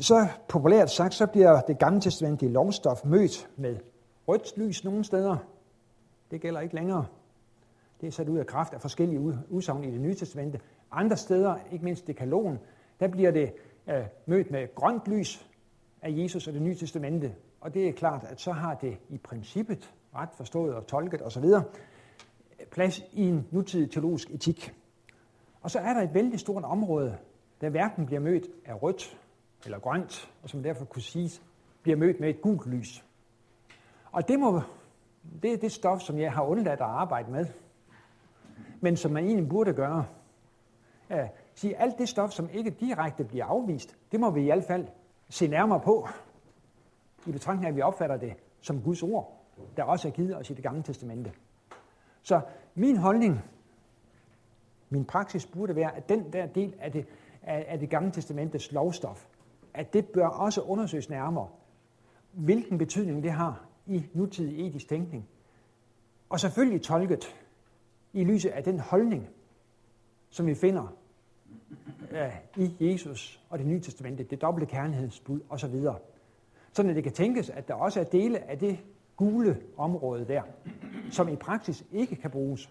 så 0.00 0.28
populært 0.48 0.90
sagt, 0.90 1.14
så 1.14 1.26
bliver 1.26 1.60
det 1.60 1.78
gamle 1.78 2.00
testamentlige 2.00 2.52
lovstof 2.52 3.04
mødt 3.04 3.48
med 3.56 3.76
rødt 4.28 4.56
lys 4.56 4.84
nogle 4.84 5.04
steder. 5.04 5.36
Det 6.30 6.40
gælder 6.40 6.60
ikke 6.60 6.74
længere. 6.74 7.06
Det 8.00 8.06
er 8.06 8.10
sat 8.10 8.28
ud 8.28 8.38
af 8.38 8.46
kraft 8.46 8.74
af 8.74 8.80
forskellige 8.80 9.20
udsagn 9.48 9.84
i 9.84 9.90
det 9.90 10.00
nye 10.00 10.14
testamente. 10.14 10.60
Andre 10.90 11.16
steder, 11.16 11.56
ikke 11.72 11.84
mindst 11.84 12.06
dekalogen, 12.06 12.58
der 13.00 13.08
bliver 13.08 13.30
det 13.30 13.52
øh, 13.88 14.04
mødt 14.26 14.50
med 14.50 14.74
grønt 14.74 15.08
lys 15.08 15.48
af 16.02 16.10
Jesus 16.10 16.46
og 16.46 16.52
det 16.52 16.62
nye 16.62 16.74
testamente. 16.74 17.34
Og 17.60 17.74
det 17.74 17.88
er 17.88 17.92
klart, 17.92 18.24
at 18.24 18.40
så 18.40 18.52
har 18.52 18.74
det 18.74 18.98
i 19.08 19.18
princippet, 19.18 19.94
ret 20.14 20.28
forstået 20.34 20.74
og 20.74 20.86
tolket 20.86 21.22
osv., 21.22 21.44
plads 22.70 23.02
i 23.12 23.22
en 23.22 23.46
nutidig 23.50 23.90
teologisk 23.90 24.30
etik. 24.30 24.74
Og 25.68 25.72
så 25.72 25.78
er 25.78 25.94
der 25.94 26.02
et 26.02 26.14
vældig 26.14 26.40
stort 26.40 26.64
område, 26.64 27.18
der 27.60 27.68
hverken 27.68 28.06
bliver 28.06 28.20
mødt 28.20 28.46
af 28.66 28.82
rødt 28.82 29.18
eller 29.64 29.78
grønt, 29.78 30.32
og 30.42 30.48
som 30.48 30.62
derfor 30.62 30.84
kunne 30.84 31.02
siges, 31.02 31.42
bliver 31.82 31.96
mødt 31.96 32.20
med 32.20 32.28
et 32.28 32.40
gult 32.42 32.66
lys. 32.66 33.04
Og 34.12 34.28
det, 34.28 34.40
må, 34.40 34.60
det 35.42 35.52
er 35.52 35.56
det 35.56 35.72
stof, 35.72 36.00
som 36.00 36.18
jeg 36.18 36.32
har 36.32 36.42
undladt 36.42 36.80
at 36.80 36.86
arbejde 36.86 37.30
med, 37.30 37.46
men 38.80 38.96
som 38.96 39.12
man 39.12 39.24
egentlig 39.24 39.48
burde 39.48 39.72
gøre. 39.72 40.06
Ja, 41.10 41.28
sige, 41.54 41.76
alt 41.76 41.98
det 41.98 42.08
stof, 42.08 42.30
som 42.30 42.48
ikke 42.52 42.70
direkte 42.70 43.24
bliver 43.24 43.44
afvist, 43.44 43.96
det 44.12 44.20
må 44.20 44.30
vi 44.30 44.40
i 44.40 44.44
hvert 44.44 44.64
fald 44.64 44.86
se 45.28 45.46
nærmere 45.46 45.80
på, 45.80 46.08
i 47.26 47.32
betragtning 47.32 47.66
af, 47.66 47.70
at 47.70 47.76
vi 47.76 47.82
opfatter 47.82 48.16
det 48.16 48.34
som 48.60 48.82
Guds 48.82 49.02
ord, 49.02 49.42
der 49.76 49.82
også 49.82 50.08
er 50.08 50.12
givet 50.12 50.36
os 50.36 50.50
i 50.50 50.54
det 50.54 50.62
gamle 50.62 50.82
testamente. 50.82 51.32
Så 52.22 52.40
min 52.74 52.96
holdning, 52.96 53.44
min 54.90 55.04
praksis 55.04 55.46
burde 55.46 55.76
være, 55.76 55.96
at 55.96 56.08
den 56.08 56.32
der 56.32 56.46
del 56.46 56.74
af 56.80 56.92
det, 56.92 57.06
af 57.42 57.78
det 57.78 57.90
gamle 57.90 58.10
testamentets 58.10 58.72
lovstof, 58.72 59.26
at 59.74 59.92
det 59.92 60.06
bør 60.06 60.26
også 60.26 60.60
undersøges 60.60 61.10
nærmere, 61.10 61.48
hvilken 62.32 62.78
betydning 62.78 63.22
det 63.22 63.32
har 63.32 63.64
i 63.86 64.04
nutidig 64.14 64.66
etisk 64.66 64.88
tænkning. 64.88 65.28
Og 66.28 66.40
selvfølgelig 66.40 66.82
tolket 66.82 67.36
i 68.12 68.24
lyset 68.24 68.50
af 68.50 68.64
den 68.64 68.80
holdning, 68.80 69.28
som 70.30 70.46
vi 70.46 70.54
finder 70.54 70.94
øh, 72.10 72.36
i 72.56 72.76
Jesus 72.80 73.42
og 73.50 73.58
det 73.58 73.66
nye 73.66 73.80
testamente, 73.80 74.24
det 74.24 74.42
dobbelte 74.42 74.70
kærlighedsbud 74.70 75.40
osv. 75.48 75.74
Sådan 76.72 76.90
at 76.90 76.96
det 76.96 77.04
kan 77.04 77.12
tænkes, 77.12 77.50
at 77.50 77.68
der 77.68 77.74
også 77.74 78.00
er 78.00 78.04
dele 78.04 78.50
af 78.50 78.58
det 78.58 78.78
gule 79.16 79.60
område 79.76 80.24
der, 80.24 80.42
som 81.10 81.28
i 81.28 81.36
praksis 81.36 81.84
ikke 81.92 82.16
kan 82.16 82.30
bruges, 82.30 82.70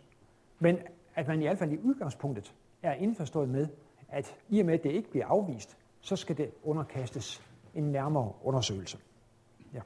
men 0.60 0.78
at 1.18 1.28
man 1.28 1.42
i 1.42 1.46
hvert 1.46 1.58
fald 1.58 1.72
i 1.72 1.78
udgangspunktet 1.78 2.54
er 2.84 2.94
indforstået 2.94 3.50
med, 3.50 3.68
at 4.10 4.36
i 4.50 4.60
og 4.60 4.66
med, 4.66 4.74
at 4.74 4.84
det 4.84 4.92
ikke 4.92 5.10
bliver 5.10 5.26
afvist, 5.26 5.78
så 6.02 6.16
skal 6.16 6.38
det 6.38 6.52
underkastes 6.64 7.42
en 7.76 7.84
nærmere 7.84 8.34
undersøgelse. 8.44 8.98
Ja. 9.74 9.82